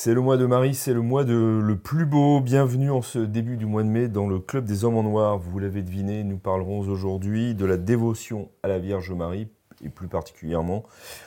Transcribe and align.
C'est 0.00 0.14
le 0.14 0.20
mois 0.20 0.36
de 0.36 0.46
Marie, 0.46 0.76
c'est 0.76 0.94
le 0.94 1.02
mois 1.02 1.24
de 1.24 1.60
le 1.60 1.76
plus 1.76 2.06
beau. 2.06 2.40
Bienvenue 2.40 2.92
en 2.92 3.02
ce 3.02 3.18
début 3.18 3.56
du 3.56 3.66
mois 3.66 3.82
de 3.82 3.88
mai 3.88 4.06
dans 4.06 4.28
le 4.28 4.38
Club 4.38 4.64
des 4.64 4.84
Hommes 4.84 4.96
en 4.96 5.02
Noir. 5.02 5.38
Vous 5.38 5.58
l'avez 5.58 5.82
deviné, 5.82 6.22
nous 6.22 6.38
parlerons 6.38 6.78
aujourd'hui 6.78 7.56
de 7.56 7.64
la 7.64 7.76
dévotion 7.76 8.48
à 8.62 8.68
la 8.68 8.78
Vierge 8.78 9.10
Marie 9.10 9.48
et 9.84 9.88
plus 9.88 10.06
particulièrement 10.06 10.84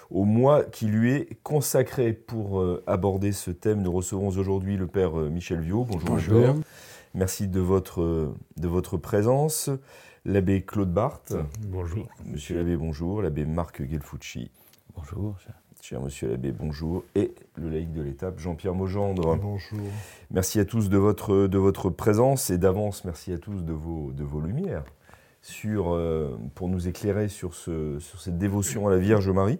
au 0.09 0.23
mois 0.23 0.63
qui 0.63 0.85
lui 0.85 1.11
est 1.11 1.37
consacré. 1.43 2.13
Pour 2.13 2.61
euh, 2.61 2.81
aborder 2.87 3.33
ce 3.33 3.51
thème, 3.51 3.81
nous 3.81 3.91
recevons 3.91 4.29
aujourd'hui 4.29 4.77
le 4.77 4.87
Père 4.87 5.19
euh, 5.19 5.29
Michel 5.29 5.59
Viau. 5.59 5.83
Bonjour, 5.83 6.07
Bonjour. 6.07 6.41
Père. 6.41 6.55
Merci 7.13 7.49
de 7.49 7.59
votre, 7.59 8.01
euh, 8.01 8.33
de 8.55 8.69
votre 8.69 8.95
présence. 8.95 9.69
L'abbé 10.23 10.61
Claude 10.61 10.93
Barthes. 10.93 11.33
Bonjour. 11.67 12.07
Monsieur 12.25 12.55
l'abbé, 12.55 12.77
bonjour. 12.77 13.21
L'abbé 13.21 13.43
Marc 13.43 13.83
Gelfucci. 13.83 14.49
Bonjour. 14.95 15.35
Cher 15.81 15.99
monsieur 15.99 16.29
l'abbé, 16.29 16.51
bonjour. 16.51 17.03
Et 17.15 17.33
le 17.55 17.67
laïc 17.67 17.91
de 17.91 18.03
l'étape, 18.03 18.37
Jean-Pierre 18.37 18.75
Maugendre. 18.75 19.35
Bonjour. 19.37 19.79
Merci 20.29 20.59
à 20.59 20.65
tous 20.65 20.89
de 20.89 20.97
votre, 20.97 21.47
de 21.47 21.57
votre 21.57 21.89
présence 21.89 22.51
et 22.51 22.59
d'avance, 22.59 23.03
merci 23.03 23.33
à 23.33 23.39
tous 23.39 23.63
de 23.63 23.73
vos, 23.73 24.11
de 24.11 24.23
vos 24.23 24.39
lumières 24.41 24.83
sur, 25.41 25.95
euh, 25.95 26.37
pour 26.53 26.69
nous 26.69 26.87
éclairer 26.87 27.29
sur, 27.29 27.55
ce, 27.55 27.97
sur 27.97 28.21
cette 28.21 28.37
dévotion 28.37 28.87
à 28.87 28.91
la 28.91 28.99
Vierge 28.99 29.27
Marie. 29.31 29.57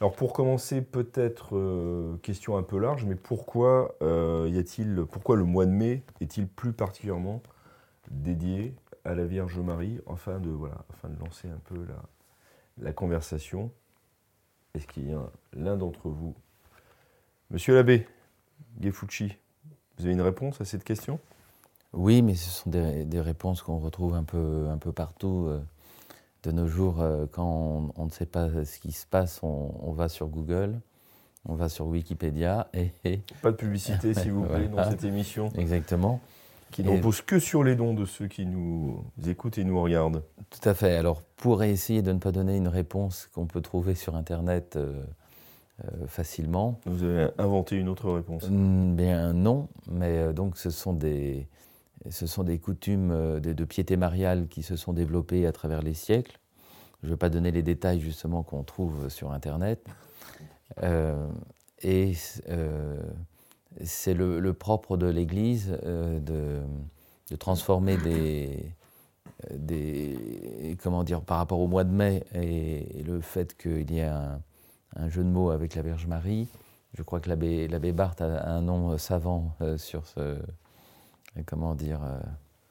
Alors 0.00 0.14
pour 0.14 0.32
commencer, 0.32 0.80
peut-être 0.80 1.56
euh, 1.56 2.16
question 2.18 2.56
un 2.56 2.62
peu 2.62 2.78
large, 2.78 3.04
mais 3.04 3.16
pourquoi, 3.16 3.96
euh, 4.00 4.48
y 4.48 4.58
a-t-il, 4.58 5.06
pourquoi 5.10 5.34
le 5.34 5.44
mois 5.44 5.66
de 5.66 5.72
mai 5.72 6.04
est-il 6.20 6.46
plus 6.46 6.72
particulièrement 6.72 7.42
dédié 8.12 8.76
à 9.04 9.16
la 9.16 9.24
Vierge 9.24 9.58
Marie, 9.58 9.98
afin 10.08 10.38
de, 10.38 10.50
voilà, 10.50 10.84
afin 10.90 11.08
de 11.08 11.18
lancer 11.18 11.48
un 11.48 11.60
peu 11.64 11.84
la, 11.88 12.00
la 12.80 12.92
conversation 12.92 13.72
Est-ce 14.74 14.86
qu'il 14.86 15.08
y 15.08 15.12
a 15.12 15.22
l'un 15.54 15.76
d'entre 15.76 16.08
vous 16.08 16.34
Monsieur 17.50 17.74
l'abbé 17.74 18.06
Gefucci, 18.80 19.36
vous 19.98 20.04
avez 20.04 20.12
une 20.14 20.20
réponse 20.20 20.60
à 20.60 20.64
cette 20.64 20.84
question? 20.84 21.18
Oui, 21.94 22.20
mais 22.22 22.34
ce 22.34 22.50
sont 22.50 22.70
des, 22.70 23.04
des 23.04 23.20
réponses 23.20 23.62
qu'on 23.62 23.78
retrouve 23.78 24.14
un 24.14 24.24
peu, 24.24 24.68
un 24.70 24.76
peu 24.78 24.92
partout. 24.92 25.46
euh, 25.48 25.60
de 26.44 26.52
nos 26.52 26.68
jours, 26.68 27.00
euh, 27.02 27.26
quand 27.32 27.44
on, 27.44 27.92
on 27.96 28.04
ne 28.04 28.10
sait 28.10 28.24
pas 28.26 28.48
ce 28.64 28.78
qui 28.78 28.92
se 28.92 29.04
passe, 29.06 29.40
on, 29.42 29.74
on 29.80 29.90
va 29.90 30.08
sur 30.08 30.28
Google, 30.28 30.78
on 31.46 31.54
va 31.56 31.68
sur 31.68 31.86
Wikipédia, 31.88 32.68
et, 32.74 32.92
et- 33.04 33.20
Pas 33.42 33.50
de 33.50 33.56
publicité, 33.56 34.14
s'il 34.14 34.30
vous 34.32 34.44
plaît, 34.44 34.68
Voilà. 34.68 34.84
dans 34.84 34.90
cette 34.92 35.02
émission, 35.02 35.48
exactement. 35.56 36.20
Qui 36.70 36.82
ne 36.82 36.90
repose 36.90 37.22
que 37.22 37.38
sur 37.38 37.64
les 37.64 37.74
dons 37.76 37.94
de 37.94 38.04
ceux 38.04 38.28
qui 38.28 38.46
nous 38.46 39.04
écoutent 39.26 39.58
et 39.58 39.64
nous 39.64 39.80
regardent. 39.80 40.22
Tout 40.50 40.68
à 40.68 40.74
fait. 40.74 40.96
Alors, 40.96 41.22
pour 41.36 41.62
essayer 41.62 42.02
de 42.02 42.12
ne 42.12 42.18
pas 42.18 42.32
donner 42.32 42.56
une 42.56 42.68
réponse 42.68 43.28
qu'on 43.32 43.46
peut 43.46 43.60
trouver 43.60 43.94
sur 43.94 44.16
Internet 44.16 44.76
euh, 44.76 45.02
euh, 45.84 46.06
facilement, 46.06 46.80
Vous 46.86 47.04
avez 47.04 47.28
inventé 47.38 47.76
une 47.76 47.88
autre 47.88 48.10
réponse. 48.10 48.48
Mm, 48.50 48.96
Bien 48.96 49.32
non, 49.32 49.68
mais 49.90 50.18
euh, 50.18 50.32
donc 50.32 50.56
ce 50.56 50.70
sont 50.70 50.92
des, 50.92 51.48
ce 52.10 52.26
sont 52.26 52.44
des 52.44 52.58
coutumes 52.58 53.40
de, 53.40 53.52
de 53.52 53.64
piété 53.64 53.96
mariale 53.96 54.48
qui 54.48 54.62
se 54.62 54.76
sont 54.76 54.92
développées 54.92 55.46
à 55.46 55.52
travers 55.52 55.82
les 55.82 55.94
siècles. 55.94 56.38
Je 57.02 57.08
ne 57.08 57.12
vais 57.12 57.18
pas 57.18 57.30
donner 57.30 57.52
les 57.52 57.62
détails 57.62 58.00
justement 58.00 58.42
qu'on 58.42 58.64
trouve 58.64 59.08
sur 59.08 59.32
Internet. 59.32 59.86
Et 61.82 62.12
c'est 63.84 64.14
le, 64.14 64.40
le 64.40 64.52
propre 64.54 64.96
de 64.96 65.06
l'Église 65.06 65.76
euh, 65.84 66.18
de, 66.20 66.60
de 67.30 67.36
transformer 67.36 67.96
des, 67.98 68.72
des, 69.54 70.76
comment 70.82 71.04
dire, 71.04 71.20
par 71.20 71.38
rapport 71.38 71.60
au 71.60 71.66
mois 71.68 71.84
de 71.84 71.92
mai 71.92 72.24
et, 72.34 73.00
et 73.00 73.02
le 73.02 73.20
fait 73.20 73.56
qu'il 73.56 73.90
y 73.90 73.98
ait 73.98 74.04
un, 74.04 74.40
un 74.96 75.08
jeu 75.08 75.22
de 75.22 75.28
mots 75.28 75.50
avec 75.50 75.74
la 75.74 75.82
Vierge 75.82 76.06
Marie, 76.06 76.48
je 76.96 77.02
crois 77.02 77.20
que 77.20 77.28
l'abbé, 77.28 77.68
l'abbé 77.68 77.92
Barthes 77.92 78.22
a 78.22 78.50
un 78.50 78.62
nom 78.62 78.92
euh, 78.92 78.98
savant 78.98 79.54
euh, 79.60 79.76
sur 79.78 80.06
ce. 80.06 80.38
Comment 81.46 81.74
dire 81.76 82.00
euh, 82.02 82.18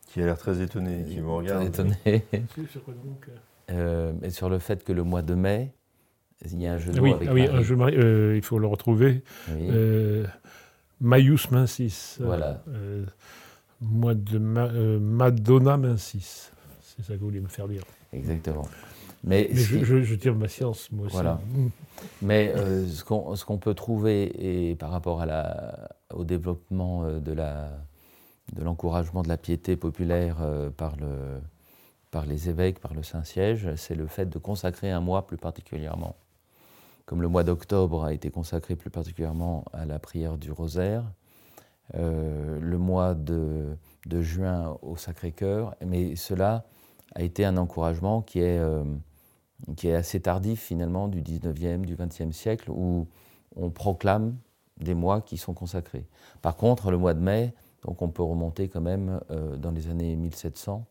Qui 0.08 0.22
a 0.22 0.26
l'air 0.26 0.38
très 0.38 0.62
étonné, 0.62 1.06
qui 1.06 1.20
vous 1.20 1.38
regarde. 1.38 1.64
étonné. 1.64 1.96
Sur 2.72 2.84
quoi 2.84 2.94
donc 2.96 3.30
Euh, 3.70 4.12
mais 4.22 4.30
sur 4.30 4.50
le 4.50 4.60
fait 4.60 4.84
que 4.84 4.92
le 4.92 5.04
mois 5.04 5.22
de 5.22 5.36
mai, 5.36 5.72
il 6.46 6.62
y 6.62 6.68
a 6.68 6.74
un 6.74 6.78
jeu 6.78 6.92
de 6.92 7.00
mots 7.00 7.06
oui, 7.06 7.14
avec 7.14 7.30
ah 7.30 7.34
oui 7.34 7.46
Marie. 7.48 7.58
un 7.58 7.62
jeu 7.62 7.76
de 7.76 7.80
Marie, 7.80 7.96
euh, 7.98 8.36
il 8.36 8.42
faut 8.44 8.60
le 8.60 8.68
retrouver. 8.68 9.24
Oui. 9.48 9.70
Euh, 11.02 11.06
Maius 11.08 11.52
Mensis. 11.52 12.18
Voilà. 12.20 12.64
Euh, 12.70 13.06
de 13.82 14.38
Ma- 14.40 14.66
euh, 14.68 15.00
Madonna 15.00 15.78
Mensis. 15.78 16.52
C'est 16.82 17.04
ça 17.04 17.14
que 17.14 17.20
vous 17.20 17.26
voulez 17.28 17.42
me 17.42 17.48
faire 17.48 17.68
dire. 17.68 17.84
Exactement. 18.14 18.68
Mais, 19.24 19.50
je, 19.52 19.78
qui- 19.78 19.84
je, 19.86 20.02
je 20.04 20.16
tire 20.16 20.36
ma 20.36 20.48
science, 20.48 20.92
moi 20.92 21.06
aussi. 21.08 21.14
Voilà. 21.16 21.42
Mm. 21.54 21.68
Mais 22.22 22.54
euh, 22.56 22.88
ce 22.88 23.04
qu'on 23.46 23.58
peut 23.58 23.74
trouver 23.74 24.70
et 24.70 24.76
par 24.76 24.92
rapport 24.92 25.22
à 25.22 25.26
la, 25.26 25.90
au 26.14 26.24
développement 26.24 27.04
euh, 27.04 27.20
de 27.20 27.34
l'encouragement 28.64 29.24
de 29.24 29.28
la 29.28 29.38
piété 29.38 29.76
populaire 29.76 30.38
euh, 30.42 30.70
par 30.70 30.96
le 30.96 31.40
par 32.10 32.26
les 32.26 32.48
évêques, 32.50 32.80
par 32.80 32.94
le 32.94 33.04
Saint-Siège, 33.04 33.76
c'est 33.76 33.94
le 33.94 34.08
fait 34.08 34.28
de 34.28 34.40
consacrer 34.40 34.90
un 34.92 35.02
mois 35.02 35.28
plus 35.28 35.36
particulièrement. 35.36 36.16
Comme 37.08 37.22
le 37.22 37.30
mois 37.30 37.46
d'octobre 37.46 38.04
a 38.04 38.12
été 38.12 38.30
consacré 38.30 38.76
plus 38.76 38.90
particulièrement 38.90 39.64
à 39.72 39.86
la 39.86 39.98
prière 39.98 40.38
du 40.38 40.52
rosaire, 40.52 41.06
euh, 41.96 42.60
le 42.60 42.78
mois 42.78 43.16
de, 43.16 43.78
juin 44.12 44.78
au 44.82 44.98
Sacré-Cœur, 44.98 45.74
mais 45.86 46.18
cela 46.18 46.66
a 47.16 47.24
été 47.24 47.46
un 47.46 47.56
encouragement 47.56 48.22
qui 48.22 48.40
est, 48.40 48.60
euh, 48.60 48.84
assez 49.86 50.20
tardif 50.20 50.62
finalement 50.62 51.08
du 51.08 51.22
19e, 51.22 51.86
du 51.86 51.96
20e 51.96 52.34
siècle, 52.34 52.70
où 52.70 53.08
on 53.56 53.70
proclame 53.70 54.36
des 54.78 54.94
mois 54.94 55.22
qui 55.22 55.38
sont 55.38 55.54
consacrés. 55.54 56.06
Par 56.42 56.58
contre, 56.58 56.92
le 56.92 56.98
mois 56.98 57.14
de 57.14 57.22
mai, 57.22 57.54
donc 57.86 58.02
on 58.02 58.10
peut 58.10 58.22
remonter 58.22 58.68
quand 58.68 58.82
même 58.82 59.22
euh, 59.32 59.56
dans 59.56 59.72
les 59.72 59.90
années 59.90 60.18
1700 60.18 60.86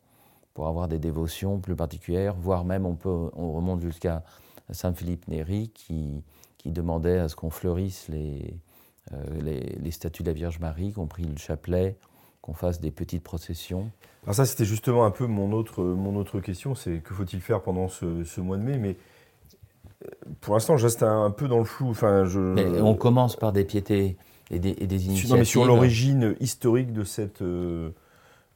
pour 0.55 0.67
avoir 0.67 0.89
des 0.89 0.99
dévotions 0.99 1.59
plus 1.59 1.77
particulières, 1.77 2.35
voire 2.37 2.65
même 2.65 2.87
on, 2.87 2.95
peut, 2.95 3.31
on 3.35 3.53
remonte 3.53 3.83
jusqu'à 3.83 4.25
Saint 4.71 4.93
Philippe 4.95 5.29
Néri 5.29 5.71
qui, 5.75 6.23
qui 6.59 6.71
demandait 6.71 7.19
à 7.19 7.29
ce 7.29 7.37
qu'on 7.37 7.51
fleurisse 7.51 8.09
les, 8.09 8.55
euh, 9.13 9.17
les, 9.43 9.61
les 9.81 9.91
statues 9.91 10.23
de 10.23 10.29
la 10.29 10.35
Vierge 10.35 10.59
Marie, 10.59 10.93
compris 10.93 11.25
le 11.25 11.37
chapelet, 11.39 11.97
qu'on 12.43 12.55
fasse 12.55 12.81
des 12.81 12.91
petites 12.91 13.23
processions. 13.23 13.91
Alors 14.25 14.35
ça, 14.35 14.45
c'était 14.45 14.65
justement 14.65 15.05
un 15.05 15.11
peu 15.11 15.27
mon 15.27 15.53
autre, 15.53 15.83
mon 15.85 16.17
autre 16.17 16.41
question, 16.41 16.75
c'est 16.75 16.99
que 16.99 17.15
faut-il 17.15 17.41
faire 17.41 17.63
pendant 17.63 17.89
ce, 17.89 18.25
ce 18.25 18.41
mois 18.41 18.57
de 18.57 18.63
mai? 18.63 18.79
Mais 18.79 18.97
euh, 20.05 20.11
pour 20.41 20.55
l'instant, 20.55 20.77
je 20.77 20.85
reste 20.85 21.03
un, 21.03 21.25
un 21.25 21.31
peu 21.31 21.49
dans 21.49 21.59
le 21.59 21.65
flou. 21.65 21.89
Enfin, 21.91 22.25
je, 22.25 22.39
Mais 22.41 22.81
on 22.81 22.95
commence 22.95 23.37
par 23.37 23.53
des 23.53 23.65
piétés 23.65 24.17
et 24.51 24.59
des, 24.59 24.71
et 24.79 24.87
des 24.87 24.99
Sur- 24.99 25.09
initiatives. 25.11 25.31
non, 25.31 25.37
mais 25.39 25.45
sur 25.45 25.65
l'origine 25.65 26.37
historique 26.41 26.93
de 26.93 27.05
cette, 27.05 27.43
euh, 27.43 27.91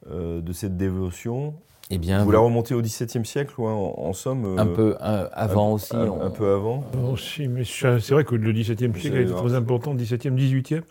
de 0.09 0.53
cette 0.53 0.77
dévotion, 0.77 1.55
Eh 1.91 1.99
bien, 1.99 2.25
vous 2.25 2.31
la 2.31 2.39
remontez 2.39 2.75
au 2.75 2.81
XVIIe 2.83 3.25
siècle, 3.27 3.55
ou 3.59 3.67
en, 3.67 3.95
en 3.99 4.13
somme 4.13 4.45
euh, 4.45 4.57
un 4.59 4.67
peu 4.67 4.97
un- 5.01 5.29
avant 5.33 5.71
un- 5.71 5.73
aussi. 5.75 5.95
un, 5.97 6.07
on- 6.09 6.23
un 6.23 6.31
peu 6.31 6.53
avant 6.55 6.85
Bon, 6.93 7.17
si, 7.17 7.49
mais 7.49 7.65
c'est 7.65 8.11
vrai 8.11 8.25
que 8.25 8.35
le 8.35 8.53
XVIIe 8.53 8.93
siècle 8.99 9.17
a 9.17 9.21
été 9.21 9.33
très 9.35 9.55
important, 9.55 9.95
XVIIe, 9.95 10.31
XVIIIe. 10.35 10.83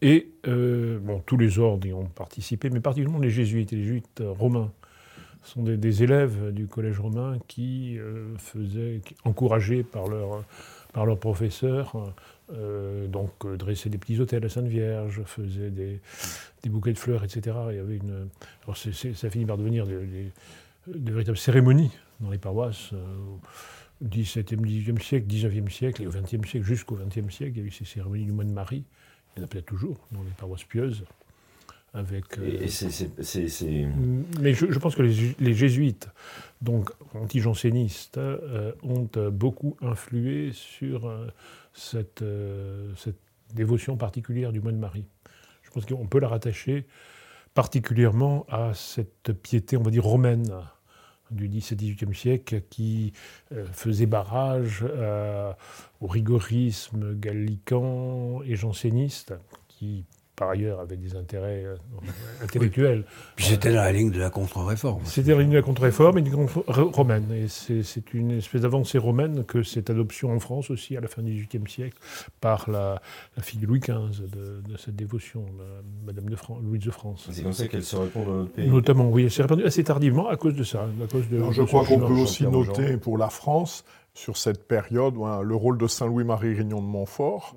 Et 0.00 0.30
euh, 0.46 0.98
bon, 1.02 1.20
tous 1.26 1.36
les 1.36 1.58
ordres 1.58 1.86
y 1.86 1.92
ont 1.92 2.04
participé, 2.06 2.70
mais 2.70 2.80
particulièrement 2.80 3.18
les 3.20 3.30
jésuites. 3.30 3.72
Et 3.72 3.76
les 3.76 3.82
jésuites 3.84 4.20
euh, 4.20 4.30
romains 4.30 4.70
sont 5.42 5.62
des, 5.62 5.76
des 5.76 6.02
élèves 6.02 6.52
du 6.52 6.66
collège 6.66 6.98
romain 7.00 7.36
qui 7.48 7.96
euh, 7.98 8.34
faisaient, 8.38 9.00
qui- 9.04 9.16
encouragés 9.24 9.82
par 9.82 10.06
leur, 10.08 10.44
par 10.92 11.04
leurs 11.06 11.18
professeurs, 11.18 12.12
euh, 12.52 13.06
donc 13.06 13.30
euh, 13.44 13.56
dressaient 13.56 13.90
des 13.90 13.98
petits 13.98 14.18
hôtels 14.20 14.44
à 14.44 14.48
Sainte-Vierge, 14.48 15.22
faisaient 15.26 15.70
des, 15.70 16.00
des 16.62 16.68
bouquets 16.70 16.92
de 16.92 16.98
fleurs, 16.98 17.24
etc. 17.24 17.56
Il 17.70 17.76
y 17.76 17.78
avait 17.78 17.96
une, 17.96 18.28
alors 18.64 18.76
ça 18.76 19.30
finit 19.30 19.44
par 19.46 19.58
devenir 19.58 19.86
des, 19.86 19.96
des- 20.06 20.30
de 20.98 21.12
véritables 21.12 21.36
cérémonies 21.38 21.90
dans 22.20 22.30
les 22.30 22.38
paroisses. 22.38 22.90
euh, 22.94 22.96
au 24.00 24.06
XVIIe, 24.06 24.44
XVIIIe 24.56 25.00
siècle, 25.02 25.26
XIXe 25.26 25.74
siècle 25.74 26.02
et 26.04 26.06
au 26.06 26.10
XXe 26.10 26.48
siècle, 26.48 26.62
jusqu'au 26.64 26.94
XXe 26.94 27.34
siècle, 27.34 27.54
il 27.56 27.62
y 27.62 27.64
a 27.64 27.66
eu 27.66 27.70
ces 27.72 27.84
cérémonies 27.84 28.24
du 28.26 28.32
mois 28.32 28.44
de 28.44 28.50
Marie. 28.52 28.84
Il 29.36 29.40
y 29.40 29.42
en 29.42 29.44
a 29.44 29.48
peut-être 29.48 29.66
toujours 29.66 29.98
dans 30.12 30.22
les 30.22 30.30
paroisses 30.38 30.62
pieuses. 30.64 31.04
Avec, 31.94 32.38
euh, 32.38 32.58
Et, 32.62 32.68
c'est- 32.68 32.90
c'est- 33.48 33.86
mais 34.40 34.52
je, 34.54 34.70
je 34.70 34.78
pense 34.78 34.94
que 34.94 35.02
les, 35.02 35.34
les 35.40 35.54
jésuites, 35.54 36.08
donc 36.62 36.90
anti-jansénistes, 37.14 38.18
euh, 38.18 38.72
ont 38.82 39.08
beaucoup 39.32 39.76
influé 39.80 40.50
sur 40.52 41.10
cette, 41.78 42.22
euh, 42.22 42.92
cette 42.96 43.18
dévotion 43.54 43.96
particulière 43.96 44.52
du 44.52 44.60
mois 44.60 44.72
de 44.72 44.76
Marie. 44.76 45.06
Je 45.62 45.70
pense 45.70 45.86
qu'on 45.86 46.06
peut 46.06 46.20
la 46.20 46.28
rattacher 46.28 46.86
particulièrement 47.54 48.46
à 48.48 48.74
cette 48.74 49.32
piété, 49.32 49.76
on 49.76 49.82
va 49.82 49.90
dire, 49.90 50.04
romaine 50.04 50.44
du 51.30 51.48
XVIIe 51.48 52.14
siècle 52.14 52.62
qui 52.70 53.12
euh, 53.52 53.66
faisait 53.72 54.06
barrage 54.06 54.84
euh, 54.88 55.52
au 56.00 56.06
rigorisme 56.06 57.14
gallican 57.14 58.42
et 58.44 58.56
janséniste, 58.56 59.34
qui 59.68 60.04
par 60.38 60.50
ailleurs 60.50 60.80
avait 60.80 60.96
des 60.96 61.16
intérêts 61.16 61.64
euh, 61.64 61.76
intellectuels. 62.42 63.04
Puis 63.34 63.46
c'était 63.46 63.70
dans 63.70 63.82
la 63.82 63.92
ligne 63.92 64.10
de 64.10 64.20
la 64.20 64.30
contre-réforme. 64.30 65.02
C'était 65.04 65.34
la 65.34 65.40
ligne 65.40 65.50
de 65.50 65.56
la 65.56 65.62
contre-réforme 65.62 66.18
et 66.18 66.22
du 66.22 66.30
contre 66.30 66.64
romaine. 66.68 67.26
Et 67.32 67.48
c'est 67.48 68.14
une 68.14 68.30
espèce 68.30 68.62
d'avancée 68.62 68.98
romaine 68.98 69.44
que 69.44 69.62
cette 69.62 69.90
adoption 69.90 70.32
en 70.32 70.38
France 70.38 70.70
aussi 70.70 70.96
à 70.96 71.00
la 71.00 71.08
fin 71.08 71.22
du 71.22 71.32
XVIIIe 71.32 71.68
siècle 71.68 71.98
par 72.40 72.70
la, 72.70 73.02
fille 73.40 73.58
de 73.58 73.66
Louis 73.66 73.80
XV 73.80 74.28
de, 74.30 74.76
cette 74.76 74.96
dévotion, 74.96 75.44
Madame 76.06 76.26
de 76.26 76.36
Louise 76.62 76.84
de 76.84 76.90
France. 76.90 77.28
C'est 77.30 77.42
comme 77.42 77.52
ça 77.52 77.66
qu'elle 77.66 77.82
se 77.82 77.96
répand 77.96 78.24
dans 78.24 78.34
notre 78.34 78.52
pays. 78.52 78.68
Notamment, 78.68 79.10
oui, 79.10 79.24
elle 79.24 79.30
s'est 79.30 79.42
répandue 79.42 79.64
assez 79.64 79.82
tardivement 79.82 80.28
à 80.28 80.36
cause 80.36 80.54
de 80.54 80.64
ça. 80.64 80.86
À 81.02 81.06
cause 81.06 81.28
de, 81.28 81.42
je 81.50 81.62
crois 81.62 81.84
qu'on 81.84 81.98
peut 81.98 82.14
aussi 82.14 82.44
noter 82.44 82.96
pour 82.96 83.18
la 83.18 83.28
France 83.28 83.84
sur 84.14 84.36
cette 84.36 84.66
période 84.66 85.14
le 85.42 85.54
rôle 85.54 85.78
de 85.78 85.86
Saint-Louis-Marie 85.86 86.54
Rignon 86.54 86.80
de 86.80 86.86
Montfort 86.86 87.54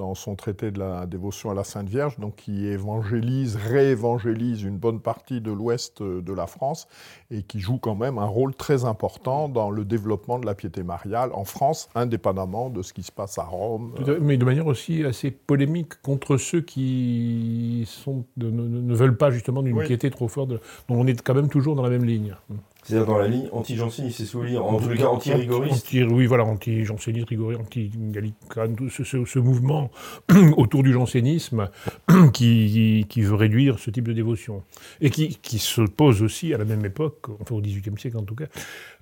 dans 0.00 0.14
son 0.14 0.34
traité 0.34 0.70
de 0.70 0.78
la 0.78 1.04
dévotion 1.04 1.50
à 1.50 1.54
la 1.54 1.62
Sainte 1.62 1.88
Vierge, 1.88 2.18
donc 2.18 2.36
qui 2.36 2.66
évangélise, 2.66 3.56
réévangélise 3.56 4.62
une 4.62 4.78
bonne 4.78 4.98
partie 4.98 5.42
de 5.42 5.52
l'ouest 5.52 6.02
de 6.02 6.32
la 6.32 6.46
France 6.46 6.88
et 7.30 7.42
qui 7.42 7.60
joue 7.60 7.76
quand 7.76 7.94
même 7.94 8.16
un 8.16 8.24
rôle 8.24 8.54
très 8.54 8.86
important 8.86 9.50
dans 9.50 9.70
le 9.70 9.84
développement 9.84 10.38
de 10.38 10.46
la 10.46 10.54
piété 10.54 10.82
mariale 10.82 11.30
en 11.34 11.44
France, 11.44 11.90
indépendamment 11.94 12.70
de 12.70 12.80
ce 12.80 12.94
qui 12.94 13.02
se 13.02 13.12
passe 13.12 13.36
à 13.38 13.44
Rome. 13.44 13.94
Mais 14.22 14.38
de 14.38 14.44
manière 14.46 14.66
aussi 14.66 15.04
assez 15.04 15.30
polémique 15.30 16.00
contre 16.00 16.38
ceux 16.38 16.62
qui 16.62 17.84
sont, 17.86 18.24
ne, 18.38 18.94
veulent 18.94 19.18
pas 19.18 19.30
justement 19.30 19.62
d'une 19.62 19.82
piété 19.82 20.10
trop 20.10 20.28
forte. 20.28 20.48
Donc 20.48 20.60
on 20.88 21.06
est 21.06 21.20
quand 21.20 21.34
même 21.34 21.50
toujours 21.50 21.76
dans 21.76 21.82
la 21.82 21.90
même 21.90 22.06
ligne. 22.06 22.34
C'est-à-dire 22.82 23.06
dans 23.06 23.18
la 23.18 23.28
ligne 23.28 23.48
anti-janséniste, 23.52 24.18
c'est 24.18 24.24
souvenir, 24.24 24.64
en 24.64 24.80
tous 24.80 24.88
les 24.88 24.96
cas 24.96 25.08
anti-rigoriste. 25.08 25.88
oui, 25.92 26.26
voilà, 26.26 26.44
anti-janséniste, 26.44 27.28
rigoriste, 27.28 27.60
anti-gallicane, 27.60 28.76
ce, 28.90 29.04
ce, 29.04 29.38
mouvement 29.38 29.90
autour 30.56 30.82
du 30.82 30.92
jansénisme 30.92 31.68
qui, 32.32 33.06
qui, 33.08 33.22
veut 33.22 33.34
réduire 33.34 33.78
ce 33.78 33.90
type 33.90 34.08
de 34.08 34.12
dévotion. 34.12 34.62
Et 35.00 35.10
qui, 35.10 35.36
qui 35.36 35.58
s'oppose 35.58 36.22
aussi 36.22 36.54
à 36.54 36.58
la 36.58 36.64
même 36.64 36.84
époque, 36.84 37.26
enfin 37.40 37.54
au 37.54 37.60
XVIIIe 37.60 37.98
siècle 37.98 38.16
en 38.16 38.24
tout 38.24 38.34
cas, 38.34 38.46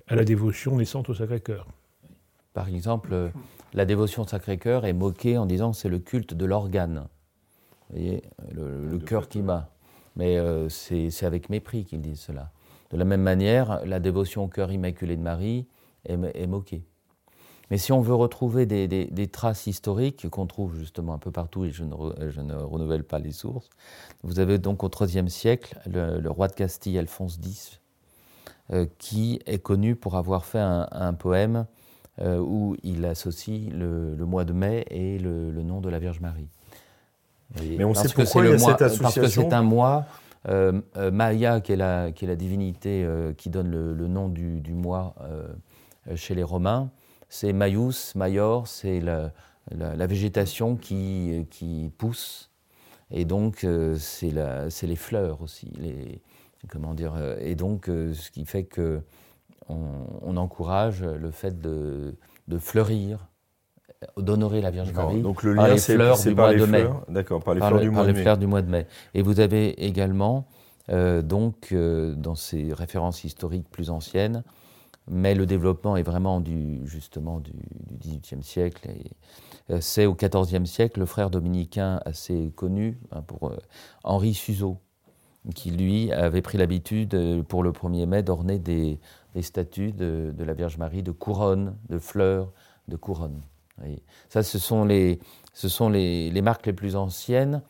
à 0.07 0.15
la 0.15 0.25
dévotion 0.25 0.75
naissante 0.75 1.09
au 1.09 1.13
Sacré-Cœur. 1.13 1.65
Par 2.53 2.67
exemple, 2.67 3.31
la 3.73 3.85
dévotion 3.85 4.23
au 4.23 4.27
Sacré-Cœur 4.27 4.85
est 4.85 4.93
moquée 4.93 5.37
en 5.37 5.45
disant 5.45 5.73
c'est 5.73 5.89
le 5.89 5.99
culte 5.99 6.33
de 6.33 6.45
l'organe. 6.45 7.07
Vous 7.89 7.97
voyez, 7.97 8.23
le, 8.53 8.97
cœur 8.99 9.29
qui 9.29 9.41
bat. 9.41 9.69
Mais 10.15 10.37
euh, 10.37 10.67
c'est 10.69 11.23
avec 11.23 11.49
mépris 11.49 11.85
qu'ils 11.85 12.01
disent 12.01 12.19
cela. 12.19 12.51
De 12.91 12.97
la 12.97 13.05
même 13.05 13.21
manière, 13.21 13.85
la 13.85 13.99
dévotion 13.99 14.43
au 14.43 14.47
cœur 14.47 14.71
immaculé 14.71 15.15
de 15.15 15.21
Marie 15.21 15.67
est, 16.05 16.47
moquée. 16.47 16.83
Mais 17.69 17.77
si 17.77 17.91
on 17.91 18.01
veut 18.01 18.15
retrouver 18.15 18.65
des, 18.65 19.27
traces 19.27 19.67
historiques 19.67 20.27
qu'on 20.29 20.47
trouve 20.47 20.75
justement 20.75 21.13
un 21.13 21.19
peu 21.19 21.31
partout, 21.31 21.65
et 21.65 21.71
je 21.71 21.83
ne, 21.83 21.93
renouvelle 21.93 23.03
pas 23.03 23.19
les 23.19 23.31
sources, 23.31 23.69
vous 24.23 24.39
avez 24.39 24.57
donc 24.57 24.83
au 24.83 24.89
IIIe 24.89 25.29
siècle 25.29 25.77
le, 25.85 26.27
roi 26.29 26.47
de 26.47 26.53
Castille, 26.53 26.97
Alphonse 26.97 27.39
X, 27.43 27.79
euh, 28.71 28.87
qui 28.97 29.39
est 29.45 29.59
connu 29.59 29.95
pour 29.95 30.15
avoir 30.15 30.45
fait 30.45 30.59
un, 30.59 31.13
poème 31.13 31.67
euh, 32.21 32.39
où 32.39 32.75
il 32.81 33.05
associe 33.05 33.71
le, 33.71 34.15
mois 34.25 34.45
de 34.45 34.53
mai 34.53 34.85
et 34.89 35.19
le, 35.19 35.51
nom 35.61 35.79
de 35.79 35.89
la 35.89 35.99
Vierge 35.99 36.21
Marie. 36.21 36.49
Mais 37.61 37.83
on 37.83 37.93
sait 37.93 38.09
pourquoi 38.09 38.45
il 38.45 38.51
y 38.51 38.53
a 38.53 38.57
cette 38.57 38.81
association. 38.81 39.03
Parce 39.03 39.15
que 39.15 39.27
c'est 39.27 39.53
un 39.53 39.63
mois 39.63 40.05
euh, 40.47 40.81
euh, 40.95 41.11
Maya, 41.11 41.59
qui 41.61 41.73
est, 41.73 41.75
la, 41.75 42.11
divinité 42.11 43.03
euh, 43.03 43.33
qui 43.33 43.49
donne 43.49 43.69
le, 43.69 44.07
nom 44.07 44.29
du, 44.29 44.73
mois 44.73 45.15
chez 46.15 46.35
les 46.35 46.43
Romains, 46.43 46.91
c'est 47.27 47.53
Maius, 47.53 48.15
Maior, 48.15 48.67
c'est 48.67 49.01
la, 49.01 50.07
végétation 50.07 50.75
qui, 50.75 51.91
pousse. 51.97 52.51
Et 53.11 53.25
donc, 53.25 53.65
c'est 53.97 54.31
les 54.31 54.95
fleurs 54.95 55.41
aussi. 55.41 55.71
Comment 56.69 56.93
dire 56.93 57.15
Et 57.39 57.55
donc, 57.55 57.85
ce 57.85 58.31
qui 58.31 58.45
fait 58.45 58.63
que 58.63 59.01
on, 59.67 60.37
encourage 60.37 61.03
le 61.03 61.31
fait 61.31 61.59
de 61.59 62.15
fleurir, 62.59 63.28
d'honorer 64.17 64.61
la 64.61 64.71
Vierge 64.71 64.93
Marie 64.93 65.21
donc 65.21 65.43
le 65.43 65.53
lien, 65.53 65.63
par 65.63 65.73
les 65.73 65.79
fleurs 65.79 66.17
du 66.17 66.33
mois 66.33 66.53
de 66.53 66.65
mai. 66.65 66.85
D'accord, 67.09 67.43
par 67.43 67.53
les 67.53 67.59
fleurs, 67.59 67.79
du, 67.79 67.89
mois 67.89 68.05
de 68.05 68.11
mai. 68.11 68.21
fleurs 68.21 68.37
du 68.37 68.47
mois 68.47 68.61
de 68.61 68.69
mai. 68.69 68.87
Et 69.13 69.21
vous 69.21 69.39
avez 69.39 69.85
également, 69.85 70.47
euh, 70.89 71.21
donc, 71.21 71.69
euh, 71.71 72.15
dans 72.15 72.35
ces 72.35 72.73
références 72.73 73.23
historiques 73.23 73.67
plus 73.69 73.89
anciennes, 73.89 74.43
mais 75.09 75.35
le 75.35 75.45
développement 75.45 75.97
est 75.97 76.03
vraiment 76.03 76.39
du, 76.39 76.81
justement 76.85 77.39
du, 77.39 77.51
XVIIIe 77.99 78.43
siècle. 78.43 78.89
Euh, 79.69 79.79
c'est 79.81 80.05
au 80.05 80.15
XIVe 80.15 80.65
siècle 80.65 80.99
le 80.99 81.05
frère 81.05 81.29
dominicain 81.29 81.99
assez 82.05 82.53
connu 82.55 82.99
hein, 83.11 83.21
pour 83.21 83.51
Henri 84.03 84.33
Suzeau, 84.33 84.77
qui 85.55 85.71
lui 85.71 86.11
avait 86.13 86.41
pris 86.41 86.57
l'habitude 86.57 87.43
pour 87.49 87.63
le 87.63 87.71
1er 87.71 88.05
mai 88.05 88.23
d'orner 88.23 88.59
des, 88.59 88.99
statues 89.41 89.91
de, 89.91 90.33
de, 90.33 90.43
la 90.45 90.53
Vierge 90.53 90.77
Marie 90.77 91.03
de 91.03 91.11
couronnes, 91.11 91.75
de 91.89 91.97
fleurs, 91.97 92.53
de 92.87 92.95
couronnes. 92.95 93.41
Ça, 94.29 94.43
ce 94.43 94.59
sont 94.59 94.85
les, 94.85 95.19
ce 95.53 95.69
sont 95.69 95.89
les, 95.89 96.29
les 96.29 96.41
marques 96.41 96.65
les 96.65 96.73
plus 96.73 96.95
anciennes 96.95 97.61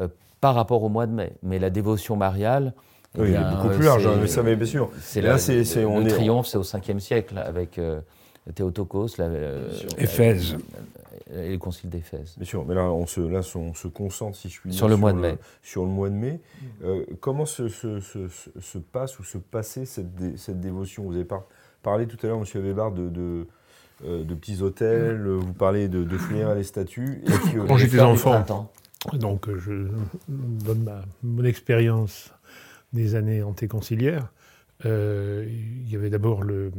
euh, 0.00 0.08
par 0.40 0.54
rapport 0.54 0.82
au 0.82 0.88
mois 0.88 1.06
de 1.06 1.12
mai. 1.12 1.32
Mais 1.42 1.58
la 1.58 1.70
dévotion 1.70 2.16
mariale. 2.16 2.74
Eh 3.16 3.20
oui, 3.20 3.30
est 3.32 3.50
beaucoup 3.50 3.68
plus 3.68 3.84
large, 3.84 4.06
hein, 4.06 4.26
ça, 4.26 4.42
mais 4.42 4.56
bien 4.56 4.66
sûr. 4.66 4.90
C'est 5.00 5.20
là, 5.20 5.38
c'est, 5.38 5.62
le, 5.62 5.86
on 5.86 6.00
le 6.00 6.08
triomphe, 6.10 6.46
c'est 6.46 6.58
au 6.58 6.64
5e 6.64 6.98
siècle, 6.98 7.38
avec 7.38 7.78
euh, 7.78 8.00
Théotokos, 8.54 9.10
la, 9.18 9.26
euh, 9.26 9.70
Éphèse. 9.98 10.56
et 11.32 11.52
le 11.52 11.58
concile 11.58 11.90
d'Éphèse. 11.90 12.34
Bien 12.36 12.44
sûr, 12.44 12.64
mais 12.64 12.74
là, 12.74 12.90
on 12.90 13.06
se, 13.06 13.20
là, 13.20 13.40
on 13.54 13.72
se 13.72 13.86
concentre, 13.86 14.36
si 14.36 14.48
je 14.48 14.60
puis 14.60 14.70
dire, 14.70 14.78
sur 14.78 14.88
le 14.88 14.96
mois 14.96 15.12
de 15.12 15.18
mai. 15.18 15.38
Sur 15.62 15.84
le 15.84 15.90
mois 15.90 16.10
de 16.10 16.14
mai. 16.14 16.40
comment 17.20 17.46
se, 17.46 17.68
se, 17.68 18.00
se, 18.00 18.78
passe 18.78 19.20
ou 19.20 19.24
se 19.24 19.38
passait 19.38 19.84
cette, 19.84 20.08
cette 20.36 20.58
dévotion? 20.58 21.04
Vous 21.04 21.14
avez 21.14 21.28
parlé 21.84 22.08
tout 22.08 22.18
à 22.24 22.26
l'heure, 22.26 22.38
M. 22.38 22.44
Weber, 22.60 22.90
de, 22.90 23.08
de 23.08 23.20
euh, 23.20 23.44
de 24.02 24.34
petits 24.34 24.62
hôtels, 24.62 25.26
euh, 25.26 25.36
vous 25.36 25.52
parlez 25.52 25.88
de, 25.88 26.04
de 26.04 26.54
les 26.54 26.64
statues. 26.64 27.22
Et 27.26 27.56
Quand 27.66 27.76
j'étais 27.76 28.00
enfant, 28.00 28.68
donc 29.12 29.48
euh, 29.48 29.58
je 29.58 29.88
donne 30.28 30.90
mon 31.22 31.44
expérience 31.44 32.32
des 32.92 33.14
années 33.14 33.42
antéconciliaires. 33.42 34.28
il 34.84 35.90
y 35.90 35.96
avait 35.96 36.10
d'abord 36.10 36.42
le, 36.42 36.72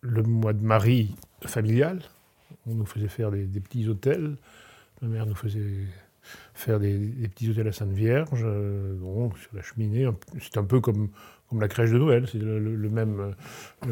le 0.00 0.22
mois 0.22 0.52
de 0.52 0.62
Marie 0.62 1.14
familial. 1.44 2.00
On 2.66 2.74
nous 2.74 2.86
faisait 2.86 3.08
faire 3.08 3.30
des, 3.30 3.46
petits 3.60 3.88
hôtels. 3.88 4.36
Ma 5.02 5.08
mère 5.08 5.26
nous 5.26 5.34
faisait 5.34 5.86
faire 6.54 6.80
des, 6.80 6.98
petits 7.28 7.50
hôtels 7.50 7.68
à 7.68 7.72
Sainte 7.72 7.92
Vierge, 7.92 8.40
sur 8.40 9.54
la 9.54 9.62
cheminée. 9.62 10.08
C'est 10.40 10.58
un 10.58 10.64
peu 10.64 10.80
comme 10.80 11.10
comme 11.48 11.60
la 11.60 11.68
crèche 11.68 11.90
de 11.90 11.98
Noël. 11.98 12.26
C'est 12.30 12.38
le, 12.38 12.88
même, 12.88 13.34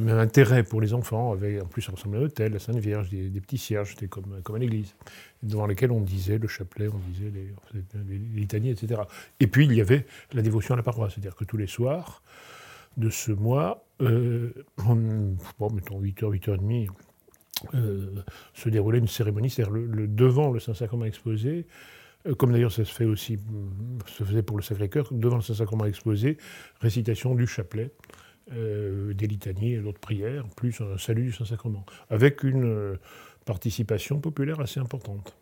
intérêt 0.09 0.63
pour 0.63 0.81
les 0.81 0.95
enfants. 0.95 1.33
Avec, 1.33 1.63
en 1.63 1.67
plus, 1.67 1.83
ça 1.83 1.93
ressemblait 1.93 2.19
à 2.19 2.23
un 2.23 2.25
hôtel, 2.25 2.53
la 2.53 2.59
Sainte 2.59 2.77
Vierge, 2.77 3.11
des, 3.11 3.41
petits 3.41 3.59
cierges, 3.59 3.91
c'était 3.91 4.09
comme, 4.09 4.41
comme 4.43 4.57
à 4.57 4.59
l'église, 4.59 4.95
devant 5.43 5.67
lesquels 5.67 5.93
on 5.93 6.01
disait 6.01 6.39
le 6.39 6.49
chapelet, 6.49 6.89
on 6.89 6.99
disait 7.11 7.33
les, 7.33 8.19
litanies, 8.19 8.71
etc. 8.71 9.03
Et 9.41 9.47
puis, 9.47 9.67
il 9.67 9.75
y 9.75 9.81
avait 9.81 10.07
la 10.33 10.43
dévotion 10.43 10.75
à 10.75 10.77
la 10.77 10.83
paroisse, 10.83 11.15
c'est-à-dire 11.15 11.37
que 11.37 11.45
tous 11.45 11.57
les 11.57 11.67
soirs 11.67 12.23
de 12.97 13.11
ce 13.11 13.33
mois, 13.33 13.85
euh, 14.01 14.53
mettons 15.73 16.01
8h, 16.01 16.31
8h30, 16.31 16.89
euh, 17.75 18.07
se 18.53 18.69
déroulait 18.69 18.99
une 18.99 19.09
cérémonie, 19.09 19.49
c'est-à-dire 19.51 19.73
le, 19.73 20.07
devant 20.07 20.51
le 20.51 20.61
Saint-Sacrement 20.61 21.05
exposé, 21.05 21.67
comme 22.39 22.53
d'ailleurs 22.53 22.73
ça 22.73 22.85
se 22.85 22.93
fait 22.93 23.05
aussi, 23.05 23.39
se 24.07 24.25
faisait 24.25 24.43
pour 24.43 24.57
le 24.57 24.63
Sacré-Cœur, 24.63 25.09
devant 25.13 25.37
le 25.37 25.43
Saint-Sacrement 25.43 25.85
exposé, 25.85 26.39
récitation 26.81 27.35
du 27.35 27.47
chapelet, 27.47 27.91
euh, 28.53 29.13
des 29.15 29.27
litanies 29.27 29.75
et 29.75 29.79
d'autres 29.79 30.01
prières, 30.01 30.45
plus 30.57 30.81
un 30.81 30.99
salut 30.99 31.25
du 31.25 31.33
Saint-Sacrement, 31.33 31.85
avec 32.11 32.43
une 32.43 32.65
euh, 32.65 32.97
participation 33.45 34.21
populaire 34.21 34.61
assez 34.61 34.81
importante. 34.81 35.37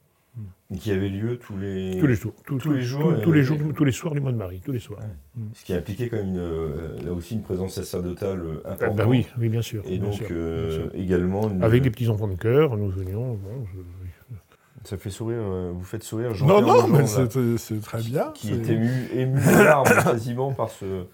Qui 0.81 0.93
avait 0.93 1.11
lieu 1.11 1.37
tous 1.37 1.59
les, 1.59 1.99
tous 2.01 2.07
les 2.07 2.15
jours, 2.15 2.33
tous, 2.47 2.71
les 2.71 2.81
jours, 2.81 3.21
tous, 3.23 3.33
les 3.33 3.43
jours, 3.43 3.59
tous 3.77 3.85
les 3.85 3.93
soirs 3.93 4.15
du 4.15 4.21
mois 4.21 4.33
de 4.33 4.39
Marie, 4.39 4.63
tous 4.65 4.73
les 4.73 4.79
soirs. 4.79 5.03
Mm. 5.35 5.43
Ce 5.53 5.63
qui 5.63 5.75
impliquait 5.75 6.09
quand 6.09 6.17
même 6.17 6.37
là 7.05 7.13
aussi 7.13 7.35
une 7.35 7.43
présence 7.43 7.75
sacerdotale 7.75 8.41
importante. 8.65 8.97
Ben 8.97 9.07
oui, 9.07 9.27
oui, 9.39 9.51
bien 9.51 9.61
sûr. 9.61 9.83
Et 9.87 9.99
donc 9.99 10.23
également 10.95 11.51
avec 11.61 11.83
des 11.83 11.91
petits 11.91 12.09
enfants 12.09 12.29
de 12.29 12.37
cœur, 12.37 12.79
nous 12.79 12.89
venions. 12.89 13.39
Ça 14.85 14.97
fait 14.97 15.11
sourire, 15.11 15.39
euh, 15.41 15.71
vous 15.75 15.85
faites 15.85 16.03
sourire 16.03 16.35
Jean 16.35 16.47
Non, 16.47 16.61
non, 16.61 16.89
mais 16.89 17.07
c'est 17.07 17.81
très 17.81 18.01
bien. 18.03 18.33
Qui 18.35 18.53
est, 18.53 18.69
ému, 18.69 19.09
ému 19.15 19.41
larmes 19.41 19.85
quasiment 20.05 20.53
par 20.53 20.71
ce. 20.71 21.05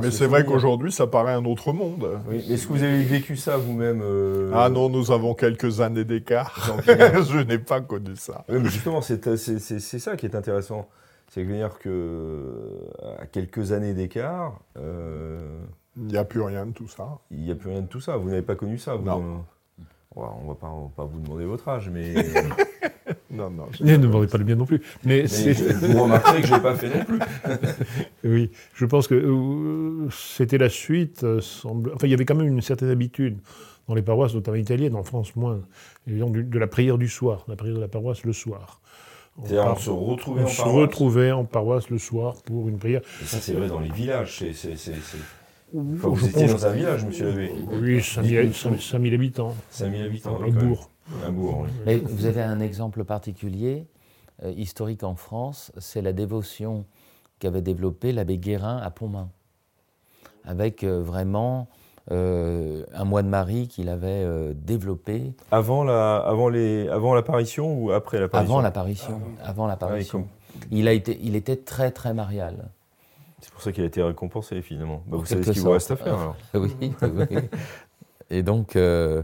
mais 0.00 0.10
c'est 0.10 0.26
vrai 0.26 0.44
qu'aujourd'hui, 0.46 0.90
ça 0.90 1.06
paraît 1.06 1.34
un 1.34 1.44
autre 1.44 1.72
monde. 1.74 2.20
Oui, 2.28 2.44
Est-ce 2.50 2.66
que 2.66 2.72
vous 2.72 2.82
avez 2.82 3.02
vécu 3.02 3.36
ça 3.36 3.58
vous-même 3.58 4.00
euh, 4.02 4.50
Ah 4.54 4.70
non, 4.70 4.88
nous 4.88 5.10
avons 5.12 5.34
quelques 5.34 5.80
années 5.82 6.04
d'écart. 6.06 6.70
Je 6.86 7.38
n'ai 7.44 7.58
pas 7.58 7.82
connu 7.82 8.16
ça. 8.16 8.44
Oui, 8.48 8.58
mais 8.62 8.70
justement, 8.70 9.02
c'est 9.02 9.18
ça 9.98 10.16
qui 10.16 10.24
est 10.26 10.34
intéressant. 10.34 10.88
C'est-à-dire 11.30 11.78
que 11.78 12.78
à 13.20 13.26
quelques 13.26 13.72
années 13.72 13.92
d'écart, 13.92 14.58
euh, 14.78 15.38
Il 15.98 16.06
n'y 16.06 16.16
a 16.16 16.24
plus 16.24 16.40
rien 16.40 16.64
de 16.64 16.72
tout 16.72 16.88
ça. 16.88 17.18
il 17.30 17.42
n'y 17.42 17.50
a 17.50 17.54
plus 17.54 17.68
rien 17.68 17.82
de 17.82 17.86
tout 17.88 18.00
ça. 18.00 18.16
Vous 18.16 18.30
n'avez 18.30 18.40
pas 18.40 18.54
connu 18.54 18.78
ça 18.78 18.94
vous, 18.94 19.04
Non. 19.04 19.20
euh, 19.20 19.84
On 20.16 20.42
ne 20.44 20.48
va 20.48 20.54
pas, 20.54 20.68
on 20.68 20.84
va 20.84 20.90
pas 20.96 21.04
vous 21.04 21.20
demander 21.20 21.44
votre 21.44 21.68
âge, 21.68 21.90
mais, 21.92 22.14
Non, 23.30 23.50
non. 23.50 23.66
je- 23.72 23.84
Ne 23.84 23.96
demandez 23.98 24.26
pas 24.26 24.38
le 24.38 24.44
mien 24.44 24.54
non 24.54 24.64
plus. 24.64 24.80
Mais, 25.04 25.24
vous 25.24 26.02
remarquerez 26.02 26.40
que 26.40 26.46
je 26.46 26.54
n'ai 26.54 26.60
pas 26.60 26.74
fait 26.74 26.88
non 26.98 27.04
plus. 27.04 27.18
Oui, 28.24 28.50
je 28.74 28.84
pense 28.86 29.06
que 29.06 29.14
euh, 29.14 30.08
c'était 30.10 30.58
la 30.58 30.68
suite. 30.70 31.24
euh, 31.24 31.40
semble... 31.40 31.92
Enfin, 31.94 32.06
il 32.06 32.10
y 32.10 32.14
avait 32.14 32.24
quand 32.24 32.34
même 32.34 32.48
une 32.48 32.62
certaine 32.62 32.90
habitude 32.90 33.38
dans 33.86 33.94
les 33.94 34.02
paroisses, 34.02 34.34
notamment 34.34 34.56
italiennes, 34.56 34.94
en 34.94 35.02
France 35.02 35.34
moins, 35.36 35.60
du- 36.06 36.44
de 36.44 36.58
la 36.58 36.66
prière 36.66 36.98
du 36.98 37.08
soir, 37.08 37.44
la 37.48 37.56
prière 37.56 37.74
de 37.76 37.80
la 37.80 37.88
paroisse 37.88 38.24
le 38.24 38.32
soir. 38.32 38.80
On, 39.36 39.44
C'est-à-dire, 39.46 39.72
on 39.72 39.76
se 39.76 39.90
retrouvait 39.90 40.40
on 40.42 40.44
en 40.44 40.48
se 40.48 40.56
paroisse. 40.56 40.76
retrouvait 40.80 41.30
en 41.32 41.44
paroisse 41.44 41.90
le 41.90 41.98
soir 41.98 42.34
pour 42.44 42.68
une 42.68 42.78
prière. 42.78 43.02
Et 43.22 43.24
ça, 43.24 43.38
c'est 43.40 43.52
vrai 43.52 43.68
dans 43.68 43.78
les 43.80 43.90
villages. 43.90 44.42
C'est, 44.52 44.70
vous 45.72 46.26
étiez 46.26 46.46
dans 46.46 46.64
un 46.66 46.72
village, 46.72 47.04
monsieur 47.04 47.26
Labbé. 47.28 47.50
Oui, 47.80 48.02
5000 48.02 48.52
5000 48.54 49.14
habitants, 49.14 49.54
5000 49.70 50.02
habitants. 50.02 50.38
même. 50.40 50.50
bourg. 50.52 50.90
Oui. 51.10 51.68
Mais 51.86 51.96
vous 51.96 52.26
avez 52.26 52.42
un 52.42 52.60
exemple 52.60 53.04
particulier, 53.04 53.86
euh, 54.44 54.50
historique 54.56 55.02
en 55.04 55.14
France, 55.14 55.72
c'est 55.78 56.02
la 56.02 56.12
dévotion 56.12 56.84
qu'avait 57.38 57.62
développée 57.62 58.12
l'abbé 58.12 58.38
Guérin 58.38 58.78
à 58.78 58.90
Pontmain, 58.90 59.28
avec 60.44 60.84
euh, 60.84 61.00
vraiment 61.02 61.68
euh, 62.10 62.84
un 62.94 63.04
mois 63.04 63.22
de 63.22 63.28
Marie 63.28 63.68
qu'il 63.68 63.88
avait 63.88 64.08
euh, 64.24 64.52
développé 64.54 65.32
Avant, 65.50 65.84
la, 65.84 66.16
avant, 66.18 66.48
les, 66.48 66.88
avant 66.88 67.14
l'apparition 67.14 67.74
ou 67.82 67.90
après 67.92 68.18
l'apparition? 68.18 68.54
Avant 68.54 68.62
l'apparition. 68.62 69.20
Avant 69.42 69.64
Ah 69.64 69.66
oui, 69.66 69.68
l'apparition. 69.68 70.22
comme- 70.22 70.28
Il 70.70 70.88
a 70.88 70.92
été, 70.92 71.18
il 71.22 71.36
était 71.36 71.56
très 71.56 71.90
très 71.90 72.14
marial. 72.14 72.68
C'est 73.40 73.52
pour 73.52 73.62
ça 73.62 73.70
qu'il 73.72 73.84
a 73.84 73.86
été 73.86 74.02
récompensé, 74.02 74.60
finalement. 74.62 75.02
Bah, 75.06 75.16
vous 75.18 75.24
savez 75.26 75.44
ce 75.44 75.50
qu'il 75.52 75.62
vous 75.62 75.70
reste 75.70 75.90
à 75.92 75.96
faire, 75.96 76.18
alors. 76.18 76.36
oui, 76.54 76.74
oui. 77.02 77.38
Et 78.30 78.42
donc, 78.42 78.74
euh, 78.74 79.22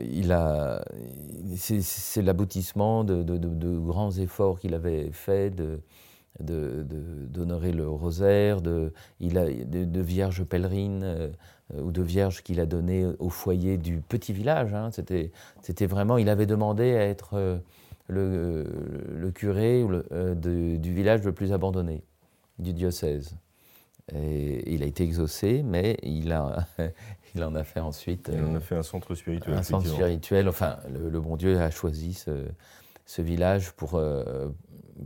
il 0.00 0.32
a, 0.32 0.84
c'est, 1.56 2.22
l'aboutissement 2.22 3.04
de, 3.04 3.78
grands 3.78 4.12
efforts 4.12 4.60
qu'il 4.60 4.74
avait 4.74 5.10
faits 5.12 5.54
de, 5.54 5.80
d'honorer 6.40 7.72
le 7.72 7.88
rosaire, 7.88 8.60
de, 8.60 8.92
il 9.20 9.38
a, 9.38 9.46
de, 9.46 10.00
vierges 10.00 10.44
pèlerines 10.44 11.02
euh, 11.04 11.28
ou 11.80 11.92
de 11.92 12.02
vierges 12.02 12.42
qu'il 12.42 12.60
a 12.60 12.66
données 12.66 13.06
au 13.18 13.28
foyer 13.28 13.78
du 13.78 14.00
petit 14.00 14.32
village. 14.32 14.74
hein. 14.74 14.90
C'était, 14.92 15.30
c'était 15.62 15.86
vraiment, 15.86 16.16
il 16.16 16.28
avait 16.28 16.46
demandé 16.46 16.94
à 16.94 17.02
être 17.02 17.34
euh, 17.34 17.58
le, 18.08 19.30
curé 19.30 19.84
euh, 20.12 20.34
du 20.34 20.94
village 20.94 21.22
le 21.22 21.32
plus 21.32 21.52
abandonné 21.52 22.02
du 22.58 22.72
diocèse. 22.72 23.36
Et 24.12 24.74
il 24.74 24.82
a 24.82 24.86
été 24.86 25.04
exaucé, 25.04 25.62
mais 25.62 25.96
il, 26.02 26.32
a, 26.32 26.66
il 27.34 27.42
en 27.44 27.54
a 27.54 27.64
fait 27.64 27.80
ensuite 27.80 28.30
Il 28.32 28.40
en 28.42 28.54
euh, 28.54 28.56
a 28.58 28.60
fait 28.60 28.76
un 28.76 28.82
centre 28.82 29.14
spirituel. 29.14 29.54
un 29.54 29.62
centre 29.62 29.86
spirituel. 29.88 30.48
Enfin, 30.48 30.78
le, 30.92 31.08
le 31.08 31.20
bon 31.20 31.36
Dieu 31.36 31.58
a 31.60 31.70
choisi 31.70 32.14
ce, 32.14 32.46
ce 33.06 33.22
village 33.22 33.72
pour, 33.72 33.94
euh, 33.94 34.48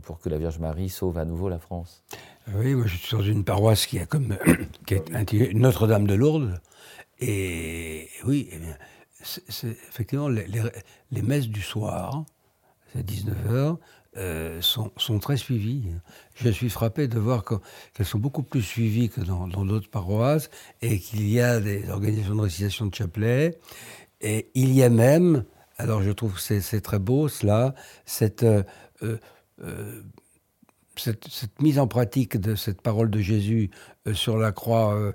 pour 0.03 0.19
que 0.19 0.29
la 0.29 0.37
Vierge 0.37 0.59
Marie 0.59 0.89
sauve 0.89 1.17
à 1.17 1.25
nouveau 1.25 1.49
la 1.49 1.59
France. 1.59 2.03
Oui, 2.55 2.75
moi 2.75 2.85
je 2.87 2.95
suis 2.97 3.15
dans 3.17 3.23
une 3.23 3.43
paroisse 3.43 3.85
qui, 3.85 3.99
a 3.99 4.05
comme, 4.05 4.37
qui 4.85 4.93
est 4.95 5.13
intitulée 5.15 5.53
Notre-Dame 5.53 6.07
de 6.07 6.13
Lourdes. 6.13 6.59
Et 7.19 8.09
oui, 8.25 8.49
eh 8.51 8.57
bien, 8.59 8.77
c'est, 9.21 9.43
c'est- 9.51 9.67
effectivement, 9.69 10.29
les, 10.29 10.45
les- 10.47 10.61
les 11.11 11.21
messes 11.21 11.47
du 11.49 11.61
soir, 11.61 12.23
c'est 12.93 13.03
19h, 13.05 13.77
euh, 14.17 14.61
sont, 14.61 14.91
sont 14.97 15.19
très 15.19 15.37
suivies. 15.37 15.85
Je 16.35 16.49
suis 16.49 16.69
frappé 16.69 17.07
de 17.07 17.19
voir 17.19 17.43
que- 17.43 17.55
qu'elles 17.93 18.05
sont 18.05 18.19
beaucoup 18.19 18.43
plus 18.43 18.61
suivies 18.61 19.09
que 19.09 19.21
dans, 19.21 19.47
d'autres 19.47 19.89
paroisses 19.89 20.49
et 20.81 20.99
qu'il 20.99 21.29
y 21.29 21.39
a 21.39 21.59
des 21.59 21.89
organisations 21.89 22.35
de 22.35 22.41
récitation 22.41 22.85
de 22.87 22.95
chapelet. 22.95 23.57
Et 24.21 24.49
il 24.55 24.73
y 24.73 24.83
a 24.83 24.89
même, 24.89 25.45
alors 25.77 26.01
je 26.01 26.11
trouve 26.11 26.33
que 26.33 26.41
c'est, 26.41 26.81
très 26.81 26.99
beau 26.99 27.27
cela, 27.27 27.75
cette... 28.05 28.43
euh, 28.43 28.63
euh, 29.03 30.01
cette, 30.95 31.27
cette 31.29 31.61
mise 31.61 31.77
en 31.77 31.85
pratique 31.87 32.37
de 32.37 32.55
cette 32.55 32.81
parole 32.81 33.11
de 33.11 33.19
Jésus 33.19 33.69
sur 34.13 34.37
la 34.37 34.51
croix, 34.51 35.13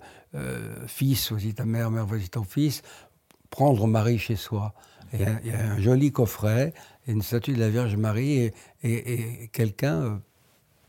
Fils, 0.87 1.32
voici 1.32 1.54
ta 1.54 1.64
mère, 1.64 1.90
mère, 1.90 2.06
voici 2.06 2.28
ton 2.30 2.44
fils, 2.44 2.82
prendre 3.50 3.88
Marie 3.88 4.18
chez 4.18 4.37
soi. 4.37 4.75
Il 5.12 5.21
y 5.21 5.25
a- 5.25 5.73
un 5.73 5.78
joli 5.80 6.12
coffret, 6.12 6.73
et 6.73 6.73
une 7.06 7.23
statue 7.23 7.52
de 7.52 7.59
la 7.61 7.68
Vierge 7.71 7.97
Marie, 7.97 8.32
et, 8.38 8.52
et- 8.82 9.42
et 9.44 9.49
quelqu'un 9.52 10.02
euh, 10.02 10.16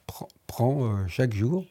prend, 0.06 0.86
euh, 0.86 1.08
chaque 1.08 1.34
jour 1.34 1.66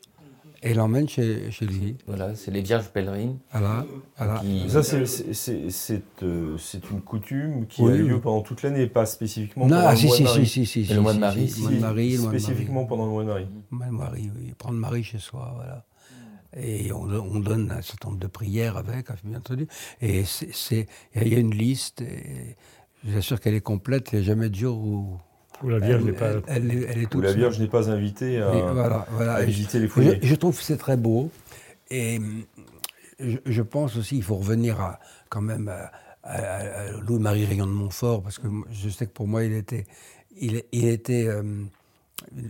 et 0.65 0.75
l'emmène 0.75 1.09
chez, 1.09 1.51
chez 1.51 1.67
lui. 1.67 1.97
Voilà, 2.07 2.37
c'est 2.37 2.51
les 2.53 2.61
Vierges 2.61 2.89
pèlerines 2.91 3.39
Voilà, 3.51 3.85
voilà. 4.17 4.39
qui... 4.41 4.71
Ça, 4.71 4.83
c'est, 4.85 5.05
c'est, 5.07 5.33
c'est, 5.35 5.71
c'est, 5.71 6.03
euh, 6.23 6.57
une 6.93 7.01
coutume 7.01 7.67
qui 7.67 7.83
Oui, 7.83 7.93
a 7.93 7.97
lieu 7.97 8.21
pendant 8.21 8.43
toute 8.43 8.63
l'année, 8.63 8.87
pas 8.87 9.05
spécifiquement 9.07 9.67
Non, 9.67 9.77
pendant 9.77 9.89
ah, 9.89 9.93
le 9.93 9.97
si, 9.97 10.07
mois 10.07 10.17
si, 10.17 10.23
de 10.23 10.29
Marie. 10.29 10.47
si, 10.47 10.67
si, 10.67 10.87
si, 10.87 10.95
le 10.95 11.01
mois 11.01 11.13
de 11.13 11.17
si, 11.17 11.21
Marie, 11.21 11.49
si, 11.49 11.55
si, 11.55 11.61
le 11.63 11.65
mois 11.69 11.73
de 11.75 11.81
Marie, 11.81 12.13
le 12.13 12.19
mois 12.19 12.27
de 12.27 12.33
Marie. 12.33 12.43
Spécifiquement 12.45 12.85
pendant 12.85 13.07
le 13.07 13.11
mois 13.11 13.23
de 13.25 13.29
Marie. 13.29 13.47
Marie, 13.71 13.91
Marie, 13.93 14.31
oui, 14.39 14.55
prendre 14.57 14.79
Marie 14.79 15.03
chez 15.03 15.19
soi, 15.19 15.53
voilà. 15.57 15.85
Et 16.57 16.93
on, 16.93 17.05
on 17.11 17.41
donne 17.41 17.73
un 17.73 17.81
certain 17.83 18.09
nombre 18.11 18.21
de 18.21 18.27
prières 18.27 18.77
avec, 18.77 19.07
bien 19.25 19.39
entendu. 19.39 19.67
Et 20.01 20.23
il 21.17 21.29
y 21.29 21.35
a 21.35 21.39
une 21.39 21.55
liste, 21.55 22.03
et 22.03 22.57
je 23.05 23.11
vous 23.11 23.19
assure 23.19 23.41
qu'elle 23.41 23.55
est 23.55 23.61
complète, 23.61 24.13
il 24.13 24.19
n'y 24.19 24.25
a 24.25 24.27
jamais 24.27 24.49
de 24.49 24.55
jour 24.55 24.79
où... 24.79 25.19
Où 25.63 25.69
la 25.69 25.79
Vierge 25.79 26.03
n'est 26.03 26.13
pas. 26.13 26.31
elle- 26.31 26.43
elle 26.49 26.71
est- 26.73 26.87
elle 26.89 26.99
est 27.03 27.07
Où 27.07 27.09
toute 27.11 27.25
la. 27.25 27.33
Vierge 27.33 27.61
n'est 27.61 27.69
pas 27.69 27.89
invitée 27.89 28.43
à, 28.43 28.53
Et 28.53 28.61
voilà, 28.63 29.07
voilà. 29.13 29.35
à 29.35 29.43
Et 29.43 29.47
visiter 29.47 29.79
les 29.79 29.87
je, 29.87 29.93
foyers. 29.93 30.19
je 30.21 30.35
trouve 30.35 30.57
que 30.57 30.63
c'est 30.65 30.77
très 30.77 30.97
beau. 30.97 31.31
Et 31.91 32.19
hum, 32.19 32.43
je, 33.21 33.37
je 33.47 33.63
pense 33.63 33.97
aussi 33.97 34.17
qu'il 34.17 34.25
faut 34.25 34.35
revenir 34.37 34.81
à, 34.81 34.99
quand 35.29 35.41
même 35.43 35.69
à, 35.69 35.93
à- 36.25 36.35
à 36.35 36.91
Louis-Marie 37.03 37.45
Rayon 37.45 37.67
de 37.67 37.71
Montfort, 37.73 38.23
parce 38.25 38.39
que 38.41 38.49
je 38.73 38.89
sais 38.89 39.07
que 39.07 39.13
pour 39.13 39.29
moi, 39.29 39.45
il 39.45 39.53
était. 39.53 39.85
Il, 40.41 40.63
il 40.73 40.89
était. 40.89 41.29
euh, 41.29 41.43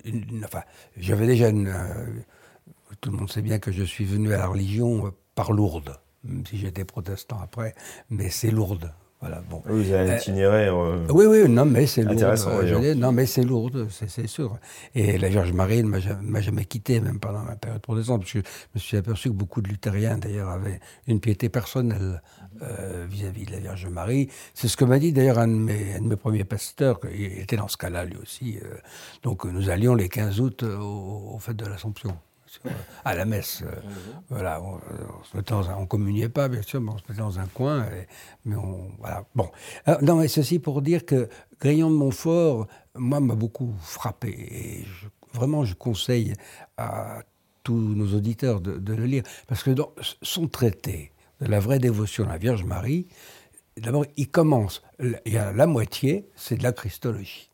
une- 0.06 0.22
une- 0.30 0.44
enfin, 0.46 0.62
j'avais 0.96 1.26
déjà 1.26 1.48
une. 1.50 1.68
euh, 1.68 2.06
tout 3.02 3.10
le 3.10 3.18
monde 3.18 3.30
sait 3.30 3.42
bien 3.42 3.58
que 3.58 3.72
je 3.72 3.82
suis 3.84 4.06
venu 4.06 4.32
à 4.32 4.38
la 4.38 4.46
religion 4.46 5.12
par 5.34 5.52
Lourdes, 5.52 5.98
même 6.24 6.46
si 6.46 6.56
j'étais 6.56 6.84
protestant 6.86 7.38
après, 7.42 7.74
mais 8.08 8.30
c'est 8.30 8.50
Lourdes. 8.50 8.90
Voilà, 9.22 9.40
bon. 9.48 9.62
Oui, 9.68 9.84
vous 9.84 9.92
avez 9.92 10.10
un 10.10 10.14
Euh, 10.14 10.18
itinéraire. 10.18 10.74
euh, 10.76 11.06
Oui, 11.10 11.26
oui, 11.26 11.48
non, 11.48 11.64
mais 11.64 11.86
c'est 11.86 12.02
lourd. 12.02 12.18
Euh, 12.48 12.94
non, 12.96 13.12
mais 13.12 13.24
c'est 13.24 13.44
lourd, 13.44 13.70
c'est 13.88 14.26
sûr. 14.26 14.58
Et 14.96 15.16
la 15.16 15.28
Vierge 15.28 15.52
Marie 15.52 15.80
ne 15.84 15.88
m'a 15.88 16.00
jamais, 16.00 16.22
m'a 16.28 16.40
jamais 16.40 16.64
quitté, 16.64 17.00
même 17.00 17.20
pendant 17.20 17.42
ma 17.44 17.54
période 17.54 17.80
protestante, 17.80 18.22
parce 18.22 18.32
que 18.32 18.40
je 18.40 18.44
me 18.74 18.80
suis 18.80 18.96
aperçu 18.96 19.28
que 19.30 19.34
beaucoup 19.34 19.62
de 19.62 19.68
luthériens, 19.68 20.18
d'ailleurs, 20.18 20.48
avaient 20.48 20.80
une 21.06 21.20
piété 21.20 21.48
personnelle 21.48 22.20
euh, 22.62 23.06
vis-à-vis 23.08 23.46
de 23.46 23.52
la 23.52 23.58
Vierge 23.60 23.86
Marie. 23.86 24.28
C'est 24.54 24.66
ce 24.66 24.76
que 24.76 24.84
m'a 24.84 24.98
dit, 24.98 25.12
d'ailleurs, 25.12 25.38
un, 25.38 25.46
de 25.48 25.52
mes- 25.52 25.94
un 25.94 26.00
de 26.02 26.08
mes 26.08 26.16
premiers 26.16 26.44
pasteurs, 26.44 26.98
il 27.14 27.38
était 27.38 27.56
dans 27.56 27.68
ce 27.68 27.76
cas-là, 27.76 28.04
lui 28.04 28.16
aussi. 28.20 28.58
donc, 29.22 29.44
nous 29.44 29.70
allions 29.70 29.94
les 29.94 30.08
15 30.08 30.40
août 30.40 30.64
au, 30.64 31.34
au 31.34 31.38
fête 31.38 31.56
de 31.56 31.66
l'Assomption. 31.66 32.16
Sur- 32.52 32.70
À 33.04 33.14
la 33.14 33.24
messe, 33.24 33.62
euh, 33.62 33.74
voilà, 34.28 34.60
on, 34.62 34.78
on 35.78 35.86
communiait 35.86 36.28
pas 36.28 36.48
bien 36.48 36.62
sûr, 36.62 36.80
mais 36.80 36.90
on 36.92 36.98
se 36.98 37.02
mettait 37.08 37.20
dans 37.20 37.38
un 37.38 37.46
coin, 37.46 37.86
mais 38.44 38.54
on, 38.56 38.90
voilà, 38.98 39.24
bon. 39.34 39.50
Non, 40.02 40.16
mais 40.16 40.28
ceci 40.28 40.58
pour 40.58 40.82
dire 40.82 41.04
que 41.06 41.28
Grillon 41.60 41.90
de 41.90 41.96
Montfort, 41.96 42.66
moi, 42.96 43.20
m'a 43.20 43.34
beaucoup 43.34 43.74
frappé. 43.80 44.84
Vraiment, 45.32 45.64
je 45.64 45.74
conseille 45.74 46.34
à 46.76 47.22
tous 47.62 47.78
nos 47.78 48.14
auditeurs 48.14 48.60
de, 48.60 48.76
de 48.76 48.92
le 48.94 49.06
lire. 49.06 49.22
Parce 49.46 49.62
que 49.62 49.70
dans 49.70 49.92
son 50.20 50.46
traité 50.48 51.12
de 51.40 51.46
la 51.46 51.58
vraie 51.60 51.78
dévotion 51.78 52.24
à 52.24 52.28
la 52.28 52.38
Vierge 52.38 52.64
Marie, 52.64 53.08
d'abord, 53.78 54.04
il 54.16 54.28
commence, 54.28 54.82
il 55.00 55.18
y 55.32 55.38
a 55.38 55.52
la 55.52 55.66
moitié, 55.66 56.28
c'est 56.36 56.56
de 56.56 56.62
la 56.62 56.72
Christologie. 56.72 57.50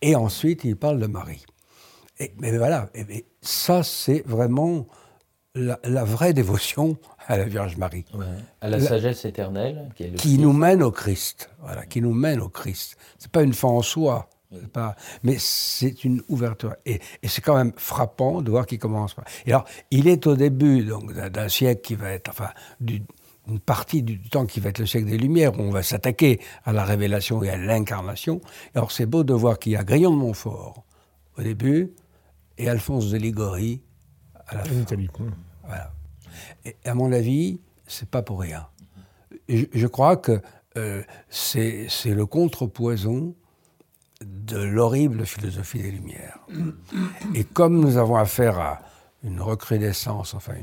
Et 0.00 0.14
ensuite, 0.16 0.64
il 0.64 0.76
parle 0.76 1.00
de 1.00 1.06
Marie. 1.06 1.44
Et, 2.20 2.32
mais 2.38 2.56
voilà, 2.56 2.88
et- 2.94 3.00
et 3.10 3.26
ça, 3.40 3.82
c'est 3.82 4.22
vraiment 4.26 4.86
la, 5.54 5.78
la 5.84 6.04
vraie 6.04 6.32
dévotion 6.34 6.96
à 7.26 7.36
la 7.36 7.44
Vierge 7.44 7.76
Marie 7.76 8.04
à 8.60 8.68
la 8.68 8.78
La- 8.78 8.84
sagesse 8.86 9.24
éternelle, 9.24 9.88
qui 9.96 10.04
est 10.04 10.06
le 10.10 10.16
qui 10.16 10.28
Christ. 10.28 10.40
nous 10.40 10.52
mène 10.52 10.82
au 10.82 10.90
Christ. 10.90 11.50
Voilà, 11.60 11.84
qui 11.86 12.00
nous 12.00 12.12
mène 12.14 12.40
au 12.40 12.48
Christ. 12.48 12.96
C'est 13.18 13.30
pas 13.30 13.42
une 13.42 13.52
fin 13.54 13.68
en 13.68 13.82
soi. 13.82 14.28
Pas, 14.72 14.96
mais 15.22 15.36
c'est 15.38 16.04
une 16.04 16.22
ouverture. 16.28 16.74
Et, 16.86 17.00
et 17.22 17.28
c'est 17.28 17.42
quand 17.42 17.54
même 17.56 17.72
frappant 17.76 18.40
de 18.40 18.50
voir 18.50 18.64
qu'il 18.64 18.78
commence 18.78 19.12
par. 19.12 19.26
Et 19.44 19.52
alors, 19.52 19.66
il 19.90 20.08
est 20.08 20.26
au 20.26 20.36
début 20.36 20.84
donc 20.84 21.12
d'un 21.12 21.28
d'un 21.28 21.50
siècle 21.50 21.82
qui 21.82 21.94
va 21.96 22.12
être, 22.12 22.30
enfin, 22.30 22.48
du- 22.80 23.02
une 23.46 23.60
partie 23.60 24.02
du 24.02 24.18
temps 24.30 24.46
qui 24.46 24.60
va 24.60 24.70
être 24.70 24.78
le 24.78 24.86
siècle 24.86 25.06
des 25.06 25.18
Lumières, 25.18 25.58
où 25.58 25.62
on 25.62 25.70
va 25.70 25.82
s'attaquer 25.82 26.40
à 26.64 26.72
la 26.72 26.84
révélation 26.84 27.42
et 27.42 27.50
à 27.50 27.56
l'incarnation. 27.58 28.40
Alors, 28.74 28.90
c'est 28.90 29.04
beau 29.06 29.22
de 29.22 29.34
voir 29.34 29.58
qu'il 29.58 29.72
y 29.72 29.76
a 29.76 29.84
Grillon 29.84 30.12
de 30.12 30.16
Montfort 30.16 30.82
au 31.38 31.42
début 31.42 31.90
et 32.58 32.68
Alphonse 32.68 33.10
de 33.10 33.16
Ligorie 33.16 33.82
à 34.46 34.56
la 34.56 34.64
fin. 34.64 34.74
En 34.74 34.80
Italie. 34.80 35.08
Voilà. 35.64 35.92
Et 36.64 36.76
à 36.84 36.94
mon 36.94 37.12
avis, 37.12 37.60
c'est 37.86 38.10
pas 38.10 38.22
pour 38.22 38.40
rien. 38.40 38.66
Je, 39.48 39.64
je 39.72 39.86
crois 39.86 40.16
que 40.16 40.40
euh, 40.76 41.02
c'est 41.28 41.88
le 42.06 42.26
contrepoison 42.26 43.34
de 44.20 44.58
l'horrible 44.58 45.26
philosophie 45.26 45.82
des 45.82 45.90
Lumières. 45.90 46.38
Et 47.34 47.44
comme 47.44 47.80
nous 47.80 47.96
avons 47.96 48.16
affaire 48.16 48.58
à 48.58 48.80
une 49.22 49.40
recrudescence, 49.40 50.34
enfin 50.34 50.54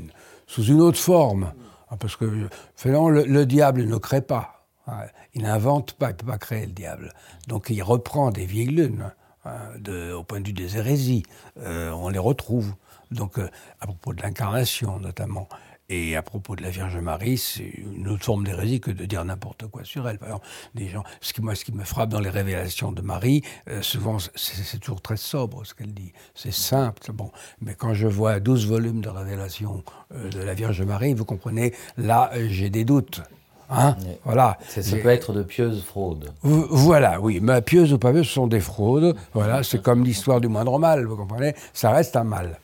sous 0.46 0.64
une 0.64 0.80
autre 0.80 0.98
forme, 0.98 1.52
hein, 1.90 1.96
parce 1.98 2.16
que 2.16 2.48
finalement 2.76 3.10
le, 3.10 3.46
diable 3.46 3.84
ne 3.84 3.96
crée 3.96 4.22
pas, 4.22 4.66
hein, 4.86 5.00
il 5.34 5.42
n'invente 5.42 5.94
pas, 5.94 6.10
il 6.10 6.12
ne 6.12 6.16
peut 6.18 6.26
pas 6.26 6.38
créer 6.38 6.66
le 6.66 6.72
diable. 6.72 7.12
Donc 7.48 7.70
il 7.70 7.82
reprend 7.82 8.30
des 8.30 8.46
vieilles 8.46 8.66
lunes, 8.68 9.12
hein, 9.46 10.12
au 10.12 10.24
point 10.24 10.40
de 10.40 10.46
vue 10.46 10.52
des 10.52 10.76
hérésies, 10.76 11.22
euh, 11.58 11.90
on 11.90 12.08
les 12.08 12.18
retrouve. 12.18 12.74
Donc 13.10 13.38
euh, 13.38 13.48
à 13.80 13.86
propos 13.86 14.12
de 14.12 14.22
l'incarnation 14.22 14.98
notamment. 14.98 15.48
Et 15.88 16.16
à 16.16 16.22
propos 16.22 16.56
de 16.56 16.64
la 16.64 16.70
Vierge 16.70 16.96
Marie, 16.96 17.38
c'est 17.38 17.62
une 17.62 18.08
autre 18.08 18.24
forme 18.24 18.44
d'hérésie 18.44 18.80
que 18.80 18.90
de 18.90 19.04
dire 19.04 19.24
n'importe 19.24 19.68
quoi 19.68 19.84
sur 19.84 20.08
elle. 20.08 20.18
Par 20.18 20.30
exemple, 20.30 20.46
des 20.74 20.88
gens, 20.88 21.04
ce 21.20 21.32
qui, 21.32 21.42
moi, 21.42 21.54
ce 21.54 21.64
qui 21.64 21.70
me 21.70 21.84
frappe 21.84 22.08
dans 22.08 22.18
les 22.18 22.28
révélations 22.28 22.90
de 22.90 23.02
Marie, 23.02 23.42
euh, 23.68 23.82
souvent, 23.82 24.16
c'est 24.34 24.80
toujours 24.80 25.00
très 25.00 25.16
sobre 25.16 25.64
ce 25.64 25.74
qu'elle 25.74 25.94
dit. 25.94 26.12
C'est 26.34 26.52
simple, 26.52 27.12
bon. 27.12 27.30
Mais 27.60 27.76
quand 27.76 27.94
je 27.94 28.08
vois 28.08 28.40
12 28.40 28.66
volumes 28.66 29.00
de 29.00 29.08
révélations 29.08 29.84
de 30.10 30.40
la 30.40 30.54
Vierge 30.54 30.82
Marie, 30.82 31.14
vous 31.14 31.24
comprenez, 31.24 31.72
là, 31.96 32.32
j'ai 32.48 32.68
des 32.68 32.84
doutes. 32.84 33.22
Hein 33.70 33.96
voilà. 34.24 34.58
Ça 34.68 34.96
peut 34.96 35.08
être 35.08 35.32
de 35.32 35.42
pieuses 35.42 35.82
fraudes. 35.82 36.32
Voilà, 36.42 37.20
oui. 37.20 37.40
Mais 37.42 37.60
pieuses 37.62 37.92
ou 37.92 37.98
pas 37.98 38.12
pieuses, 38.12 38.26
ce 38.26 38.34
sont 38.34 38.46
des 38.46 38.60
fraudes. 38.60 39.16
Voilà, 39.34 39.62
c'est 39.62 39.82
comme 39.82 40.04
l'histoire 40.04 40.40
du 40.40 40.48
moindre 40.48 40.78
mal, 40.78 41.04
vous 41.04 41.16
comprenez? 41.16 41.54
Ça 41.72 41.90
reste 41.90 42.16
un 42.16 42.24
mal. 42.24 42.58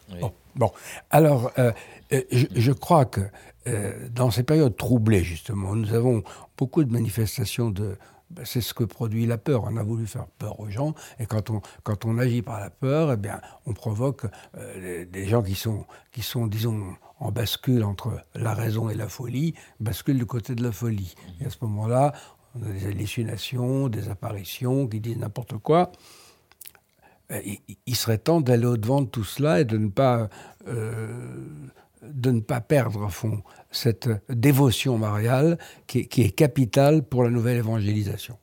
Bon. 0.54 0.70
Alors, 1.10 1.50
euh, 1.58 1.72
je, 2.30 2.72
crois 2.72 3.04
que 3.04 3.20
euh, 3.66 3.92
dans 4.14 4.30
ces 4.30 4.42
périodes 4.42 4.76
troublées, 4.76 5.24
justement, 5.24 5.74
nous 5.74 5.94
avons 5.94 6.22
beaucoup 6.56 6.84
de 6.84 6.92
manifestations 6.92 7.70
de... 7.70 7.96
Ben, 8.32 8.44
c'est 8.46 8.62
ce 8.62 8.72
que 8.72 8.84
produit 8.84 9.26
la 9.26 9.36
peur. 9.36 9.64
On 9.64 9.76
a 9.76 9.82
voulu 9.82 10.06
faire 10.06 10.26
peur 10.38 10.58
aux 10.60 10.70
gens, 10.70 10.94
et 11.18 11.26
quand 11.26 11.50
on, 11.50 11.60
quand 11.82 12.04
on 12.06 12.18
agit 12.18 12.42
par 12.42 12.60
la 12.60 12.70
peur, 12.70 13.12
eh 13.12 13.16
bien, 13.16 13.40
on 13.66 13.74
provoque 13.74 14.24
euh, 14.56 15.04
des 15.04 15.26
gens 15.26 15.42
qui 15.42 15.54
sont, 15.54 15.84
qui 16.12 16.22
sont, 16.22 16.46
disons, 16.46 16.96
en 17.20 17.30
bascule 17.30 17.84
entre 17.84 18.24
la 18.34 18.54
raison 18.54 18.88
et 18.88 18.94
la 18.94 19.08
folie, 19.08 19.54
basculent 19.80 20.18
du 20.18 20.26
côté 20.26 20.54
de 20.54 20.62
la 20.62 20.72
folie. 20.72 21.14
Et 21.40 21.46
à 21.46 21.50
ce 21.50 21.58
moment-là, 21.62 22.12
on 22.54 22.68
a 22.68 22.72
des 22.72 22.86
hallucinations, 22.86 23.88
des 23.88 24.08
apparitions 24.08 24.86
qui 24.88 25.00
disent 25.00 25.18
n'importe 25.18 25.58
quoi. 25.58 25.92
Il, 27.86 27.96
serait 27.96 28.18
temps 28.18 28.42
d'aller 28.42 28.66
au-devant 28.66 29.00
de 29.00 29.06
tout 29.06 29.24
cela 29.24 29.60
et 29.60 29.64
de 29.64 29.78
ne 29.78 29.88
pas 29.88 30.28
de 32.02 32.30
ne 32.30 32.40
pas 32.40 32.60
perdre, 32.60 33.06
au 33.06 33.08
fond, 33.08 33.42
cette 33.70 34.08
dévotion 34.28 34.98
mariale 34.98 35.58
qui 35.86 36.00
est, 36.00 36.36
capitale 36.36 37.02
pour 37.02 37.24
la 37.24 37.30
nouvelle 37.30 37.58
évangélisation. 37.58 38.36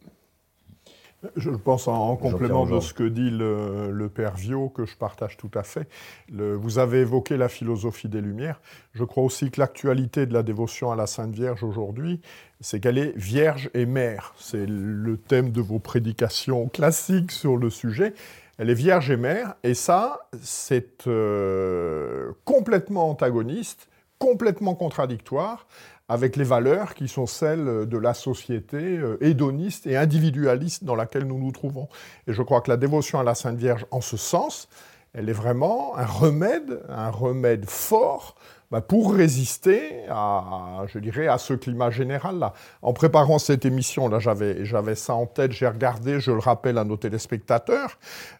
Je 1.35 1.49
pense 1.49 1.89
en, 1.89 2.15
complément 2.15 2.65
de 2.65 2.79
ce 2.79 2.93
que 2.93 3.03
dit 3.03 3.29
le, 3.29 4.07
père 4.07 4.35
Viau, 4.35 4.69
que 4.69 4.85
je 4.85 4.95
partage 4.95 5.35
tout 5.35 5.51
à 5.53 5.63
fait. 5.63 5.89
vous 6.29 6.79
avez 6.79 6.99
évoqué 6.99 7.35
la 7.35 7.49
philosophie 7.49 8.07
des 8.07 8.21
Lumières. 8.21 8.61
Je 8.93 9.03
crois 9.03 9.23
aussi 9.23 9.51
que 9.51 9.59
l'actualité 9.59 10.25
de 10.25 10.33
la 10.33 10.43
dévotion 10.43 10.91
à 10.91 10.95
la 10.95 11.07
Sainte 11.07 11.33
Vierge 11.35 11.63
aujourd'hui, 11.63 12.21
c'est 12.61 12.79
qu'elle 12.79 12.97
est 12.97 13.17
vierge 13.17 13.69
et 13.73 13.85
mère. 13.85 14.33
C'est 14.37 14.65
le 14.65 15.17
thème 15.17 15.51
de 15.51 15.59
vos 15.59 15.79
prédications 15.79 16.69
classiques 16.69 17.33
sur 17.33 17.57
le 17.57 17.69
sujet. 17.69 18.13
Elle 18.59 18.69
est 18.69 18.73
vierge 18.73 19.09
et 19.09 19.15
mère, 19.15 19.55
et 19.63 19.73
ça, 19.73 20.19
c'est 20.43 21.07
euh, 21.07 22.33
complètement 22.43 23.09
antagoniste, 23.09 23.87
complètement 24.17 24.75
contradictoire 24.75 25.65
avec 26.09 26.35
les 26.35 26.43
valeurs 26.43 26.93
qui 26.93 27.07
sont 27.07 27.25
celles 27.25 27.87
de 27.87 27.97
la 27.97 28.13
société 28.13 28.75
euh, 28.75 29.17
hédoniste 29.21 29.87
et 29.87 29.95
individualiste 29.95 30.83
dans 30.83 30.95
laquelle 30.95 31.23
nous 31.23 31.39
nous 31.39 31.53
trouvons. 31.53 31.87
Et 32.27 32.33
je 32.33 32.41
crois 32.41 32.59
que 32.59 32.69
la 32.69 32.75
dévotion 32.75 33.17
à 33.17 33.23
la 33.23 33.33
Sainte 33.33 33.55
Vierge, 33.55 33.85
en 33.91 34.01
ce 34.01 34.17
sens, 34.17 34.67
elle 35.13 35.29
est 35.29 35.33
vraiment 35.33 35.95
un 35.95 36.05
remède, 36.05 36.81
un 36.89 37.11
remède 37.11 37.65
fort 37.65 38.35
bah, 38.71 38.81
pour 38.81 39.13
résister 39.13 40.05
à, 40.09 40.83
je 40.87 40.99
dirais, 40.99 41.27
à 41.27 41.37
ce 41.37 41.53
climat 41.53 41.89
général-là. 41.89 42.53
En 42.81 42.93
préparant 42.93 43.39
cette 43.39 43.65
émission, 43.65 44.07
là, 44.07 44.19
j'avais, 44.19 44.63
j'avais 44.65 44.95
ça 44.95 45.15
en 45.15 45.25
tête, 45.25 45.51
j'ai 45.51 45.67
regardé, 45.67 46.19
je 46.19 46.31
le 46.31 46.39
rappelle 46.39 46.77
à 46.77 46.83
nos 46.83 46.97
téléspectateurs. 46.97 47.97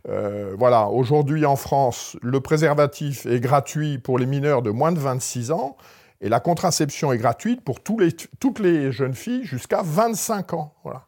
Euh, 0.07 0.55
voilà, 0.57 0.87
aujourd'hui 0.87 1.45
en 1.45 1.55
France, 1.55 2.15
le 2.21 2.39
préservatif 2.41 3.25
est 3.25 3.39
gratuit 3.39 3.97
pour 3.97 4.19
les 4.19 4.25
mineurs 4.25 4.61
de 4.61 4.69
moins 4.69 4.91
de 4.91 4.99
26 4.99 5.51
ans 5.51 5.77
et 6.21 6.29
la 6.29 6.39
contraception 6.39 7.11
est 7.13 7.17
gratuite 7.17 7.61
pour 7.61 7.79
toutes 7.81 8.59
les 8.59 8.91
jeunes 8.91 9.15
filles 9.15 9.45
jusqu'à 9.45 9.81
25 9.83 10.53
ans. 10.53 10.73
Voilà. 10.83 11.05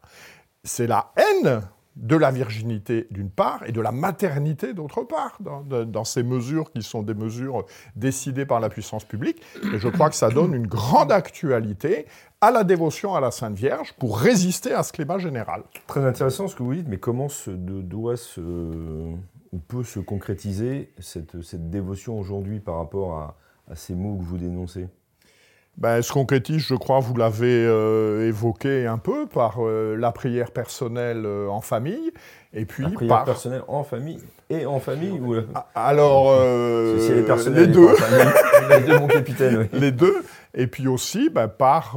C'est 0.64 0.86
la 0.86 1.12
haine 1.16 1.62
de 1.96 2.16
la 2.16 2.30
virginité 2.30 3.06
d'une 3.10 3.30
part 3.30 3.62
et 3.66 3.72
de 3.72 3.80
la 3.80 3.92
maternité 3.92 4.72
d'autre 4.72 5.02
part, 5.02 5.38
dans, 5.40 6.04
ces 6.04 6.22
mesures 6.22 6.70
qui 6.72 6.82
sont 6.82 7.02
des 7.02 7.14
mesures 7.14 7.66
décidées 7.96 8.46
par 8.46 8.60
la 8.60 8.68
puissance 8.68 9.04
publique. 9.04 9.42
Et 9.74 9.78
je 9.78 9.88
crois 9.88 10.08
que 10.08 10.16
ça 10.16 10.30
donne 10.30 10.54
une 10.54 10.66
grande 10.66 11.12
actualité 11.12 12.06
à 12.40 12.50
la 12.50 12.64
dévotion 12.64 13.14
à 13.14 13.20
la 13.20 13.30
Sainte 13.30 13.54
Vierge 13.54 13.92
pour 13.98 14.18
résister 14.18 14.72
à 14.72 14.82
ce 14.82 14.92
climat 14.92 15.18
général. 15.18 15.62
Très 15.86 16.04
intéressant 16.04 16.48
ce 16.48 16.56
que 16.56 16.62
vous 16.62 16.74
dites, 16.74 16.88
mais 16.88 16.98
comment 16.98 17.28
se, 17.28 17.50
doit 17.50 18.16
se, 18.16 18.40
ou 18.40 19.58
peut 19.68 19.84
se 19.84 20.00
concrétiser 20.00 20.92
cette, 20.98 21.36
dévotion 21.70 22.18
aujourd'hui 22.18 22.58
par 22.58 22.78
rapport 22.78 23.36
à 23.68 23.74
ces 23.74 23.94
mots 23.94 24.16
que 24.16 24.24
vous 24.24 24.38
dénoncez? 24.38 24.88
Ben, 25.78 26.02
ce 26.02 26.12
concrétise, 26.12 26.60
je 26.60 26.74
crois, 26.74 27.00
vous 27.00 27.16
l'avez 27.16 27.64
euh, 27.66 28.28
évoqué 28.28 28.86
un 28.86 28.98
peu 28.98 29.26
par 29.26 29.56
euh, 29.60 29.96
la 29.96 30.12
prière 30.12 30.50
personnelle 30.50 31.22
euh, 31.24 31.48
en 31.48 31.62
famille, 31.62 32.12
et 32.52 32.66
puis 32.66 32.84
la 32.84 32.90
prière 32.90 33.08
par... 33.08 33.24
personnelle 33.24 33.62
en 33.68 33.82
famille 33.82 34.20
et 34.50 34.66
en 34.66 34.80
famille 34.80 35.18
ou... 35.18 35.34
Ah, 35.54 35.66
alors, 35.74 36.38
les 36.44 37.66
deux. 37.66 37.88
les 38.68 38.80
deux, 38.86 38.98
mon 38.98 39.06
capitaine. 39.06 39.66
Les 39.72 39.92
deux, 39.92 40.22
et 40.52 40.66
puis 40.66 40.88
aussi 40.88 41.30
ben, 41.30 41.48
par, 41.48 41.96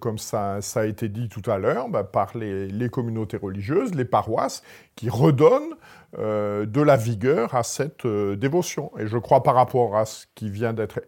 comme 0.00 0.18
ça, 0.18 0.60
ça, 0.60 0.80
a 0.80 0.84
été 0.86 1.08
dit 1.08 1.28
tout 1.28 1.48
à 1.48 1.58
l'heure, 1.58 1.88
ben, 1.88 2.02
par 2.02 2.36
les, 2.36 2.66
les, 2.66 2.88
communautés 2.88 3.36
religieuses, 3.36 3.94
les 3.94 4.04
paroisses, 4.04 4.64
qui 4.96 5.08
redonnent 5.08 5.76
de 6.16 6.80
la 6.82 6.96
vigueur 6.96 7.54
à 7.54 7.62
cette 7.62 8.04
dévotion. 8.08 8.90
Et 8.98 9.06
je 9.06 9.18
crois 9.18 9.44
par 9.44 9.54
rapport 9.54 9.96
à 9.96 10.04
ce 10.04 10.26
qui 10.34 10.50
vient 10.50 10.72
d'être 10.72 10.98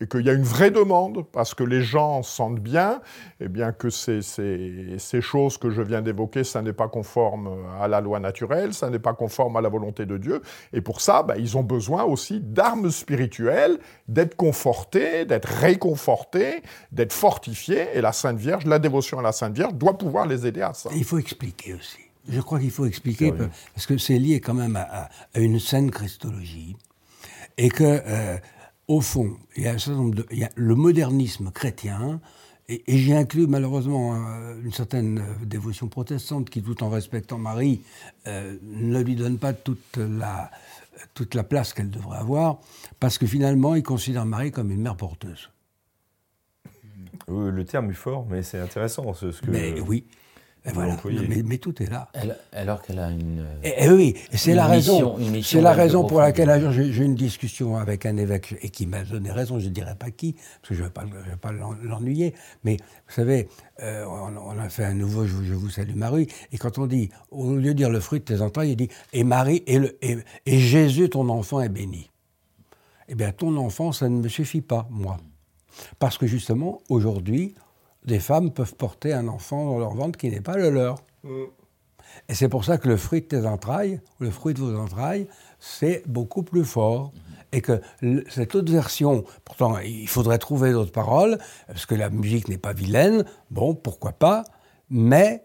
et 0.00 0.06
qu'il 0.06 0.24
y 0.24 0.30
a 0.30 0.32
une 0.32 0.44
vraie 0.44 0.70
demande, 0.70 1.26
parce 1.30 1.54
que 1.54 1.62
les 1.62 1.82
gens 1.82 2.22
sentent 2.22 2.60
bien, 2.60 3.02
et 3.38 3.44
eh 3.44 3.48
bien 3.48 3.72
que 3.72 3.90
ces, 3.90 4.22
ces, 4.22 5.20
choses 5.20 5.58
que 5.58 5.68
je 5.68 5.82
viens 5.82 6.00
d'évoquer, 6.00 6.42
ça 6.42 6.62
n'est 6.62 6.72
pas 6.72 6.88
conforme 6.88 7.50
à 7.78 7.86
la 7.86 8.00
loi 8.00 8.18
naturelle, 8.18 8.72
ça 8.72 8.88
n'est 8.88 8.98
pas 8.98 9.12
conforme 9.12 9.58
à 9.58 9.60
la 9.60 9.68
volonté 9.68 10.06
de 10.06 10.16
Dieu, 10.16 10.40
et 10.72 10.80
pour 10.80 11.02
ça, 11.02 11.22
ben, 11.22 11.34
ils 11.38 11.58
ont 11.58 11.62
besoin 11.62 12.04
aussi 12.04 12.40
d'armes 12.40 12.90
spirituelles, 12.90 13.78
d'être 14.08 14.36
confortés, 14.36 15.26
d'être 15.26 15.48
réconfortés, 15.48 16.62
d'être 16.92 17.12
fortifiés, 17.12 17.88
et 17.92 18.00
la 18.00 18.12
Sainte 18.12 18.38
Vierge, 18.38 18.64
la 18.64 18.78
dévotion 18.78 19.18
à 19.18 19.22
la 19.22 19.32
Sainte 19.32 19.54
Vierge 19.54 19.74
doit 19.74 19.98
pouvoir 19.98 20.26
les 20.26 20.46
aider 20.46 20.62
à 20.62 20.72
ça. 20.72 20.88
Il 20.94 21.04
faut 21.04 21.18
expliquer 21.18 21.74
aussi. 21.74 21.98
Je 22.26 22.40
crois 22.40 22.58
qu'il 22.58 22.70
faut 22.70 22.86
expliquer, 22.86 23.34
parce 23.74 23.86
que 23.86 23.98
c'est 23.98 24.18
lié 24.18 24.40
quand 24.40 24.54
même 24.54 24.76
à, 24.76 25.10
une 25.34 25.60
saine 25.60 25.90
christologie, 25.90 26.74
et 27.58 27.68
que... 27.68 27.84
Euh, 27.84 28.38
au 28.90 29.00
fond, 29.00 29.36
il 29.56 29.62
y 29.62 29.68
a, 29.68 30.50
le 30.56 30.74
modernisme 30.74 31.52
chrétien, 31.52 32.20
et, 32.68 32.82
j'ai 32.88 33.16
inclus 33.16 33.46
malheureusement 33.46 34.16
euh, 34.16 34.60
une 34.64 34.72
certaine 34.72 35.20
euh, 35.20 35.44
dévotion 35.44 35.86
protestante 35.86 36.50
qui, 36.50 36.60
tout 36.60 36.82
en 36.82 36.90
respectant 36.90 37.38
Marie, 37.38 37.82
euh, 38.26 38.56
ne 38.64 39.00
lui 39.00 39.14
donne 39.14 39.38
pas 39.38 39.52
toute 39.52 39.96
la, 39.96 40.50
toute 41.14 41.36
la 41.36 41.44
place 41.44 41.72
qu'elle 41.72 41.90
devrait 41.90 42.18
avoir, 42.18 42.58
parce 42.98 43.16
que 43.16 43.26
finalement, 43.26 43.76
il 43.76 43.84
considère 43.84 44.26
Marie 44.26 44.50
comme 44.50 44.72
une 44.72 44.82
mère 44.82 44.96
porteuse. 44.96 45.50
le 47.28 47.62
terme 47.62 47.92
est 47.92 47.94
fort, 47.94 48.26
mais 48.28 48.42
c'est 48.42 48.58
intéressant. 48.58 49.14
Ce, 49.14 49.26
que... 49.40 49.50
Mais 49.52 49.78
oui, 49.80 50.04
voilà. 50.66 50.96
Mais, 51.46 51.58
tout 51.58 51.82
est 51.82 51.90
là. 51.90 52.08
alors 52.52 52.82
qu'elle 52.82 52.98
a 52.98 53.10
une. 53.10 53.46
Et, 53.64 53.88
oui, 53.88 54.14
c'est 54.32 54.54
la 54.54 54.66
raison. 54.66 55.16
C'est 55.42 55.60
la 55.60 55.72
raison 55.72 56.04
pour 56.04 56.20
laquelle 56.20 56.70
j'ai 56.72 56.86
eu 56.86 57.04
une 57.04 57.14
discussion 57.14 57.76
avec 57.76 58.04
un 58.04 58.16
évêque 58.16 58.56
et 58.60 58.68
qui 58.68 58.86
m'a 58.86 59.02
donné 59.02 59.30
raison. 59.30 59.58
Je 59.58 59.68
ne 59.68 59.70
dirais 59.70 59.96
pas 59.98 60.10
qui, 60.10 60.34
parce 60.34 60.68
que 60.68 60.74
je 60.74 60.80
ne 60.80 60.86
vais 60.86 60.92
pas, 60.92 61.04
pas 61.40 61.52
l'ennuyer. 61.52 62.34
Mais 62.64 62.76
vous 62.76 63.14
savez, 63.14 63.48
euh, 63.82 64.04
on, 64.06 64.58
a 64.58 64.68
fait 64.68 64.84
un 64.84 64.94
nouveau 64.94 65.26
je, 65.26 65.54
vous 65.54 65.70
salue 65.70 65.94
Marie. 65.94 66.28
Et 66.52 66.58
quand 66.58 66.78
on 66.78 66.86
dit, 66.86 67.08
au 67.30 67.54
lieu 67.54 67.70
de 67.70 67.72
dire 67.72 67.90
le 67.90 68.00
fruit 68.00 68.20
de 68.20 68.24
tes 68.24 68.42
entrailles, 68.42 68.72
il 68.72 68.76
dit 68.76 68.90
et 69.12 69.24
Marie 69.24 69.62
et, 69.66 69.78
le, 69.78 69.96
et, 70.02 70.18
et 70.44 70.58
Jésus, 70.58 71.08
ton 71.08 71.28
enfant, 71.30 71.60
est 71.60 71.70
béni. 71.70 72.10
Eh 73.08 73.14
bien, 73.14 73.32
ton 73.32 73.56
enfant, 73.56 73.92
ça 73.92 74.08
ne 74.08 74.20
me 74.20 74.28
suffit 74.28 74.60
pas, 74.60 74.86
moi. 74.90 75.16
Parce 75.98 76.18
que 76.18 76.26
justement, 76.26 76.80
aujourd'hui, 76.88 77.54
des 78.04 78.20
femmes 78.20 78.50
peuvent 78.50 78.74
porter 78.74 79.12
un 79.12 79.28
enfant 79.28 79.64
dans 79.64 79.78
leur 79.78 79.94
ventre 79.94 80.18
qui 80.18 80.30
n'est 80.30 80.40
pas 80.40 80.56
le 80.56 80.70
leur. 80.70 80.96
Mm. 81.24 81.44
Et 82.28 82.34
c'est 82.34 82.48
pour 82.48 82.64
ça 82.64 82.78
que 82.78 82.88
le 82.88 82.96
fruit 82.96 83.20
de 83.20 83.26
tes 83.26 83.46
entrailles, 83.46 84.00
le 84.18 84.30
fruit 84.30 84.54
de 84.54 84.60
vos 84.60 84.76
entrailles, 84.76 85.28
c'est 85.58 86.02
beaucoup 86.06 86.42
plus 86.42 86.64
fort. 86.64 87.12
Et 87.52 87.62
que 87.62 87.80
cette 88.28 88.54
autre 88.54 88.72
version, 88.72 89.24
pourtant 89.44 89.78
il 89.78 90.08
faudrait 90.08 90.38
trouver 90.38 90.72
d'autres 90.72 90.92
paroles, 90.92 91.38
parce 91.66 91.84
que 91.84 91.96
la 91.96 92.08
musique 92.08 92.48
n'est 92.48 92.58
pas 92.58 92.72
vilaine, 92.72 93.24
bon, 93.50 93.74
pourquoi 93.74 94.12
pas, 94.12 94.44
mais 94.88 95.42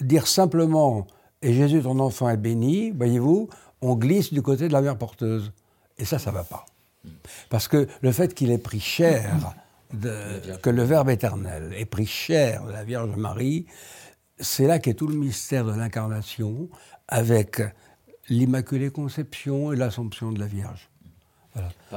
dire 0.00 0.26
simplement 0.26 1.06
et 1.42 1.54
Jésus, 1.54 1.82
ton 1.82 1.98
enfant, 2.00 2.28
est 2.28 2.36
béni, 2.36 2.90
voyez-vous, 2.90 3.48
on 3.80 3.96
glisse 3.96 4.32
du 4.32 4.42
côté 4.42 4.68
de 4.68 4.72
la 4.72 4.82
mère 4.82 4.98
porteuse. 4.98 5.52
Et 5.98 6.04
ça, 6.04 6.18
ça 6.18 6.30
ne 6.30 6.36
va 6.36 6.44
pas. 6.44 6.66
Parce 7.48 7.66
que 7.66 7.88
le 8.02 8.12
fait 8.12 8.34
qu'il 8.34 8.50
ait 8.50 8.58
pris 8.58 8.80
cher, 8.80 9.54
que 10.62 10.70
le 10.70 10.82
Verbe 10.82 11.10
éternel 11.10 11.72
ait 11.76 11.84
pris 11.84 12.06
cher 12.06 12.64
de 12.64 12.72
la 12.72 12.84
Vierge 12.84 13.16
Marie, 13.16 13.66
c'est 14.38 14.66
là 14.66 14.78
qu'est 14.78 14.94
tout 14.94 15.06
le 15.06 15.16
mystère 15.16 15.64
de 15.64 15.72
l'incarnation, 15.72 16.68
avec 17.08 17.60
l'Immaculée 18.28 18.90
Conception 18.90 19.72
et 19.72 19.76
l'Assomption 19.76 20.32
de 20.32 20.38
la 20.38 20.46
Vierge, 20.46 20.88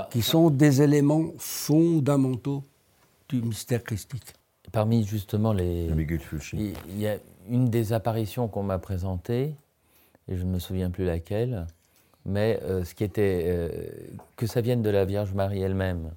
qui 0.09 0.21
sont 0.21 0.49
des 0.49 0.81
éléments 0.81 1.31
fondamentaux 1.37 2.63
du 3.29 3.41
mystère 3.41 3.83
christique. 3.83 4.33
Parmi 4.71 5.05
justement 5.05 5.53
les... 5.53 5.87
Il 6.87 6.99
y 6.99 7.07
a 7.07 7.17
une 7.47 7.69
des 7.69 7.93
apparitions 7.93 8.47
qu'on 8.47 8.63
m'a 8.63 8.79
présentées, 8.79 9.55
et 10.27 10.37
je 10.37 10.43
ne 10.43 10.49
me 10.49 10.59
souviens 10.59 10.89
plus 10.89 11.05
laquelle, 11.05 11.67
mais 12.25 12.59
euh, 12.63 12.83
ce 12.83 12.95
qui 12.95 13.03
était... 13.03 13.43
Euh, 13.45 13.69
que 14.35 14.47
ça 14.47 14.61
vienne 14.61 14.81
de 14.81 14.89
la 14.89 15.05
Vierge 15.05 15.33
Marie 15.33 15.61
elle-même, 15.61 16.11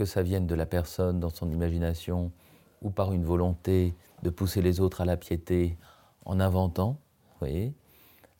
que 0.00 0.06
ça 0.06 0.22
vienne 0.22 0.46
de 0.46 0.54
la 0.54 0.64
personne 0.64 1.20
dans 1.20 1.28
son 1.28 1.50
imagination, 1.50 2.32
ou 2.80 2.88
par 2.88 3.12
une 3.12 3.22
volonté 3.22 3.94
de 4.22 4.30
pousser 4.30 4.62
les 4.62 4.80
autres 4.80 5.02
à 5.02 5.04
la 5.04 5.18
piété 5.18 5.76
en 6.24 6.40
inventant, 6.40 6.92
vous 6.92 7.38
voyez, 7.40 7.74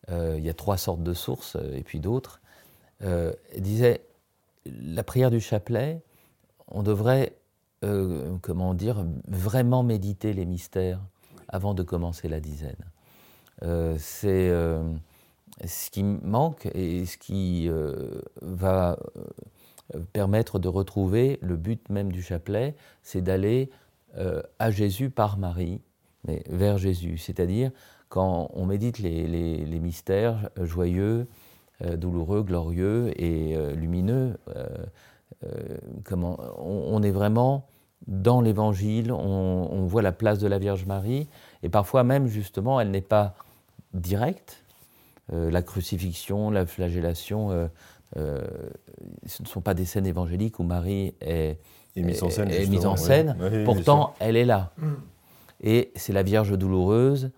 euh, 0.08 0.36
il 0.38 0.44
y 0.44 0.48
a 0.48 0.54
trois 0.54 0.78
sortes 0.78 1.02
de 1.02 1.12
sources, 1.12 1.56
euh, 1.56 1.76
et 1.76 1.82
puis 1.82 2.00
d'autres, 2.00 2.40
euh, 3.02 3.34
disait 3.58 4.06
la 4.64 5.04
prière 5.04 5.30
du 5.30 5.38
chapelet, 5.38 6.00
on 6.68 6.82
devrait, 6.82 7.36
comment 8.40 8.72
dire, 8.72 9.04
vraiment 9.28 9.82
méditer 9.82 10.32
les 10.32 10.46
mystères 10.46 11.00
avant 11.48 11.74
de 11.74 11.82
commencer 11.82 12.28
la 12.28 12.40
dizaine. 12.40 12.84
c'est 13.98 14.50
ce 15.66 15.90
qui 15.90 16.04
manque 16.04 16.66
et 16.74 17.04
ce 17.04 17.18
qui 17.18 17.68
va 18.42 18.98
permettre 20.12 20.58
de 20.58 20.68
retrouver 20.68 21.38
le 21.42 21.56
but 21.56 21.88
même 21.88 22.12
du 22.12 22.22
chapelet, 22.22 22.74
c'est 23.02 23.22
d'aller 23.22 23.70
à 24.58 24.70
Jésus 24.70 25.08
par 25.10 25.38
Marie, 25.38 25.80
mais 26.26 26.42
vers 26.48 26.78
Jésus, 26.78 27.18
c'est-à-dire 27.18 27.70
quand 28.10 28.50
on 28.54 28.66
médite 28.66 28.98
les, 28.98 29.80
mystères 29.80 30.50
joyeux, 30.60 31.26
euh, 31.82 31.96
douloureux, 31.96 32.42
glorieux 32.42 33.12
et 33.16 33.56
euh, 33.56 33.72
lumineux, 33.72 34.36
euh, 34.54 34.66
comment, 36.04 36.36
on, 36.58 37.02
est 37.02 37.12
vraiment 37.12 37.66
dans 38.08 38.40
l'Évangile, 38.40 39.12
on, 39.12 39.86
voit 39.86 40.02
la 40.02 40.12
place 40.12 40.40
de 40.40 40.48
la 40.48 40.58
Vierge 40.58 40.84
Marie, 40.86 41.28
et 41.62 41.68
parfois 41.68 42.02
même 42.02 42.26
justement, 42.26 42.80
elle 42.80 42.90
n'est 42.90 43.00
pas 43.00 43.34
directe. 43.94 44.64
la 45.32 45.62
crucifixion, 45.62 46.50
la 46.50 46.66
flagellation, 46.66 47.70
ce 48.16 49.42
ne 49.42 49.46
sont 49.46 49.60
pas 49.60 49.74
des 49.74 49.84
scènes 49.84 50.06
évangéliques 50.06 50.58
où 50.58 50.64
Marie 50.64 51.14
est, 51.20 51.58
mise 51.96 52.22
en 52.22 52.30
scène. 52.30 52.48
mise 52.68 52.86
en 52.86 52.96
scène. 52.96 53.36
Pourtant, 53.64 54.14
elle 54.18 54.36
est 54.36 54.44
là. 54.44 54.72
Mm. 54.78 54.92
Et 55.62 55.92
c'est 55.94 56.12
la 56.12 56.22
Vierge 56.22 56.56
douloureuse 56.56 57.30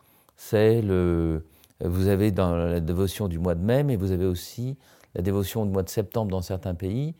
c'est 0.48 0.82
le. 0.82 1.46
Vous 1.84 2.08
avez 2.08 2.30
dans 2.30 2.54
la 2.54 2.80
dévotion 2.80 3.28
du 3.28 3.38
mois 3.38 3.54
de 3.54 3.62
mai, 3.62 3.82
mais 3.84 3.96
vous 3.96 4.10
avez 4.12 4.26
aussi 4.26 4.76
la 5.14 5.22
dévotion 5.22 5.64
du 5.64 5.72
mois 5.72 5.82
de 5.82 5.88
septembre 5.88 6.30
dans 6.30 6.42
certains 6.42 6.74
pays. 6.74 7.14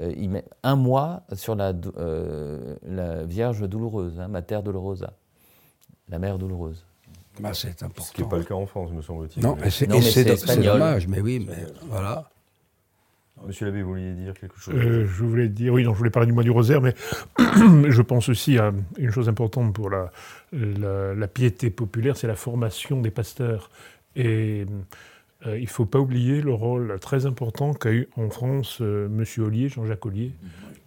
Euh, 0.00 0.12
il 0.16 0.30
met 0.30 0.44
un 0.62 0.76
mois 0.76 1.22
sur 1.34 1.54
la, 1.54 1.72
euh, 1.98 2.76
la 2.82 3.24
Vierge 3.24 3.68
douloureuse, 3.68 4.18
hein, 4.18 4.28
Mater 4.28 4.60
Dolorosa, 4.64 5.14
la 6.08 6.18
mère 6.18 6.38
douloureuse. 6.38 6.84
Bah, 7.40 7.54
c'est 7.54 7.82
important. 7.82 8.02
Ce 8.02 8.12
qui 8.12 8.22
n'est 8.22 8.28
pas 8.28 8.38
le 8.38 8.44
cas 8.44 8.54
en 8.54 8.66
France, 8.66 8.90
me 8.92 9.02
semble-t-il. 9.02 9.42
Non, 9.42 9.56
c'est 9.70 9.86
dommage, 10.60 11.08
mais 11.08 11.20
oui, 11.20 11.44
mais 11.46 11.66
voilà. 11.88 12.28
Monsieur 13.46 13.66
l'abbé, 13.66 13.82
vous 13.82 13.90
vouliez 13.90 14.12
dire 14.12 14.34
quelque 14.34 14.58
chose? 14.58 14.74
Euh, 14.74 15.06
Je 15.06 15.24
voulais 15.24 15.48
dire, 15.48 15.72
oui, 15.72 15.84
non, 15.84 15.92
je 15.92 15.98
voulais 15.98 16.10
parler 16.10 16.26
du 16.26 16.32
mois 16.32 16.44
du 16.44 16.50
rosaire, 16.50 16.80
mais 16.80 16.94
je 17.38 18.02
pense 18.02 18.28
aussi 18.28 18.58
à 18.58 18.72
une 18.96 19.10
chose 19.10 19.28
importante 19.28 19.74
pour 19.74 19.90
la, 19.90 20.10
la, 20.52 21.28
piété 21.28 21.70
populaire, 21.70 22.16
c'est 22.16 22.26
la 22.26 22.36
formation 22.36 23.00
des 23.00 23.10
pasteurs. 23.10 23.70
Et 24.16 24.64
euh, 25.46 25.58
il 25.58 25.64
ne 25.64 25.68
faut 25.68 25.84
pas 25.84 25.98
oublier 25.98 26.40
le 26.40 26.54
rôle 26.54 26.98
très 27.00 27.26
important 27.26 27.74
qu'a 27.74 27.92
eu 27.92 28.08
en 28.16 28.30
France 28.30 28.78
euh, 28.80 29.08
Monsieur 29.08 29.42
Ollier, 29.42 29.68
Jean-Jacques 29.68 30.06
Ollier, 30.06 30.32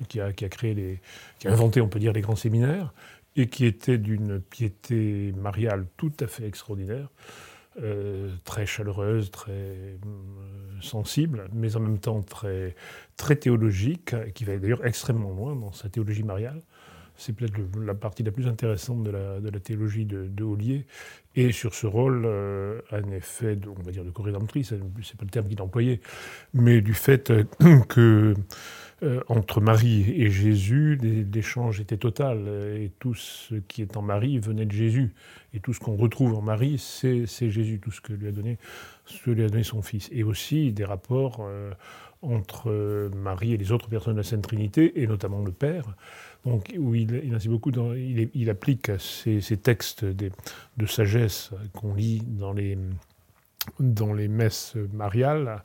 qui 0.07 0.19
a, 0.19 0.31
qui 0.33 0.45
a, 0.45 0.49
créé 0.49 0.73
les, 0.73 0.99
qui 1.39 1.47
a 1.47 1.51
inventé, 1.51 1.81
on 1.81 1.89
peut 1.89 1.99
dire, 1.99 2.13
les 2.13 2.21
grands 2.21 2.35
séminaires, 2.35 2.93
et 3.35 3.47
qui 3.47 3.65
était 3.65 3.97
d'une 3.97 4.39
piété 4.39 5.33
mariale 5.37 5.85
tout 5.97 6.13
à 6.21 6.27
fait 6.27 6.47
extraordinaire. 6.47 7.09
Euh, 7.83 8.29
très 8.43 8.65
chaleureuse, 8.65 9.29
très 9.29 9.51
euh, 9.51 9.97
sensible, 10.81 11.47
mais 11.53 11.75
en 11.75 11.79
même 11.79 11.99
temps 11.99 12.23
très, 12.23 12.75
très 13.17 13.35
théologique, 13.35 14.15
qui 14.33 14.45
va 14.45 14.57
d'ailleurs 14.57 14.83
extrêmement 14.83 15.29
loin 15.29 15.55
dans 15.55 15.71
sa 15.71 15.87
théologie 15.87 16.23
mariale. 16.23 16.63
C'est 17.17 17.35
peut-être 17.35 17.53
la 17.79 17.93
partie 17.93 18.23
la 18.23 18.31
plus 18.31 18.47
intéressante 18.47 19.03
de 19.03 19.11
la, 19.11 19.59
théologie 19.59 20.05
de, 20.05 20.25
de 20.25 20.43
Ollier. 20.43 20.87
Et 21.35 21.51
sur 21.51 21.75
ce 21.75 21.85
rôle, 21.85 22.23
euh, 22.25 22.81
en 22.91 23.11
effet, 23.11 23.55
de, 23.55 23.69
on 23.69 23.83
va 23.83 23.91
dire 23.91 24.03
de 24.03 24.09
co-rédemptrice, 24.09 24.73
c'est 25.03 25.17
pas 25.17 25.25
le 25.25 25.29
terme 25.29 25.47
qu'il 25.47 25.61
employait, 25.61 26.01
mais 26.53 26.81
du 26.81 26.95
fait 26.95 27.31
que 27.89 28.33
euh, 29.03 29.21
entre 29.27 29.61
Marie 29.61 30.11
et 30.15 30.31
Jésus, 30.31 30.97
l'échange 31.31 31.79
était 31.79 31.97
total. 31.97 32.47
Et 32.77 32.91
tout 32.99 33.13
ce 33.13 33.55
qui 33.55 33.83
est 33.83 33.95
en 33.95 34.01
Marie 34.01 34.39
venait 34.39 34.65
de 34.65 34.71
Jésus. 34.71 35.13
Et 35.53 35.59
tout 35.59 35.73
ce 35.73 35.79
qu'on 35.79 35.95
retrouve 35.95 36.33
en 36.33 36.41
Marie, 36.41 36.79
c'est 36.79 37.27
Jésus, 37.27 37.79
tout 37.79 37.91
ce 37.91 38.01
que 38.01 38.13
lui 38.13 38.27
a 38.27 38.31
donné, 38.31 38.57
ce 39.05 39.21
que 39.21 39.31
a 39.31 39.49
donné 39.49 39.63
son 39.63 39.83
Fils. 39.83 40.09
Et 40.11 40.23
aussi 40.23 40.71
des 40.71 40.83
rapports 40.83 41.37
euh, 41.41 41.71
entre 42.23 43.11
Marie 43.15 43.53
et 43.53 43.57
les 43.57 43.71
autres 43.71 43.87
personnes 43.87 44.13
de 44.13 44.19
la 44.19 44.23
Sainte 44.23 44.41
Trinité, 44.41 44.99
et 45.01 45.05
notamment 45.05 45.43
le 45.43 45.51
Père. 45.51 45.85
Donc, 46.45 46.73
où 46.77 46.95
il, 46.95 47.07
beaucoup 47.47 47.71
il, 47.95 48.49
applique 48.49 48.91
ces, 48.99 49.41
textes 49.57 50.05
de 50.05 50.85
sagesse 50.87 51.51
qu'on 51.73 51.93
lit 51.93 52.23
dans 52.25 52.53
les 52.53 54.27
messes 54.27 54.75
mariales 54.91 55.61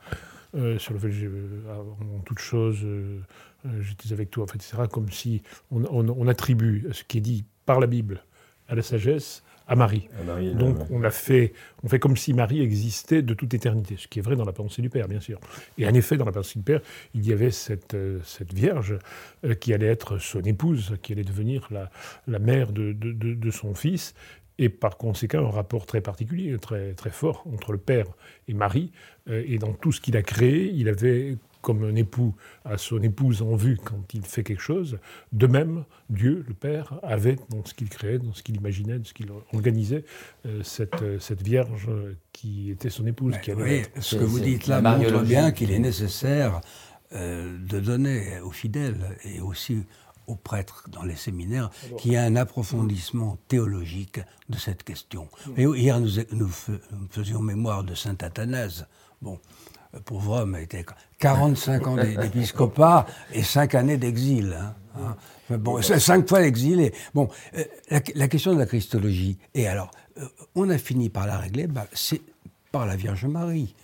euh, 0.54 0.78
sur 0.78 0.92
le 0.92 0.98
fait 0.98 1.08
que 1.08 1.70
en 1.70 2.18
toute 2.20 2.38
chose, 2.38 2.80
euh, 2.84 3.20
euh, 3.64 3.80
j'étais 3.80 4.12
avec 4.12 4.30
toi, 4.30 4.44
en 4.44 4.46
fait, 4.46 4.56
etc. 4.56 4.82
Comme 4.90 5.10
si 5.10 5.42
on, 5.70 6.26
attribue 6.28 6.86
ce 6.92 7.04
qui 7.04 7.18
est 7.18 7.22
dit 7.22 7.44
par 7.64 7.80
la 7.80 7.86
Bible 7.86 8.22
à 8.68 8.74
la 8.74 8.82
sagesse 8.82 9.42
à 9.66 9.76
Marie. 9.76 10.08
Donc 10.56 10.90
on 10.90 11.04
a 11.04 11.10
fait, 11.10 11.54
on 11.82 11.88
fait 11.88 11.98
comme 11.98 12.16
si 12.16 12.34
Marie 12.34 12.60
existait 12.60 13.22
de 13.22 13.32
toute 13.32 13.54
éternité, 13.54 13.96
ce 13.96 14.08
qui 14.08 14.18
est 14.18 14.22
vrai 14.22 14.36
dans 14.36 14.44
la 14.44 14.52
pensée 14.52 14.82
du 14.82 14.90
Père, 14.90 15.08
bien 15.08 15.20
sûr. 15.20 15.38
Et 15.78 15.86
en 15.86 15.94
effet, 15.94 16.16
dans 16.16 16.24
la 16.24 16.32
pensée 16.32 16.58
du 16.58 16.64
Père, 16.64 16.80
il 17.14 17.26
y 17.26 17.32
avait 17.32 17.52
cette, 17.52 17.96
cette 18.24 18.52
Vierge 18.52 18.98
qui 19.60 19.72
allait 19.72 19.86
être 19.86 20.18
son 20.18 20.40
épouse, 20.40 20.96
qui 21.02 21.12
allait 21.12 21.24
devenir 21.24 21.68
la, 21.70 21.90
la 22.26 22.38
mère 22.40 22.72
de, 22.72 22.92
de, 22.92 23.12
de, 23.12 23.50
son 23.50 23.74
fils, 23.74 24.14
et 24.58 24.68
par 24.68 24.96
conséquent 24.96 25.46
un 25.46 25.50
rapport 25.50 25.86
très 25.86 26.00
particulier, 26.00 26.56
très, 26.58 26.94
très 26.94 27.10
fort 27.10 27.44
entre 27.52 27.72
le 27.72 27.78
Père 27.78 28.06
et 28.48 28.54
Marie. 28.54 28.92
Euh, 29.28 29.42
et 29.46 29.58
dans 29.58 29.72
tout 29.72 29.92
ce 29.92 30.00
qu'il 30.00 30.16
a 30.16 30.22
créé, 30.22 30.70
il 30.74 30.88
avait 30.88 31.36
comme 31.60 31.84
un 31.84 31.94
époux 31.94 32.34
à 32.64 32.76
son 32.76 33.00
épouse 33.02 33.40
en 33.40 33.54
vue 33.54 33.78
quand 33.82 34.14
il 34.14 34.24
fait 34.24 34.42
quelque 34.42 34.62
chose. 34.62 34.98
De 35.30 35.46
même, 35.46 35.84
Dieu, 36.10 36.44
le 36.48 36.54
Père, 36.54 36.98
avait 37.04 37.36
dans 37.50 37.64
ce 37.64 37.72
qu'il 37.72 37.88
créait, 37.88 38.18
dans 38.18 38.32
ce 38.32 38.42
qu'il 38.42 38.56
imaginait, 38.56 38.98
dans 38.98 39.04
ce 39.04 39.14
qu'il 39.14 39.30
organisait, 39.52 40.04
euh, 40.44 40.62
cette, 40.64 41.02
euh, 41.02 41.20
cette 41.20 41.42
Vierge 41.42 41.88
qui 42.32 42.70
était 42.70 42.90
son 42.90 43.06
épouse. 43.06 43.36
qui 43.42 43.52
oui, 43.52 43.82
ce 44.00 44.16
que 44.16 44.24
vous 44.24 44.40
dites 44.40 44.66
là 44.66 44.80
montre 44.80 45.22
bien 45.22 45.52
qu'il 45.52 45.70
est 45.70 45.78
nécessaire 45.78 46.60
de 47.12 47.78
donner 47.78 48.40
aux 48.40 48.52
fidèles 48.52 49.18
et 49.22 49.42
aussi 49.42 49.84
aux 50.26 50.36
prêtres 50.36 50.88
dans 50.90 51.02
les 51.02 51.16
séminaires 51.16 51.70
qu'il 51.98 52.12
y 52.12 52.14
ait 52.14 52.18
un 52.18 52.36
approfondissement 52.36 53.38
théologique 53.48 54.20
de 54.48 54.58
cette 54.58 54.84
question. 54.84 55.28
Et 55.56 55.64
hier, 55.64 56.00
nous, 56.00 56.10
nous, 56.32 56.50
faisions 57.10 57.40
mémoire 57.40 57.84
de 57.84 57.94
saint 57.94 58.16
Athanase. 58.20 58.86
Bon, 59.20 59.38
pauvre 60.04 60.42
homme, 60.42 60.54
a 60.54 60.60
été 60.60 60.84
45 61.18 61.86
ans 61.86 61.96
d'épiscopat 61.96 63.06
et 63.32 63.42
5 63.42 63.74
années 63.74 63.96
d'exil. 63.96 64.56
Hein, 64.58 65.16
hein. 65.50 65.58
Bon, 65.58 65.80
5 65.82 66.28
fois 66.28 66.40
l'exilé. 66.40 66.92
Bon, 67.14 67.28
euh, 67.56 67.64
la, 68.14 68.28
question 68.28 68.54
de 68.54 68.58
la 68.58 68.66
Christologie, 68.66 69.38
et 69.54 69.66
alors, 69.66 69.90
euh, 70.18 70.26
on 70.54 70.70
a 70.70 70.78
fini 70.78 71.08
par 71.08 71.26
la 71.26 71.38
régler, 71.38 71.66
bah, 71.66 71.86
c'est 71.92 72.22
par 72.70 72.86
la 72.86 72.96
Vierge 72.96 73.26
Marie. 73.26 73.74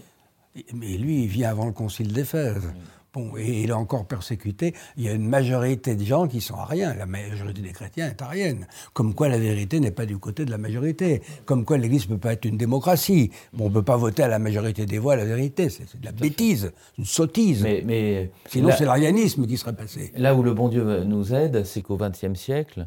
Mais 0.75 0.97
lui, 0.97 1.25
il 1.25 1.29
vient 1.29 1.51
avant 1.51 1.67
le 1.67 1.73
concile 1.73 2.13
d'Éphèse. 2.13 2.73
Bon, 3.19 3.37
et 3.37 3.63
il 3.63 3.71
est 3.71 3.73
encore 3.73 4.07
persécuté. 4.07 4.75
Il 4.97 5.03
y 5.03 5.09
a 5.09 5.13
une 5.13 5.29
majorité 5.29 5.97
de 5.97 6.05
gens 6.05 6.29
qui 6.29 6.41
sont 6.41 6.55
ariens. 6.55 6.95
La 6.95 7.07
majorité 7.07 7.61
des 7.61 7.73
chrétiens 7.73 8.07
est 8.07 8.23
arienne. 8.23 8.69
Comme 8.93 9.13
quoi 9.13 9.29
la 9.29 9.39
vérité 9.39 9.81
n'est 9.81 9.91
pas 9.91 10.07
du 10.07 10.19
côté 10.19 10.45
de 10.45 10.53
la 10.53 10.59
majorité. 10.59 11.21
Comme 11.45 11.65
quoi 11.65 11.79
l'Église 11.79 12.09
ne 12.09 12.15
peut 12.15 12.21
pas 12.21 12.35
être 12.35 12.45
une 12.45 12.57
démocratie. 12.57 13.33
Bon, 13.53 13.65
on 13.65 13.69
ne 13.71 13.75
peut 13.75 13.83
pas 13.83 13.97
voter 13.97 14.23
à 14.23 14.29
la 14.29 14.39
majorité 14.39 14.87
des 14.87 14.99
voix 14.99 15.17
la 15.17 15.25
vérité. 15.25 15.69
C'est 15.69 16.01
de 16.01 16.05
la 16.05 16.13
bêtise, 16.13 16.71
une 16.97 17.05
sottise. 17.05 17.65
Mais, 17.65 18.31
Sinon, 18.47 18.71
c'est 18.77 18.85
l'arianisme 18.85 19.49
qui 19.49 19.57
serait 19.57 19.75
passé. 19.75 20.13
Là 20.17 20.37
où 20.37 20.45
le 20.45 20.55
bon 20.55 20.69
Dieu 20.69 21.03
nous 21.03 21.35
aide, 21.35 21.65
c'est 21.65 21.83
qu'au 21.83 21.97
XXe 21.97 22.39
siècle, 22.39 22.87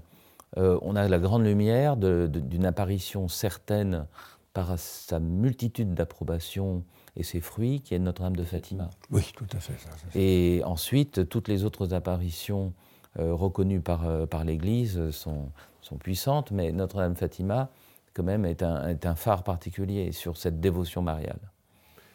euh, 0.58 0.80
on 0.82 0.96
a 0.96 1.10
la 1.10 1.20
grande 1.20 1.44
lumière 1.44 1.98
d'une 1.98 2.66
apparition 2.66 3.28
certaine 3.28 4.06
par 4.54 4.80
sa 4.80 5.20
multitude 5.20 5.94
d'approbations 5.94 6.84
et 7.16 7.24
ses 7.24 7.42
fruits, 7.42 7.82
qui 7.82 7.94
est 7.94 8.00
Notre-Dame 8.00 8.36
de 8.36 8.44
Fatima. 8.44 8.90
Oui, 9.12 9.32
tout 9.36 9.48
à 9.54 9.60
fait. 9.60 9.74
Ça, 9.78 9.90
et 10.16 10.62
ensuite, 10.66 11.28
toutes 11.28 11.48
les 11.48 11.66
autres 11.66 11.94
apparitions 11.94 12.74
euh, 13.20 13.34
reconnues 13.34 13.82
par, 13.82 14.08
euh, 14.08 14.26
par 14.26 14.44
l'Église 14.46 15.12
sont, 15.12 15.50
sont 15.82 15.98
puissantes, 15.98 16.52
mais 16.52 16.72
Notre-Dame 16.72 17.16
Fatima, 17.16 17.70
quand 18.14 18.24
même, 18.24 18.46
est 18.46 18.64
un, 18.64 18.88
est 18.88 19.06
un 19.06 19.16
phare 19.16 19.44
particulier 19.44 20.12
sur 20.12 20.38
cette 20.38 20.62
dévotion 20.62 21.02
mariale. 21.02 21.40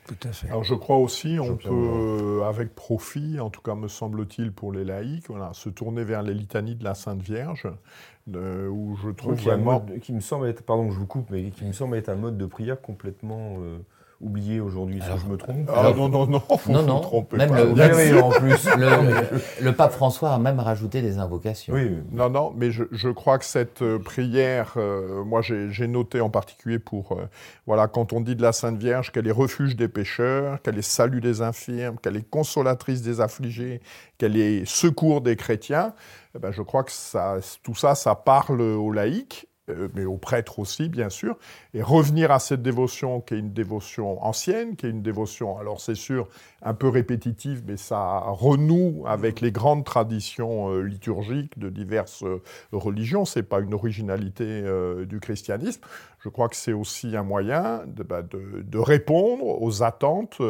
Tout 0.07 0.29
à 0.29 0.33
fait. 0.33 0.47
Alors 0.47 0.63
je 0.63 0.75
crois 0.75 0.99
aussi, 0.99 1.39
on 1.41 1.57
peut, 1.57 2.45
avec 2.45 2.77
profit, 2.77 3.41
en 3.41 3.51
tout 3.51 3.61
cas 3.61 3.75
me 3.75 3.89
semble-t-il 3.89 4.53
pour 4.53 4.73
les 4.73 4.85
laïcs, 4.85 5.27
voilà, 5.27 5.53
se 5.53 5.69
tourner 5.69 6.05
vers 6.05 6.23
les 6.23 6.33
litanies 6.33 6.77
de 6.77 6.85
la 6.85 6.95
Sainte 6.95 7.23
Vierge, 7.23 7.69
euh, 8.33 8.69
où 8.69 8.97
je 9.03 9.11
trouve 9.11 9.35
vraiment... 9.35 9.85
qui 10.01 10.13
me 10.13 10.21
semble 10.21 10.47
être, 10.47 10.63
pardon, 10.63 10.93
je 10.93 10.99
vous 11.01 11.09
coupe, 11.09 11.31
mais 11.31 11.51
qui 11.51 11.65
me 11.65 11.73
semble 11.73 11.97
être 11.97 12.09
un 12.09 12.15
mode 12.15 12.39
de 12.39 12.47
prière 12.47 12.81
complètement 12.81 13.57
euh, 13.59 13.79
oublié 14.21 14.61
aujourd'hui, 14.61 15.01
si 15.01 15.21
je 15.21 15.31
me 15.31 15.37
trompe. 15.37 15.69
Ah, 15.75 15.93
non, 15.95 16.09
non, 16.09 16.27
non, 16.27 16.41
faut 16.41 16.73
non, 16.73 16.83
non. 16.83 17.01
tromper 17.01 17.37
même 17.37 17.51
pas. 17.51 17.65
Le, 17.65 18.23
en 18.23 18.31
plus, 18.31 18.67
le, 19.61 19.71
pape 19.73 19.93
François 19.93 20.33
a 20.33 20.39
même 20.39 20.59
rajouté 20.59 21.03
des 21.03 21.19
invocations. 21.19 21.75
Oui, 21.75 21.91
non, 22.13 22.31
non, 22.31 22.53
mais 22.57 22.71
je, 22.71 22.85
je 22.93 23.09
crois 23.11 23.39
que 23.39 23.45
cette 23.45 23.83
euh, 23.83 23.99
prière, 23.99 24.75
euh, 24.77 25.23
moi 25.25 25.43
j'ai 25.43 25.87
noté 25.87 26.21
en 26.21 26.31
particulier 26.31 26.79
pour, 26.79 27.13
euh, 27.13 27.27
voilà, 27.67 27.89
quand 27.89 28.13
on 28.13 28.21
dit 28.21 28.37
de 28.37 28.43
la 28.43 28.53
Sainte 28.53 28.79
Vierge 28.79 29.13
qu'elle 29.13 29.27
est 29.27 29.33
refuge 29.33 29.77
des 29.77 29.89
pécheurs, 29.89 30.63
qu'elle 30.63 30.79
est 30.79 30.83
salut 30.83 31.21
des 31.21 31.43
infirmes, 31.43 31.99
qu'elle 31.99 32.17
est 32.17 32.29
consolatrice 32.29 33.03
des 33.03 33.21
affligés, 33.21 33.81
qu'elle 34.17 34.37
est 34.37 34.65
secours 34.65 35.21
des 35.21 35.37
chrétiens, 35.37 35.93
eh 36.35 36.39
ben, 36.39 36.53
je 36.53 36.63
crois 36.63 36.85
que 36.85 36.93
ça, 36.93 37.37
tout 37.63 37.75
ça, 37.75 37.95
ça 37.95 38.15
parle 38.15 38.63
aux 38.63 38.93
laïcs 38.93 39.47
euh, 39.69 39.89
mais 39.95 40.05
aux 40.05 40.17
prêtres 40.17 40.61
aussi, 40.61 40.89
bien 40.89 41.11
sûr, 41.11 41.37
et 41.77 41.83
revenir 41.83 42.31
à 42.31 42.39
cette 42.39 42.63
dévotion 42.63 43.21
qui 43.21 43.35
est 43.35 43.39
une 43.39 43.53
dévotion 43.53 44.25
ancienne, 44.25 44.77
qui 44.77 44.87
est 44.87 44.91
une 44.91 45.03
dévotion, 45.03 45.59
alors 45.59 45.79
c'est 45.79 45.95
sûr, 45.95 46.27
un 46.63 46.73
peu 46.73 46.89
répétitive, 46.89 47.65
mais 47.67 47.77
ça 47.77 48.21
renoue 48.21 49.05
avec 49.07 49.43
les 49.43 49.53
grandes 49.53 49.85
traditions 49.85 50.71
euh, 50.71 50.81
liturgiques 50.81 51.59
de 51.59 51.69
diverses 51.69 52.25
euh, 52.25 52.43
religions. 52.73 53.27
C'est 53.27 53.43
pas 53.43 53.61
une 53.61 53.75
originalité 53.75 54.65
du 55.07 55.21
christianisme. 55.21 55.83
Je 56.21 56.31
crois 56.31 56.49
que 56.49 56.57
c'est 56.57 56.73
aussi 56.73 57.15
un 57.15 57.23
moyen 57.23 57.83
de, 57.87 58.03
bah, 58.03 58.23
répondre 58.75 59.63
aux 59.63 59.83
attentes 59.83 60.41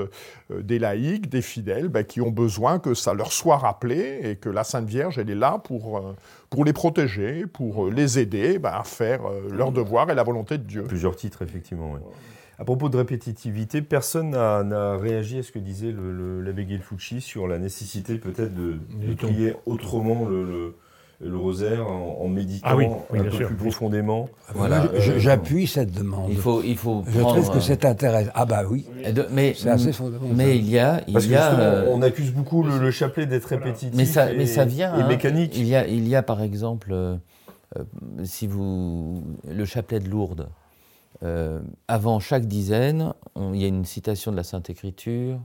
des 0.50 0.78
laïcs, 0.78 1.28
des 1.28 1.42
fidèles, 1.42 1.88
bah, 1.88 2.04
qui 2.04 2.20
ont 2.20 2.30
besoin 2.30 2.78
que 2.78 2.94
ça 2.94 3.14
leur 3.14 3.32
soit 3.32 3.58
rappelé 3.58 4.20
et 4.22 4.36
que 4.36 4.48
la 4.48 4.64
Sainte 4.64 4.86
Vierge, 4.86 5.18
elle 5.18 5.28
est 5.28 5.34
là 5.34 5.58
pour, 5.62 6.00
pour 6.50 6.64
les 6.64 6.72
protéger, 6.72 7.46
pour 7.46 7.90
les 7.90 8.18
aider 8.18 8.58
bah, 8.58 8.78
à 8.78 8.84
faire 8.84 9.22
leur 9.50 9.72
devoir 9.72 10.08
et 10.10 10.14
la 10.14 10.22
volonté 10.22 10.56
de 10.56 10.62
Dieu. 10.62 10.84
Titres, 11.16 11.42
effectivement. 11.42 11.96
À 12.58 12.64
propos 12.64 12.88
de 12.88 12.96
répétitivité, 12.96 13.82
personne 13.82 14.30
n'a 14.30 14.96
réagi 14.96 15.38
à 15.38 15.42
ce 15.42 15.52
que 15.52 15.58
disait 15.58 15.94
l'abbé 16.42 16.64
Guilfucci 16.64 17.20
sur 17.20 17.46
la 17.46 17.58
nécessité 17.58 18.16
peut-être 18.16 18.54
de, 18.54 18.78
prier 19.14 19.54
autrement 19.66 20.26
le, 20.26 20.74
rosaire 21.36 21.86
en, 21.86 22.28
méditant 22.28 22.66
ah 22.70 22.76
oui, 22.76 22.86
un 23.12 23.24
peu 23.24 23.46
plus 23.46 23.56
profondément. 23.56 24.30
Voilà. 24.54 24.88
J'appuie 25.18 25.66
cette 25.66 25.92
demande. 25.92 26.30
Il 26.30 26.38
faut, 26.38 26.62
il 26.62 26.78
faut 26.78 27.04
Je 27.06 27.20
trouve 27.20 27.50
que 27.50 27.60
c'est 27.60 27.84
intéressant. 27.84 28.30
Ah 28.34 28.46
bah 28.46 28.62
oui. 28.68 28.86
mais 29.30 29.54
c'est 29.54 29.68
assez 29.68 29.92
fondamental. 29.92 30.34
Mais 30.34 30.56
il 30.56 30.68
y 30.70 30.78
a, 30.78 31.02
il 31.06 31.12
Parce 31.12 31.26
y 31.26 31.34
a, 31.34 31.58
euh, 31.58 31.90
on 31.92 32.00
accuse 32.00 32.32
beaucoup 32.32 32.62
le, 32.62 32.90
chapelet 32.90 33.26
d'être 33.26 33.46
répétitif. 33.46 33.92
Mais 33.94 34.06
ça, 34.06 34.32
mais 34.32 34.46
ça 34.46 34.64
vient. 34.64 34.96
Et 34.96 35.02
hein. 35.02 35.08
mécanique. 35.08 35.52
Il 35.56 35.66
y 35.66 35.76
a, 35.76 35.86
il 35.86 36.08
y 36.08 36.16
a 36.16 36.22
par 36.22 36.40
exemple, 36.40 36.90
euh, 36.92 37.16
euh, 37.76 37.82
si 38.24 38.46
vous, 38.46 39.22
le 39.46 39.64
chapelet 39.66 40.00
de 40.00 40.08
Lourdes. 40.08 40.48
Euh, 41.22 41.60
avant 41.88 42.20
chaque 42.20 42.46
dizaine, 42.46 43.14
il 43.36 43.56
y 43.56 43.64
a 43.64 43.68
une 43.68 43.84
citation 43.84 44.32
de 44.32 44.36
la 44.36 44.44
Sainte 44.44 44.70
Écriture. 44.70 45.40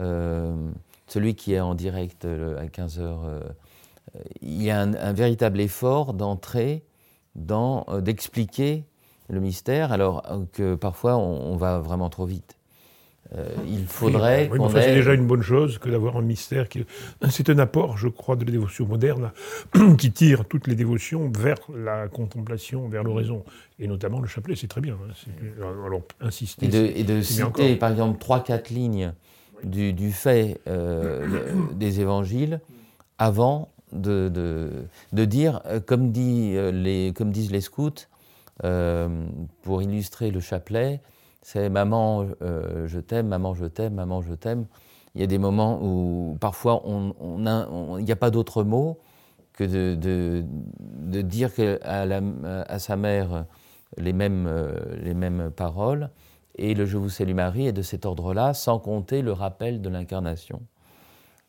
Euh, 0.00 0.70
celui 1.06 1.34
qui 1.34 1.52
est 1.52 1.60
en 1.60 1.74
direct 1.74 2.24
euh, 2.24 2.58
à 2.58 2.66
15 2.66 2.98
heures, 3.00 3.42
il 4.40 4.62
y 4.62 4.70
a 4.70 4.80
un, 4.80 5.12
véritable 5.12 5.60
effort 5.60 6.14
d'entrer, 6.14 6.84
d'expliquer 7.34 8.84
le 9.28 9.40
mystère, 9.40 9.92
alors 9.92 10.22
que 10.52 10.74
parfois 10.74 11.16
on 11.16 11.56
va 11.56 11.78
vraiment 11.78 12.10
trop 12.10 12.26
vite. 12.26 12.56
Euh, 13.34 13.46
il 13.66 13.86
faudrait 13.86 14.50
oui, 14.52 14.58
C'est 14.72 14.94
déjà 14.94 15.14
une 15.14 15.26
bonne 15.26 15.42
chose 15.42 15.78
que 15.78 15.88
d'avoir 15.88 16.16
un 16.16 16.22
mystère. 16.22 16.68
Qui... 16.68 16.84
C'est 17.30 17.48
un 17.48 17.58
apport, 17.58 17.96
je 17.96 18.08
crois, 18.08 18.36
de 18.36 18.44
la 18.44 18.50
dévotion 18.50 18.86
moderne 18.86 19.32
qui 19.98 20.12
tire 20.12 20.44
toutes 20.44 20.66
les 20.66 20.74
dévotions 20.74 21.30
vers 21.34 21.56
la 21.74 22.08
contemplation, 22.08 22.88
vers 22.88 23.04
l'oraison. 23.04 23.44
Et 23.78 23.86
notamment 23.86 24.20
le 24.20 24.28
chapelet, 24.28 24.54
c'est 24.54 24.66
très 24.66 24.80
bien. 24.80 24.94
Hein. 24.94 25.64
Alors, 25.86 26.02
insister. 26.20 26.66
Et 26.66 27.04
de, 27.04 27.22
citer, 27.22 27.76
par 27.76 27.90
exemple, 27.90 28.18
trois, 28.18 28.42
quatre 28.42 28.70
lignes 28.70 29.12
du, 29.64 30.12
fait 30.12 30.60
euh, 30.68 31.54
des 31.74 32.00
évangiles 32.00 32.60
avant 33.18 33.70
de, 33.92 34.30
de, 35.12 35.24
dire, 35.24 35.60
euh, 35.66 35.80
comme, 35.80 36.12
dit, 36.12 36.54
les, 36.72 37.12
comme 37.14 37.30
disent 37.30 37.52
les 37.52 37.62
scouts, 37.62 37.90
pour 39.62 39.82
illustrer 39.82 40.30
le 40.30 40.38
chapelet, 40.38 41.00
c'est 41.42 41.68
maman, 41.68 42.26
euh, 42.40 42.86
je 42.86 43.00
t'aime, 43.00 43.26
maman, 43.26 43.54
je 43.54 43.66
t'aime, 43.66 43.94
maman, 43.94 44.22
je 44.22 44.34
t'aime. 44.34 44.66
Il 45.14 45.20
y 45.20 45.24
a 45.24 45.26
des 45.26 45.38
moments 45.38 45.78
où 45.82 46.38
parfois 46.40 46.82
il 46.86 48.04
n'y 48.04 48.12
a, 48.12 48.16
pas 48.16 48.30
d'autre 48.30 48.64
mot 48.64 48.98
que 49.52 49.64
de, 49.64 51.20
dire 51.20 51.50
à, 51.82 52.78
sa 52.78 52.96
mère 52.96 53.44
les 53.98 54.12
mêmes, 54.12 54.46
euh, 54.46 54.72
les 55.02 55.14
mêmes 55.14 55.50
paroles. 55.50 56.10
Et 56.56 56.74
le 56.74 56.86
Je 56.86 56.96
vous 56.96 57.08
salue 57.10 57.34
Marie 57.34 57.66
est 57.66 57.72
de 57.72 57.82
cet 57.82 58.06
ordre-là, 58.06 58.54
sans 58.54 58.78
compter 58.78 59.22
le 59.22 59.32
rappel 59.32 59.82
de 59.82 59.88
l'incarnation, 59.88 60.62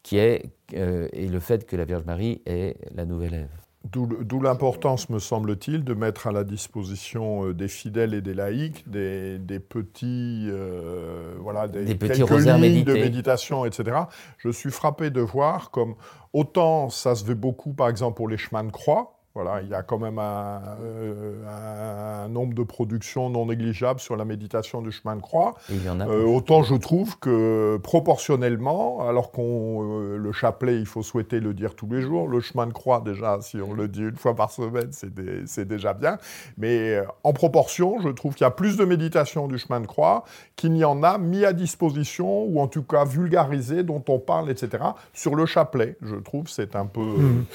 qui 0.01 0.17
est 0.17 0.49
euh, 0.73 1.07
et 1.13 1.27
le 1.27 1.39
fait 1.39 1.65
que 1.65 1.75
la 1.75 1.85
Vierge 1.85 2.05
Marie 2.05 2.41
est 2.45 2.77
la 2.95 3.05
nouvelle 3.05 3.33
Ève. 3.33 3.62
D'où 3.91 4.39
l'importance, 4.39 5.09
me 5.09 5.19
semble-t-il, 5.19 5.83
de 5.83 5.93
mettre 5.93 6.27
à 6.27 6.31
la 6.31 6.45
disposition 6.45 7.47
euh, 7.47 7.53
des 7.53 7.67
fidèles 7.67 8.13
et 8.13 8.21
des 8.21 8.33
laïcs 8.33 8.89
des, 8.89 9.37
petits, 9.59 10.47
euh, 10.49 11.35
voilà, 11.39 11.67
des, 11.67 11.93
petits 11.95 12.23
lignes 12.23 12.85
de 12.85 12.93
méditation, 12.93 13.65
etc. 13.65 13.97
Je 14.37 14.49
suis 14.49 14.71
frappé 14.71 15.09
de 15.09 15.19
voir 15.19 15.69
comme 15.69 15.95
autant 16.31 16.89
ça 16.89 17.13
se 17.13 17.25
fait 17.25 17.35
beaucoup, 17.35 17.73
par 17.73 17.89
exemple, 17.89 18.15
pour 18.15 18.29
les 18.29 18.37
chemins 18.37 18.63
de 18.63 18.71
croix, 18.71 19.19
voilà, 19.35 19.61
il 19.63 19.67
y 19.67 19.73
a 19.73 19.81
quand 19.81 19.97
même 19.97 20.19
euh, 20.19 21.33
un, 21.49 22.29
nombre 22.29 22.53
de 22.53 22.61
productions 22.61 23.31
non 23.31 23.47
négligeables 23.47 23.99
sur 23.99 24.15
la 24.15 24.25
méditation 24.25 24.83
du 24.83 24.91
chemin 24.91 25.15
de 25.15 25.21
croix. 25.21 25.55
Il 25.71 25.83
y 25.83 25.89
en 25.89 25.99
a 25.99 26.07
euh, 26.07 26.23
autant 26.23 26.61
je 26.61 26.75
trouve 26.75 27.17
que 27.17 27.77
proportionnellement, 27.81 29.07
alors 29.07 29.31
qu'on 29.31 30.01
euh, 30.01 30.17
le 30.17 30.31
chapelet, 30.33 30.77
il 30.77 30.85
faut 30.85 31.01
souhaiter 31.01 31.39
le 31.39 31.55
dire 31.55 31.73
tous 31.73 31.87
les 31.87 32.01
jours, 32.01 32.27
le 32.27 32.41
chemin 32.41 32.67
de 32.67 32.73
croix 32.73 33.01
déjà, 33.03 33.39
si 33.41 33.57
on 33.57 33.73
le 33.73 33.87
dit 33.87 34.01
une 34.01 34.17
fois 34.17 34.35
par 34.35 34.51
semaine, 34.51 34.91
c'est 34.91 35.67
déjà 35.67 35.93
bien. 35.93 36.19
Mais 36.59 37.01
en 37.23 37.33
proportion, 37.33 37.99
je 38.01 38.09
trouve 38.09 38.35
qu'il 38.35 38.45
y 38.45 38.47
a 38.47 38.51
plus 38.51 38.77
de 38.77 38.85
méditation 38.85 39.47
du 39.47 39.57
chemin 39.57 39.79
de 39.79 39.87
croix 39.87 40.25
qu'il 40.55 40.73
n'y 40.73 40.85
en 40.85 41.01
a 41.01 41.17
mis 41.17 41.43
à 41.43 41.53
disposition 41.53 42.43
ou 42.43 42.59
en 42.59 42.67
tout 42.67 42.83
cas 42.83 43.03
vulgarisé, 43.03 43.81
dont 43.81 44.03
on 44.09 44.19
parle, 44.19 44.51
etc. 44.51 44.83
Sur 45.11 45.33
le 45.33 45.47
chapelet, 45.47 45.97
je 46.03 46.17
trouve 46.17 46.47
c'est 46.47 46.75
un 46.75 46.85
peu. 46.85 47.01
Mmh. 47.01 47.45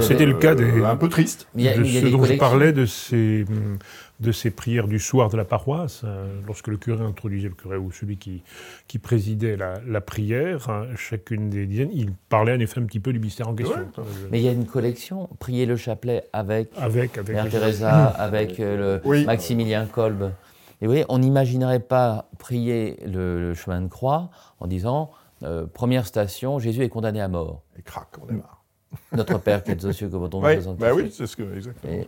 C'était 0.00 0.24
le 0.24 0.34
cas 0.34 0.54
des 0.54 0.80
triste. 1.10 1.46
ce 1.56 2.08
dont 2.08 2.24
je 2.24 2.34
parlais 2.34 2.72
de 2.72 2.86
ces, 2.86 3.44
de 4.20 4.32
ces 4.32 4.50
prières 4.50 4.86
du 4.86 4.98
soir 4.98 5.30
de 5.30 5.36
la 5.36 5.44
paroisse, 5.44 6.04
hein, 6.04 6.26
lorsque 6.46 6.68
le 6.68 6.76
curé 6.76 7.04
introduisait, 7.04 7.48
le 7.48 7.54
curé 7.54 7.76
ou 7.76 7.90
celui 7.90 8.18
qui, 8.18 8.42
qui 8.86 8.98
présidait 8.98 9.56
la, 9.56 10.00
prière, 10.00 10.68
hein, 10.68 10.86
chacune 10.96 11.50
des 11.50 11.66
dizaines, 11.66 11.90
il 11.92 12.12
parlait 12.28 12.54
en 12.54 12.60
effet 12.60 12.80
un 12.80 12.84
petit 12.84 13.00
peu 13.00 13.12
du 13.12 13.18
mystère 13.18 13.48
en 13.48 13.54
question. 13.54 13.88
Mais 14.30 14.40
il 14.40 14.44
y 14.44 14.48
a 14.48 14.52
une 14.52 14.66
collection, 14.66 15.28
prier 15.38 15.66
le 15.66 15.76
chapelet 15.76 16.24
avec, 16.32 16.70
avec, 16.76 17.18
avec 17.18 17.34
Mère 17.34 17.48
Teresa, 17.48 18.06
avec 18.06 18.60
euh, 18.60 19.00
le 19.04 19.24
Maximilien 19.24 19.86
Kolb. 19.86 20.32
Et 20.82 20.86
vous 20.86 20.92
voyez, 20.92 21.04
on 21.08 21.18
n'imaginerait 21.18 21.80
pas 21.80 22.30
prier 22.38 22.98
le, 23.06 23.52
chemin 23.54 23.82
de 23.82 23.88
croix 23.88 24.30
en 24.60 24.66
disant 24.66 25.10
euh, 25.42 25.66
première 25.66 26.06
station, 26.06 26.58
Jésus 26.58 26.82
est 26.82 26.88
condamné 26.88 27.20
à 27.20 27.28
mort. 27.28 27.62
Et 27.78 27.82
crac, 27.82 28.08
on 28.20 28.26
démarre. 28.26 28.59
Notre 29.12 29.38
Père 29.38 29.62
qui 29.62 29.72
est 29.72 29.84
aux 29.84 29.92
cieux, 29.92 30.08
que 30.08 30.16
votre 30.16 30.38
nom 30.38 30.46
oui, 30.46 30.56
bah 30.78 30.92
oui, 30.94 31.12
c'est 31.12 31.26
ce 31.26 31.36
que, 31.36 31.56
exactement. 31.56 32.04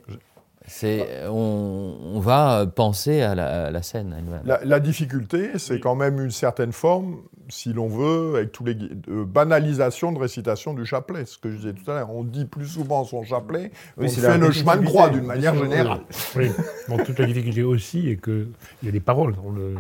C'est, 0.67 1.27
on, 1.29 2.21
va 2.21 2.67
penser 2.67 3.21
à 3.21 3.35
la, 3.35 3.83
scène 3.83 4.15
La, 4.45 4.61
la, 4.65 4.81
difficulté, 4.81 5.59
c'est 5.59 5.81
quand 5.81 5.97
même 5.97 6.21
une 6.21 6.31
certaine 6.31 6.73
forme, 6.73 7.23
si 7.49 7.73
l'on 7.73 7.89
veut, 7.89 8.37
avec 8.37 8.53
tous 8.53 8.65
les 8.65 8.75
de 8.75 9.25
banalisation 9.25 10.13
de 10.13 10.21
récitation 10.21 10.73
du 10.73 10.87
chapelet. 10.87 11.25
Ce 11.25 11.37
que 11.37 11.51
je 11.51 11.57
disais 11.57 11.73
tout 11.73 11.91
à 11.91 11.95
l'heure, 11.95 12.11
on 12.11 12.23
dit 12.23 12.45
plus 12.45 12.67
souvent 12.67 13.05
son 13.05 13.25
chapelet, 13.25 13.73
on 13.97 14.09
fait 14.09 14.39
le 14.39 14.53
chemin 14.53 14.77
de 14.77 14.85
croix 14.85 15.09
d'une 15.09 15.27
manière 15.27 15.57
générale. 15.57 16.03
Oui, 16.37 16.51
bon, 16.89 16.97
toute 16.99 17.19
la 17.19 17.27
difficulté 17.27 17.65
aussi 17.65 18.09
est 18.09 18.23
qu'il 18.23 18.49
y 18.85 18.89
a 18.89 18.93
des 18.93 19.01
paroles 19.01 19.35
dans 19.35 19.51
le, 19.51 19.75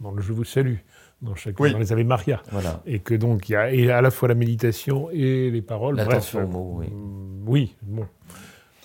dans 0.00 0.12
le 0.12 0.22
Je 0.22 0.32
vous 0.32 0.44
salue 0.44 0.76
dans, 1.22 1.34
chaque, 1.34 1.56
dans 1.56 1.78
les 1.78 1.92
Ave 1.92 2.04
Maria. 2.04 2.42
Voilà. 2.50 2.82
Et 2.86 3.00
que 3.00 3.14
donc 3.14 3.48
il 3.48 3.52
y 3.52 3.90
a 3.90 3.96
à 3.96 4.02
la 4.02 4.10
fois 4.10 4.28
la 4.28 4.34
méditation 4.34 5.10
et 5.10 5.50
les 5.50 5.62
paroles. 5.62 5.96
L'attention 5.96 6.44
aux 6.44 6.48
mots, 6.48 6.74
oui. 6.78 6.86
Mm, 6.88 7.48
oui, 7.48 7.76
bon. 7.82 8.06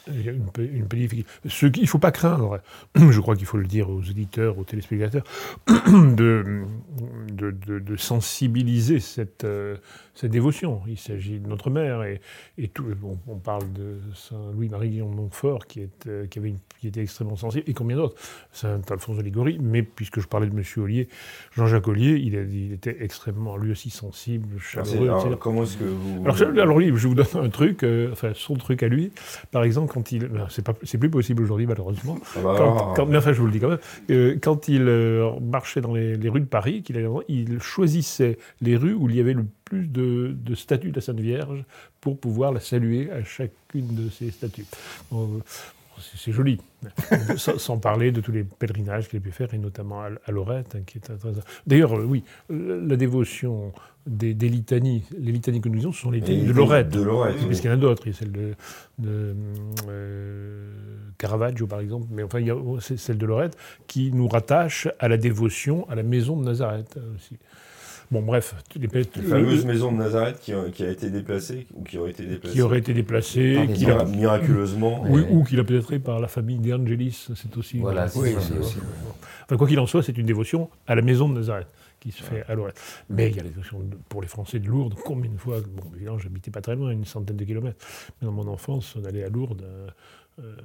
Une, 0.07 0.47
une. 0.57 1.23
Ce 1.49 1.65
qu'il 1.65 1.83
ne 1.83 1.87
faut 1.87 1.99
pas 1.99 2.11
craindre, 2.11 2.59
je 2.95 3.19
crois 3.19 3.35
qu'il 3.35 3.45
faut 3.45 3.57
le 3.57 3.65
dire 3.67 3.89
aux 3.89 3.99
auditeurs, 3.99 4.57
aux 4.57 4.63
téléspectateurs, 4.63 5.23
de, 5.87 6.63
de, 7.31 7.51
de- 7.51 7.79
de 7.79 7.95
sensibiliser 7.95 8.99
cette, 8.99 9.43
euh, 9.43 9.77
cette 10.15 10.31
dévotion. 10.31 10.81
Il 10.87 10.97
s'agit 10.97 11.39
de 11.39 11.47
notre 11.47 11.69
mère 11.69 12.03
et, 12.03 12.21
et 12.57 12.67
tout. 12.67 12.83
bon, 12.99 13.17
on 13.27 13.35
parle 13.37 13.71
de 13.73 13.97
Saint 14.15 14.51
Louis-Marie 14.53 14.89
Guillaume 14.89 15.11
de 15.11 15.15
Montfort 15.15 15.67
qui, 15.67 15.81
est, 15.81 16.07
euh, 16.07 16.27
qui, 16.27 16.39
avait 16.39 16.49
une- 16.49 16.59
qui 16.79 16.87
était 16.87 17.01
extrêmement 17.01 17.35
sensible 17.35 17.63
et 17.67 17.73
combien 17.73 17.97
d'autres? 17.97 18.15
Saint 18.51 18.81
Alphonse 18.89 19.17
de 19.17 19.21
Ligorie, 19.23 19.57
mais 19.61 19.83
puisque 19.83 20.19
je 20.19 20.27
parlais 20.27 20.47
de 20.47 20.53
M. 20.57 20.63
Ollier, 20.77 21.07
Jean-Jacques 21.55 21.87
Ollier, 21.87 22.15
il, 22.23 22.35
a- 22.37 22.41
il 22.43 22.73
était 22.73 22.97
extrêmement 23.03 23.57
lui 23.57 23.71
aussi 23.71 23.89
sensible, 23.89 24.47
Alors, 24.51 24.61
chaleureux, 24.85 25.07
alors, 25.07 25.21
etc. 25.25 25.35
comment 25.39 25.63
est-ce 25.63 25.77
que 25.77 25.83
vous. 25.85 26.21
Alors, 26.23 26.35
je, 26.35 26.45
alors 26.45 26.81
je 26.81 27.07
vous 27.07 27.15
donne 27.15 27.25
un 27.35 27.49
truc, 27.49 27.83
euh, 27.83 28.11
enfin 28.11 28.31
son 28.35 28.55
truc 28.55 28.83
à 28.83 28.87
lui. 28.87 29.11
Par 29.51 29.63
exemple, 29.63 29.92
quand 29.93 30.11
il, 30.11 30.27
ben, 30.27 30.47
c'est 30.49 30.97
plus 30.97 31.09
possible 31.09 31.43
aujourd'hui 31.43 31.67
malheureusement. 31.67 32.17
Ah 32.35 32.39
bah, 32.43 32.93
Quand, 32.95 33.05
mais 33.05 33.17
enfin, 33.17 33.33
je 33.33 33.39
vous 33.39 33.45
le 33.45 33.51
dis 33.51 33.59
quand 33.59 33.69
même. 33.69 33.79
Euh, 34.09 34.37
quand 34.41 34.67
il 34.67 34.87
euh, 34.87 35.31
marchait 35.39 35.81
dans 35.81 35.93
les, 35.93 36.15
les 36.15 36.29
rues 36.29 36.41
de 36.41 36.45
Paris, 36.45 36.83
il 37.27 37.61
choisissait 37.61 38.37
les 38.61 38.75
rues 38.75 38.93
où 38.93 39.09
il 39.09 39.15
y 39.15 39.19
avait 39.19 39.33
le 39.33 39.45
plus 39.65 39.87
de, 39.87 40.35
de 40.35 40.55
statues 40.55 40.91
de 40.91 40.95
la 40.95 41.01
Sainte 41.01 41.19
Vierge 41.19 41.63
pour 42.01 42.17
pouvoir 42.17 42.51
la 42.51 42.59
saluer 42.59 43.11
à 43.11 43.23
chacune 43.23 43.95
de 43.95 44.09
ces 44.09 44.31
statues. 44.31 44.65
Bon, 45.11 45.29
euh, 45.37 45.39
c'est, 46.15 46.31
joli. 46.31 46.59
sans, 47.37 47.57
sans 47.57 47.77
parler 47.77 48.11
de 48.11 48.21
tous 48.21 48.31
les 48.31 48.43
pèlerinages 48.43 49.07
qu'il 49.07 49.17
a 49.17 49.21
pu 49.21 49.31
faire, 49.31 49.53
et 49.53 49.57
notamment 49.57 50.01
à, 50.01 50.09
à 50.25 50.31
Lorette, 50.31 50.75
hein, 50.75 50.81
qui 50.85 50.97
est. 50.97 51.11
D'ailleurs, 51.65 51.97
euh, 51.97 52.03
oui, 52.03 52.23
euh, 52.51 52.85
la 52.85 52.95
dévotion 52.95 53.71
des, 54.05 54.33
des 54.33 54.49
litanies, 54.49 55.03
les 55.17 55.31
litanies 55.31 55.61
que 55.61 55.69
nous 55.69 55.75
disons, 55.75 55.91
ce 55.91 56.01
sont 56.01 56.11
les 56.11 56.19
litanies 56.19 56.45
de 56.45 56.51
Lorette. 56.51 56.89
De 56.89 57.01
Lorette. 57.01 57.35
Oui. 57.39 57.45
parce 57.47 57.61
qu'il 57.61 57.69
y 57.69 57.73
en 57.73 57.77
a 57.77 57.79
d'autres. 57.79 58.03
Il 58.05 58.11
y 58.11 58.15
a 58.15 58.17
celle 58.17 58.31
de, 58.31 58.53
de 58.99 59.35
euh, 59.87 60.71
Caravaggio, 61.17 61.67
par 61.67 61.79
exemple. 61.79 62.07
Mais 62.11 62.23
enfin, 62.23 62.39
il 62.39 62.47
y 62.47 62.51
a 62.51 62.57
celle 62.79 63.17
de 63.17 63.25
Lorette 63.25 63.57
qui 63.87 64.11
nous 64.11 64.27
rattache 64.27 64.87
à 64.99 65.07
la 65.07 65.17
dévotion 65.17 65.89
à 65.89 65.95
la 65.95 66.03
maison 66.03 66.37
de 66.37 66.43
Nazareth 66.43 66.97
euh, 66.97 67.15
aussi. 67.15 67.37
Bon, 68.13 68.21
bref. 68.21 68.55
Les, 68.75 68.87
Les 68.87 69.03
fameuses 69.27 69.65
maisons 69.65 69.91
de 69.91 69.97
Nazareth 69.97 70.39
qui, 70.39 70.53
qui 70.73 70.83
a 70.83 70.89
été 70.91 71.09
déplacée 71.09 71.65
ou 71.73 71.83
qui 71.83 71.97
ont 71.97 72.05
été 72.07 72.23
déplacées. 72.25 72.53
qui 72.53 72.61
auraient 72.61 72.77
été 72.79 72.93
Par 73.55 73.65
les 73.65 73.73
qu'il 73.73 73.89
a-. 73.89 74.05
Miraculeusement. 74.05 75.03
oui, 75.07 75.21
Ouais. 75.21 75.27
ou 75.31 75.43
qu'il 75.43 75.59
a 75.59 75.63
peut-être 75.63 75.87
fait 75.89 75.99
par 75.99 76.19
la 76.19 76.27
famille 76.27 76.59
De 76.59 76.71
Angelis. 76.73 77.27
C'est 77.35 77.57
aussi. 77.57 77.79
Voilà, 77.79 78.07
c'est 78.07 78.19
Oui, 78.19 78.35
c'est 78.39 78.57
aussi. 78.57 78.77
Enfin, 79.45 79.57
quoi 79.57 79.67
qu'il 79.67 79.79
en 79.79 79.87
soit, 79.87 80.03
c'est 80.03 80.17
une 80.17 80.25
dévotion 80.27 80.69
à 80.87 80.95
la 80.95 81.01
maison 81.01 81.27
de 81.27 81.33
Nazareth 81.33 81.67
qui 81.99 82.11
se 82.11 82.21
fait 82.21 82.43
à 82.47 82.53
Lorette. 82.55 82.79
Mais 83.09 83.29
il 83.29 83.35
y 83.35 83.39
a 83.39 83.43
la 83.43 83.49
dévotion 83.49 83.79
de- 83.79 83.97
pour 84.09 84.21
les 84.21 84.27
Français 84.27 84.59
de 84.59 84.67
Lourdes. 84.67 84.93
Combien 85.05 85.31
de 85.31 85.37
fois 85.37 85.59
Bon, 85.61 85.83
évidemment, 85.95 86.19
j'habitais 86.19 86.51
pas 86.51 86.61
très 86.61 86.75
loin, 86.75 86.91
une 86.91 87.05
centaine 87.05 87.37
de 87.37 87.45
kilomètres. 87.45 87.83
Mais 88.21 88.25
dans 88.27 88.33
mon 88.33 88.47
enfance, 88.47 88.95
on 89.01 89.05
allait 89.05 89.23
à 89.23 89.29
Lourdes. 89.29 89.63
euh, 89.63 89.87
euh, 90.39 90.55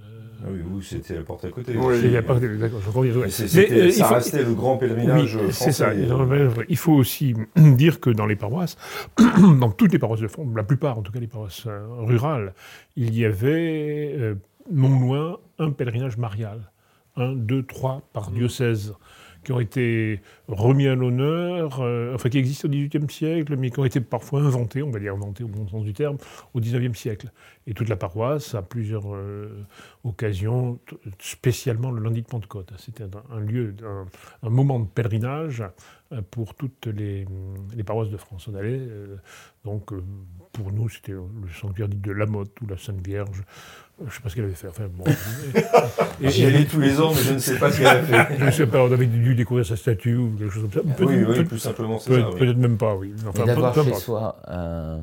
Ah 0.42 0.46
oui, 0.50 0.60
vous, 0.64 0.80
c'était 0.82 1.14
la 1.14 1.22
porte 1.22 1.44
à 1.44 1.50
côté. 1.50 1.76
Oui. 1.76 1.96
il 2.04 2.12
y 2.12 2.16
a 2.16 2.22
pas- 2.22 2.38
D'accord, 2.38 2.80
je 2.80 2.90
conviens, 2.90 3.12
ouais. 3.14 3.22
Mais 3.24 3.30
c'est- 3.30 3.42
Mais, 3.44 3.48
c'était- 3.48 3.80
euh, 3.80 3.86
il 3.86 3.92
ça 3.92 4.04
faut- 4.06 4.14
restait 4.14 4.44
le 4.44 4.54
grand 4.54 4.76
pèlerinage 4.78 5.34
Oui, 5.36 5.42
français. 5.50 5.64
c'est 5.64 5.72
ça. 5.72 5.92
Mais 5.94 6.46
Il 6.68 6.76
faut 6.76 6.92
aussi 6.94 7.34
dire 7.56 8.00
que 8.00 8.10
dans 8.10 8.26
les 8.26 8.36
paroisses, 8.36 8.76
dans 9.60 9.70
toutes 9.70 9.92
les 9.92 9.98
paroisses 9.98 10.20
de 10.20 10.28
France, 10.28 10.46
la 10.54 10.62
plupart 10.64 10.98
en 10.98 11.02
tout 11.02 11.12
cas 11.12 11.20
les 11.20 11.26
paroisses 11.26 11.64
euh, 11.66 11.80
rurales, 11.98 12.54
il 12.96 13.14
y 13.16 13.24
avait 13.24 14.14
euh, 14.16 14.34
non 14.72 15.00
loin 15.00 15.38
un 15.58 15.70
pèlerinage 15.70 16.16
marial. 16.18 16.70
Un, 17.16 17.32
deux, 17.32 17.64
trois 17.64 18.02
par 18.12 18.30
diocèse 18.30 18.94
qui 19.48 19.52
ont 19.52 19.60
été 19.60 20.20
remis 20.46 20.88
à 20.88 20.94
l'honneur, 20.94 21.80
euh, 21.80 22.14
enfin 22.14 22.28
qui 22.28 22.36
existent 22.36 22.68
au 22.68 22.70
XVIIIe 22.70 23.08
siècle, 23.08 23.56
mais 23.56 23.70
qui 23.70 23.80
ont 23.80 23.86
été 23.86 23.98
parfois 23.98 24.42
inventés, 24.42 24.82
on 24.82 24.90
va 24.90 24.98
dire 24.98 25.14
inventés 25.14 25.42
au 25.42 25.48
bon 25.48 25.66
sens 25.66 25.84
du 25.84 25.94
terme, 25.94 26.18
au 26.52 26.60
XIXe 26.60 26.98
siècle. 26.98 27.32
Et 27.66 27.72
toute 27.72 27.88
la 27.88 27.96
paroisse, 27.96 28.54
à 28.54 28.60
plusieurs 28.60 29.14
euh, 29.14 29.64
occasions, 30.04 30.78
spécialement 31.18 31.90
le 31.90 32.02
lundi 32.02 32.20
de 32.20 32.26
Pentecôte. 32.26 32.74
C'était 32.76 33.04
un, 33.04 33.40
lieu, 33.40 33.74
un, 34.42 34.50
moment 34.50 34.80
de 34.80 34.86
pèlerinage 34.86 35.64
euh, 36.12 36.20
pour 36.30 36.54
toutes 36.54 36.86
les, 36.86 37.26
paroisses 37.86 38.10
de 38.10 38.18
France. 38.18 38.48
On 38.48 38.54
allait, 38.54 38.78
euh, 38.78 39.16
donc, 39.64 39.94
pour 40.52 40.72
nous, 40.72 40.90
c'était 40.90 41.12
le 41.12 41.48
sanctuaire 41.58 41.88
dit 41.88 41.96
de 41.96 42.12
la 42.12 42.26
Motte 42.26 42.60
ou 42.60 42.66
la 42.66 42.76
Sainte 42.76 43.06
Vierge. 43.06 43.44
Je 44.00 44.04
ne 44.04 44.10
sais 44.10 44.20
pas 44.22 44.28
ce 44.28 44.34
qu'elle 44.36 44.44
avait 44.44 44.54
fait. 44.54 44.68
Enfin, 44.68 44.84
bon. 44.92 45.04
Et- 46.20 46.30
J'y 46.30 46.46
allais 46.46 46.64
tous 46.66 46.80
les 46.80 47.00
ans, 47.00 47.10
mais 47.14 47.20
je 47.22 47.32
ne 47.34 47.38
sais 47.38 47.58
pas 47.58 47.70
ce 47.72 47.78
qu'elle 47.78 47.86
a 47.88 48.02
fait. 48.02 48.36
je 48.38 48.44
ne 48.44 48.50
sais 48.50 48.66
pas, 48.66 48.82
on 48.84 48.92
avait 48.92 49.06
dû 49.06 49.34
découvrir 49.34 49.66
sa 49.66 49.76
statue 49.76 50.16
ou 50.16 50.30
quelque 50.38 50.50
chose 50.52 50.62
comme 50.72 50.72
ça. 50.72 50.94
Peut- 50.96 51.04
oui, 51.04 51.24
oui, 51.26 51.44
plus 51.44 51.58
simplement, 51.58 51.98
c'est 51.98 52.10
peut- 52.10 52.20
ça. 52.20 52.28
oui. 52.30 52.38
Peut-être 52.38 52.56
même 52.58 52.76
pas, 52.78 52.94
oui. 52.94 53.12
Enfin, 53.28 53.42
Et 53.42 53.46
d'avoir 53.46 53.74
chez 53.74 53.94
soi 53.94 54.36
un- 54.46 55.00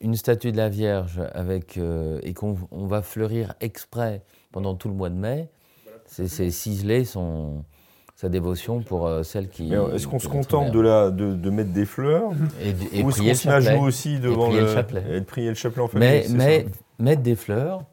une 0.00 0.14
statue 0.16 0.50
de 0.52 0.56
la 0.56 0.68
Vierge 0.68 1.20
avec, 1.34 1.76
euh, 1.76 2.18
et 2.22 2.32
qu'on 2.34 2.56
on 2.70 2.86
va 2.86 3.02
fleurir 3.02 3.54
exprès 3.60 4.22
pendant 4.50 4.74
tout 4.74 4.88
le 4.88 4.94
mois 4.94 5.10
de 5.10 5.14
mai, 5.14 5.48
c'est 6.06 6.26
c'est 6.28 6.50
ciseler 6.50 7.04
son, 7.04 7.64
sa 8.16 8.28
dévotion 8.28 8.80
pour 8.80 9.06
euh, 9.06 9.22
celle 9.22 9.48
qui. 9.48 9.70
Mais 9.70 9.76
Est-ce 9.94 10.08
qu'on 10.08 10.18
se 10.18 10.28
contente 10.28 10.70
de, 10.72 10.80
la, 10.80 11.10
de, 11.10 11.34
de 11.34 11.50
mettre 11.50 11.70
des 11.72 11.84
fleurs 11.86 12.30
Et, 12.62 12.98
et 12.98 13.02
Ou 13.04 13.10
est-ce 13.10 13.18
prier 13.18 13.32
qu'on 13.32 13.38
se 13.38 13.48
met 13.48 13.54
à 13.54 13.60
chapelet. 13.60 13.76
genoux 13.76 13.86
aussi 13.86 14.18
devant 14.18 14.46
prier 14.46 14.60
le, 14.60 14.66
le 14.66 14.74
chapelet. 14.74 15.04
et 15.10 15.20
de 15.20 15.24
prier 15.24 15.48
le 15.50 15.54
chapelet 15.54 15.82
en 15.82 15.88
famille 15.88 16.08
Mais, 16.08 16.22
c'est 16.24 16.32
mais 16.34 16.62
ça 16.64 16.68
mettre 16.98 17.22
des 17.22 17.36
fleurs, 17.36 17.84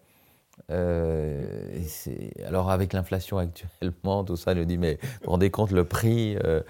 euh, 0.70 1.42
et 1.76 1.84
c'est- 1.84 2.34
alors 2.46 2.70
avec 2.72 2.94
l'inflation 2.94 3.38
actuellement, 3.38 4.24
tout 4.24 4.36
ça, 4.38 4.54
nous 4.54 4.66
dit, 4.66 4.78
mais 4.78 5.00
vous 5.02 5.08
vous 5.26 5.32
rendez 5.32 5.50
compte, 5.50 5.72
le 5.72 5.84
prix, 5.84 6.36
euh, 6.38 6.62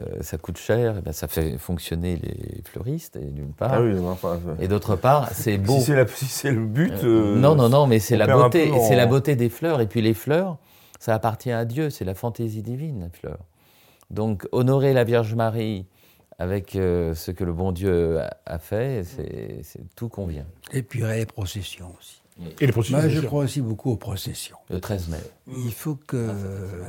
euh, 0.00 0.04
ça 0.22 0.38
coûte 0.38 0.58
cher, 0.58 1.02
ben, 1.02 1.12
ça 1.12 1.28
fait 1.28 1.56
fonctionner 1.58 2.16
les 2.16 2.62
fleuristes, 2.64 3.16
et 3.16 3.24
d'une 3.26 3.52
part. 3.52 3.74
Ah 3.74 3.82
oui, 3.82 3.94
non, 3.94 4.10
enfin, 4.10 4.40
Et 4.60 4.68
d'autre 4.68 4.96
part, 4.96 5.30
c'est 5.32 5.58
beau. 5.58 5.78
si 5.78 5.82
c'est 5.86 5.94
la- 5.96 6.06
si 6.06 6.24
c'est 6.26 6.50
le 6.52 6.64
but. 6.66 6.92
Euh, 7.04 7.34
euh, 7.34 7.36
non, 7.38 7.54
non, 7.54 7.68
non, 7.68 7.86
mais 7.86 7.98
c'est 8.00 8.16
la 8.16 8.26
beauté, 8.26 8.70
en- 8.72 8.80
c'est 8.88 8.96
la 8.96 9.06
beauté 9.06 9.36
des 9.36 9.48
fleurs. 9.48 9.80
Et 9.80 9.86
puis 9.86 10.02
les 10.02 10.14
fleurs, 10.14 10.58
ça 10.98 11.14
appartient 11.14 11.52
à 11.52 11.64
Dieu, 11.64 11.90
c'est 11.90 12.04
la 12.04 12.14
fantaisie 12.14 12.62
divine, 12.62 13.00
la 13.02 13.10
fleur. 13.10 13.38
Donc 14.10 14.46
honorer 14.52 14.92
la 14.92 15.04
Vierge 15.04 15.34
Marie 15.34 15.86
avec 16.38 16.74
euh, 16.76 17.14
ce 17.14 17.30
que 17.30 17.44
le 17.44 17.52
bon 17.52 17.72
Dieu 17.72 18.20
a, 18.20 18.36
a 18.46 18.58
fait, 18.58 19.04
c'est 19.04 19.60
c'est- 19.62 19.80
tout 19.96 20.08
convient. 20.08 20.46
Et 20.72 20.82
puis 20.82 21.00
il 21.00 21.02
y 21.02 21.08
a 21.08 21.16
les 21.16 21.26
processions 21.26 21.92
aussi. 21.98 22.20
Et 22.60 22.66
les 22.66 22.72
processions, 22.72 22.98
Moi, 22.98 23.06
bien 23.06 23.20
je 23.20 23.26
crois 23.26 23.44
aussi 23.44 23.60
beaucoup 23.60 23.90
aux 23.92 23.96
processions. 23.96 24.56
Le 24.68 24.80
13 24.80 25.08
mai. 25.08 25.18
Il 25.46 25.72
faut 25.72 25.94
que 25.94 26.30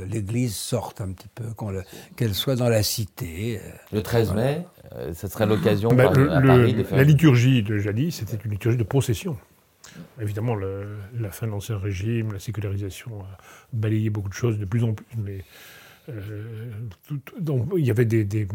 l'Église 0.09 0.55
sorte 0.55 1.01
un 1.01 1.11
petit 1.11 1.27
peu, 1.35 1.43
qu'elle 2.15 2.33
soit 2.33 2.55
dans 2.55 2.67
la 2.69 2.81
cité. 2.81 3.59
euh, 3.63 3.69
Le 3.93 4.01
13 4.01 4.33
mai, 4.33 4.65
euh, 4.93 5.13
ce 5.13 5.27
serait 5.27 5.45
l'occasion 5.45 5.89
Bah, 5.93 6.11
la 6.15 7.03
liturgie 7.03 7.61
de 7.61 7.77
jadis, 7.77 8.15
c'était 8.15 8.37
une 8.43 8.51
liturgie 8.51 8.77
de 8.77 8.83
procession. 8.83 9.37
Évidemment, 10.19 10.55
le- 10.55 10.97
la 11.19 11.29
fin 11.29 11.45
de 11.45 11.51
l'Ancien 11.51 11.77
Régime, 11.77 12.33
la 12.33 12.39
sécularisation 12.39 13.21
a 13.21 13.37
balayé 13.71 14.09
beaucoup 14.09 14.29
de 14.29 14.33
choses 14.33 14.57
de 14.57 14.65
plus 14.65 14.83
en 14.83 14.93
plus, 14.93 15.05
mais 15.15 15.43
euh, 16.09 16.71
tout- 17.07 17.19
donc, 17.39 17.67
il 17.77 17.85
y 17.85 17.91
avait 17.91 18.05
des, 18.05 18.23
des- 18.25 18.47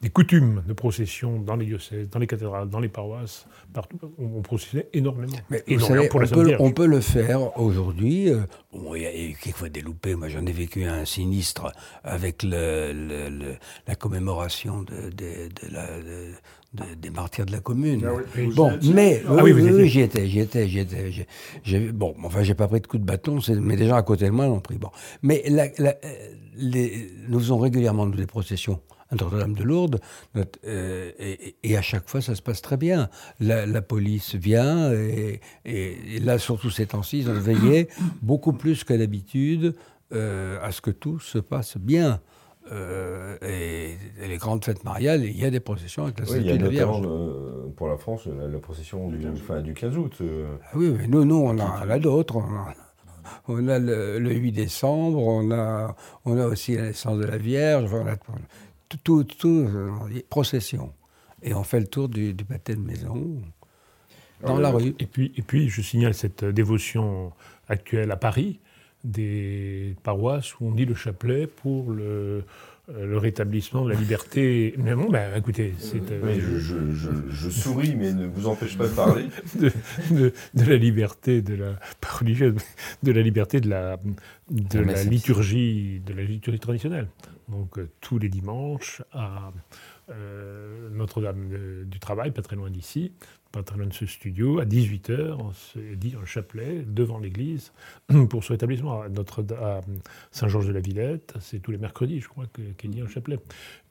des 0.00 0.08
coutumes 0.08 0.62
de 0.66 0.72
procession 0.72 1.38
dans 1.40 1.56
les 1.56 1.66
diocèses, 1.66 2.08
dans 2.08 2.18
les 2.18 2.26
cathédrales, 2.26 2.70
dans 2.70 2.80
les 2.80 2.88
paroisses, 2.88 3.46
partout. 3.74 3.98
On, 4.18 4.38
on 4.38 4.42
processait 4.42 4.88
énormément. 4.94 5.36
Mais 5.50 5.62
vous 5.66 5.74
énormément 5.74 5.96
savez, 5.96 6.08
pour 6.08 6.20
on 6.22 6.26
peut, 6.26 6.44
Vierge. 6.46 6.60
on 6.62 6.72
peut 6.72 6.86
le 6.86 7.00
faire 7.02 7.58
aujourd'hui. 7.60 8.30
euh, 8.30 8.40
bon, 8.72 8.94
il 8.94 9.02
y 9.02 9.06
a 9.06 9.14
eu 9.14 9.34
quelquefois 9.40 9.68
des 9.68 9.82
loupés. 9.82 10.14
Moi, 10.14 10.28
j'en 10.28 10.44
ai 10.46 10.52
vécu 10.52 10.84
un 10.84 11.04
sinistre 11.04 11.70
avec 12.02 12.42
le, 12.42 12.92
le- 12.94 13.28
le- 13.28 13.56
la 13.86 13.94
commémoration 13.94 14.82
de, 14.84 15.10
de- 15.10 15.48
de 15.48 15.72
la- 15.74 15.98
de- 16.00 16.32
de- 16.72 16.94
des 16.98 17.10
martyrs 17.10 17.44
de 17.44 17.52
la 17.52 17.60
commune. 17.60 18.02
Ah 18.08 18.12
oui, 18.36 18.46
Bon, 18.54 18.72
mais 18.94 19.22
Ah 19.28 19.42
oui, 19.44 19.52
y 19.52 19.66
étiez. 19.68 19.86
j'y 19.86 20.00
étais, 20.00 20.26
j'y 20.28 20.38
étais, 20.40 20.66
j'y 20.66 20.78
étais. 20.78 21.12
j'ai- 21.62 21.92
bon, 21.92 22.14
enfin, 22.24 22.42
j'ai 22.42 22.54
pas 22.54 22.68
pris 22.68 22.80
de 22.80 22.86
coup 22.86 22.96
de 22.96 23.04
bâton, 23.04 23.38
mais 23.60 23.76
des 23.76 23.86
gens 23.86 23.96
à 23.96 24.02
côté 24.02 24.24
de 24.24 24.30
moi 24.30 24.46
l'ont 24.46 24.60
pris. 24.60 24.78
Bon, 24.78 24.88
mais 25.22 25.42
la- 25.46 25.66
la- 25.78 25.96
euh, 26.04 26.34
les- 26.56 27.10
nous 27.28 27.38
faisons 27.38 27.58
régulièrement 27.58 28.06
nous, 28.06 28.14
des 28.16 28.26
processions 28.26 28.80
à 29.10 29.14
Notre-Dame 29.16 29.54
de 29.54 29.62
Lourdes, 29.64 30.00
notre- 30.34 30.58
euh, 30.66 31.10
et, 31.18 31.56
et 31.62 31.76
à 31.76 31.82
chaque 31.82 32.08
fois 32.08 32.20
ça 32.20 32.34
se 32.34 32.42
passe 32.42 32.62
très 32.62 32.76
bien. 32.76 33.08
La, 33.40 33.66
la 33.66 33.82
police 33.82 34.34
vient 34.34 34.92
et, 34.92 35.40
et- 35.64 36.16
et 36.16 36.18
là, 36.20 36.38
surtout 36.38 36.70
ces 36.70 36.86
temps-ci, 36.86 37.18
ils 37.20 37.30
ont 37.30 37.34
veillé 37.34 37.88
beaucoup 38.22 38.52
plus 38.52 38.84
que 38.84 38.94
d'habitude 38.94 39.74
euh, 40.12 40.58
à 40.62 40.72
ce 40.72 40.80
que 40.80 40.90
tout 40.90 41.18
se 41.20 41.38
passe 41.38 41.76
bien. 41.76 42.20
Euh, 42.72 43.36
et, 43.42 43.96
et 44.22 44.28
les 44.28 44.36
grandes 44.36 44.64
fêtes 44.64 44.84
mariales, 44.84 45.24
il 45.24 45.36
y 45.36 45.44
a 45.44 45.50
des 45.50 45.58
processions 45.60 46.04
avec 46.04 46.20
la 46.20 46.26
Oui, 46.26 46.36
il 46.36 46.42
y 46.42 46.48
statue 46.50 46.54
a 46.54 46.58
de 46.58 46.64
la 46.64 46.70
notamment 46.86 47.00
Vierge. 47.00 47.12
euh, 47.12 47.68
pour 47.76 47.88
la 47.88 47.96
France 47.96 48.26
la, 48.26 48.46
la 48.46 48.58
procession 48.58 49.08
du, 49.08 49.26
enfin, 49.32 49.60
du 49.60 49.74
15 49.74 49.96
août. 49.98 50.12
euh. 50.20 50.46
Ah 50.66 50.70
oui, 50.76 50.94
mais 50.96 51.08
nous, 51.08 51.24
nous, 51.24 51.36
on 51.36 51.58
en 51.58 51.88
a 51.90 51.98
d'autres. 51.98 52.36
On 52.36 52.42
a, 52.42 52.74
on 53.48 53.66
a 53.68 53.78
le, 53.78 54.18
le 54.20 54.32
8 54.34 54.52
décembre, 54.52 55.18
on 55.18 55.50
a, 55.50 55.96
on 56.24 56.38
a 56.38 56.46
aussi 56.46 56.76
la 56.76 56.82
naissance 56.82 57.18
de 57.18 57.24
la 57.24 57.38
Vierge, 57.38 57.84
enfin, 57.84 58.04
on 58.04 58.08
a 58.08 58.16
tout, 59.02 59.24
tout, 59.24 59.48
euh, 59.48 59.90
procession. 60.28 60.92
Et 61.42 61.54
on 61.54 61.62
fait 61.62 61.80
le 61.80 61.86
tour 61.86 62.08
du, 62.08 62.34
du 62.34 62.44
pâté 62.44 62.74
de 62.74 62.80
maison, 62.80 63.40
dans 64.42 64.56
Alors, 64.56 64.60
la 64.60 64.70
rue. 64.70 64.94
Et 64.98 65.06
puis, 65.06 65.32
et 65.36 65.42
puis, 65.42 65.68
je 65.68 65.82
signale 65.82 66.14
cette 66.14 66.44
dévotion 66.44 67.32
actuelle 67.68 68.10
à 68.10 68.16
Paris 68.16 68.60
des 69.04 69.96
paroisses 70.02 70.58
où 70.60 70.66
on 70.66 70.72
dit 70.72 70.84
le 70.84 70.94
chapelet 70.94 71.46
pour 71.46 71.90
le, 71.90 72.02
euh, 72.04 72.42
le 72.98 73.18
rétablissement 73.18 73.84
de 73.84 73.92
la 73.92 73.98
liberté. 73.98 74.74
Mais 74.78 74.94
bon, 74.94 75.08
bah, 75.10 75.36
écoutez, 75.36 75.74
c'est. 75.78 76.10
euh, 76.10 76.20
Oui, 76.24 76.40
je, 76.40 76.58
je- 76.58 76.92
je- 76.92 77.30
je 77.30 77.50
souris, 77.50 77.94
mais 77.96 78.12
ne 78.12 78.26
vous 78.26 78.46
empêche 78.48 78.76
pas 78.76 78.88
de 78.88 78.94
parler. 78.94 79.24
de, 79.60 79.70
de- 80.10 80.32
de 80.54 80.64
la 80.64 80.76
liberté 80.76 81.42
de 81.42 81.54
la 81.54 81.72
pas 82.00 82.08
religieuse, 82.18 82.54
de 83.02 83.12
la 83.12 83.22
liberté 83.22 83.60
de 83.60 83.68
la 83.68 83.98
de 84.50 84.80
La 84.80 85.04
liturgie 85.04 86.00
de 86.04 86.12
la 86.14 86.22
liturgie 86.22 86.58
traditionnelle. 86.60 87.06
Donc 87.48 87.78
euh, 87.78 87.88
tous 88.00 88.18
les 88.18 88.28
dimanches 88.28 89.02
à 89.12 89.52
euh, 90.10 90.88
Notre-Dame 90.90 91.84
du 91.86 91.98
Travail, 92.00 92.30
pas 92.30 92.42
très 92.42 92.56
loin 92.56 92.70
d'ici, 92.70 93.12
pas 93.52 93.62
très 93.62 93.76
loin 93.78 93.86
de 93.86 93.92
ce 93.92 94.06
studio, 94.06 94.60
à 94.60 94.64
18h, 94.64 95.32
on 95.38 95.52
se 95.52 95.78
dit 95.94 96.14
un 96.20 96.24
chapelet 96.24 96.84
devant 96.86 97.18
l'église 97.18 97.72
pour 98.30 98.44
ce 98.44 98.52
rétablissement. 98.52 99.02
À, 99.02 99.08
Notre, 99.08 99.44
à 99.54 99.80
Saint-Georges 100.30 100.68
de 100.68 100.72
la 100.72 100.80
Villette, 100.80 101.34
c'est 101.40 101.58
tous 101.60 101.70
les 101.72 101.78
mercredis, 101.78 102.20
je 102.20 102.28
crois, 102.28 102.46
que- 102.52 102.62
qu'est 102.76 102.88
dit 102.88 103.00
un 103.00 103.08
chapelet. 103.08 103.38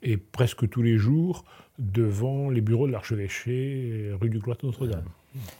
Et 0.02 0.18
presque 0.18 0.70
tous 0.70 0.82
les 0.82 0.98
jours 0.98 1.44
devant 1.78 2.50
les 2.50 2.62
bureaux 2.62 2.88
de 2.88 2.92
l'archevêché, 2.92 4.12
rue 4.20 4.30
du 4.30 4.40
cloître 4.40 4.66
Notre-Dame. 4.66 5.04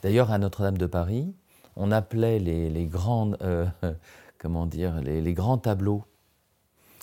D'ailleurs, 0.02 0.30
à 0.30 0.38
Notre-Dame 0.38 0.78
de 0.78 0.86
Paris, 0.86 1.34
on 1.76 1.92
appelait 1.92 2.38
les, 2.38 2.68
les 2.70 2.86
grandes, 2.86 3.36
euh, 3.42 3.66
comment 4.38 4.66
dire, 4.66 5.00
les, 5.00 5.20
les 5.20 5.34
grands 5.34 5.58
tableaux 5.58 6.04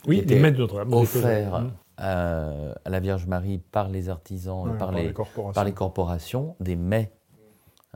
Oui, 0.08 0.24
les 0.26 0.39
maîtres 0.39 0.58
de 0.58 0.62
Notre-Dame. 0.64 0.93
offerts 0.93 1.72
à, 1.98 2.50
à 2.86 2.89
la 2.89 3.00
Vierge 3.00 3.26
Marie 3.26 3.60
par 3.72 3.89
les 3.89 4.10
artisans 4.10 4.72
et 4.74 4.78
par, 4.78 4.91
les, 4.91 5.12
corporations. 5.14 5.54
par 5.54 5.64
les 5.66 5.72
corporations 5.74 6.56
des 6.60 6.76
mets. 6.76 7.12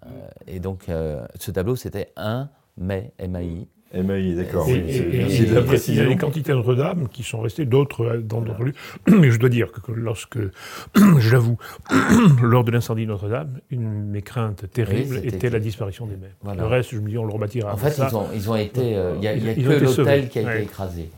Euh, 0.06 0.10
et 0.48 0.60
donc, 0.60 0.90
euh, 0.90 1.26
ce 1.36 1.52
tableau, 1.52 1.76
c'était 1.76 2.12
un 2.18 2.50
mai, 2.78 3.12
M-A-I. 3.20 3.68
MAI, 3.94 4.36
d'accord. 4.36 4.70
Et, 4.70 4.72
et- 4.76 5.16
et- 5.18 5.36
il 5.36 5.96
y 5.96 6.00
a 6.00 6.06
des 6.06 6.16
quantités 6.16 6.54
à 6.54 6.56
Notre-Dame 6.56 7.10
qui 7.10 7.24
sont 7.24 7.42
restées, 7.42 7.66
d'autres 7.66 8.06
euh, 8.06 8.22
dans 8.22 8.40
d'autres 8.40 8.64
lieux. 8.64 8.74
Mais 9.08 9.32
je 9.32 9.38
dois 9.38 9.50
dire 9.50 9.70
que 9.74 9.92
lorsque, 9.92 10.38
je 10.96 11.30
l'avoue, 11.32 11.58
lors 12.42 12.64
de 12.64 12.72
l'incendie 12.72 13.04
de 13.06 13.12
Notre-Dame, 13.12 13.60
une 13.70 14.06
de 14.06 14.12
mes 14.12 14.22
craintes 14.22 14.72
terribles 14.72 15.18
Oui, 15.22 15.28
était 15.28 15.50
la 15.50 15.60
disparition 15.60 16.06
des 16.08 16.16
mets. 16.16 16.32
Voilà. 16.42 16.62
Le 16.62 16.68
reste, 16.70 16.92
je 16.92 17.00
me 17.00 17.10
dis, 17.10 17.18
on 17.18 17.26
le 17.26 17.34
rebâtira. 17.34 17.74
En 17.74 17.78
fait, 17.78 17.92
Ça, 17.92 18.08
ils 18.10 18.16
ont, 18.16 18.28
ils 18.34 18.50
ont 18.50 18.56
été. 18.56 18.96
euh, 18.96 19.16
Il 19.16 19.20
n'y 19.20 19.28
a, 19.28 19.34
il 19.34 19.44
y 19.46 19.50
a 19.50 19.54
Ils 19.54 19.68
ont 19.68 19.72
que 19.78 19.84
l'hôtel 19.84 20.30
qui 20.30 20.40
a 20.40 20.44
Ouais. 20.44 20.54
été 20.56 20.64
écrasé. 20.64 21.10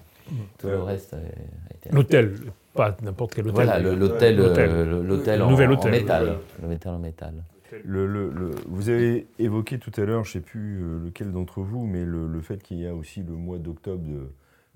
Tout 0.58 0.68
le 0.68 0.82
reste 0.82 1.14
a 1.14 1.18
a 1.18 1.20
été. 1.76 1.90
L'hôtel, 1.92 2.34
pas 2.74 2.96
n'importe 3.02 3.34
quel 3.36 3.46
hôtel. 3.48 3.66
Voilà, 3.66 3.80
le- 3.80 3.96
l'hôtel 3.96 4.38
L'hôtel. 4.38 4.70
euh, 4.72 5.04
l'hôtel 5.04 5.40
Le 5.40 5.46
en, 5.46 5.50
nouvel 5.50 5.70
en 5.70 5.74
hôtel, 5.74 5.92
métal. 5.92 6.38
Le 6.62 6.68
métal 6.68 6.94
en 6.96 7.00
métal. 7.00 7.34
Le- 7.86 8.06
le- 8.06 8.30
le- 8.30 8.52
vous 8.68 8.90
avez 8.90 9.26
évoqué 9.40 9.80
tout 9.80 9.92
à 9.98 10.02
l'heure, 10.06 10.24
je 10.24 10.30
ne 10.30 10.34
sais 10.34 10.40
plus 10.48 10.82
euh, 10.84 11.00
lequel 11.06 11.32
d'entre 11.32 11.62
vous, 11.62 11.86
mais 11.88 12.04
le, 12.06 12.28
le 12.28 12.42
fait 12.42 12.62
qu'il 12.62 12.78
y 12.80 12.86
a 12.88 12.94
aussi 12.94 13.22
le 13.24 13.34
mois 13.34 13.58
d'octobre 13.58 14.08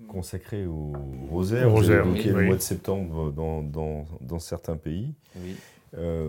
consacré 0.08 0.66
au 0.66 0.92
rosaire. 1.30 1.68
Au 1.68 1.72
rosaire, 1.72 2.04
vous 2.04 2.08
avez 2.08 2.20
évoqué 2.20 2.28
oui. 2.28 2.34
le 2.34 2.38
Oui. 2.40 2.46
mois 2.46 2.56
de 2.56 2.60
septembre 2.60 3.32
dans, 3.32 3.62
dans- 3.62 4.04
dans 4.20 4.38
certains 4.38 4.76
pays. 4.76 5.12
Oui. 5.36 5.56
Euh, 5.96 6.28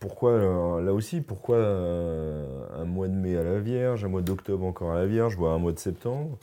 pourquoi, 0.00 0.80
là 0.82 0.92
aussi, 0.92 1.20
pourquoi 1.20 1.58
un 1.58 2.84
mois 2.84 3.08
de 3.08 3.14
mai 3.14 3.36
à 3.36 3.42
la 3.42 3.58
Vierge, 3.58 4.04
un 4.04 4.08
mois 4.08 4.22
d'octobre 4.22 4.64
encore 4.64 4.92
à 4.92 4.96
la 4.96 5.06
Vierge, 5.06 5.36
voire 5.36 5.54
un 5.54 5.58
mois 5.58 5.72
de 5.72 5.78
septembre? 5.78 6.38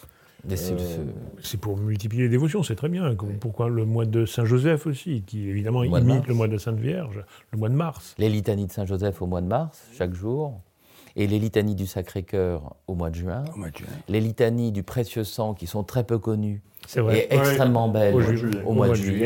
C'est- 0.56 0.74
Euh, 0.74 1.58
pour 1.62 1.78
multiplier 1.78 2.24
les 2.24 2.30
dévotions, 2.30 2.64
c'est 2.64 2.76
très 2.76 2.90
bien. 2.90 3.16
Comme- 3.16 3.34
Pourquoi 3.40 3.70
le 3.70 3.86
mois 3.86 4.06
de 4.06 4.26
Saint-Joseph 4.26 4.88
aussi, 4.88 5.24
qui 5.26 5.50
évidemment 5.50 5.84
Le 5.84 5.90
mois 5.90 6.00
de 6.00 6.06
imite 6.06 6.16
mars. 6.18 6.28
le 6.28 6.34
mois 6.34 6.48
de 6.48 6.58
Sainte-Vierge, 6.58 7.24
le 7.52 7.58
mois 7.58 7.70
de 7.70 7.76
mars. 7.76 8.16
les 8.18 8.30
litanies 8.30 8.68
de 8.68 8.72
Saint-Joseph 8.72 9.22
au 9.22 9.28
mois 9.28 9.42
de 9.42 9.48
mars, 9.48 9.82
chaque 9.98 10.14
jour. 10.14 10.62
Et 11.16 11.26
les 11.28 11.40
litanies 11.40 11.76
du 11.76 11.86
Sacré-Cœur 11.88 12.76
au 12.88 12.94
mois 12.94 13.10
de 13.10 13.16
juin. 13.16 13.44
Au 13.54 13.58
mois 13.58 13.70
de 13.72 13.78
juin. 13.78 13.88
Les 14.08 14.22
litanies 14.22 14.72
du 14.72 14.84
Précieux 14.84 15.24
Sang 15.24 15.54
qui 15.54 15.66
sont 15.68 15.84
très 15.84 16.04
peu 16.04 16.18
connues 16.20 16.62
C'est 16.88 17.02
vrai. 17.02 17.28
et 17.30 17.34
extrêmement 17.36 17.90
belles 17.90 18.14
Au 18.14 18.20
mois 18.20 18.28
de 18.30 18.36
juillet. 18.36 18.62
Au 18.64 18.74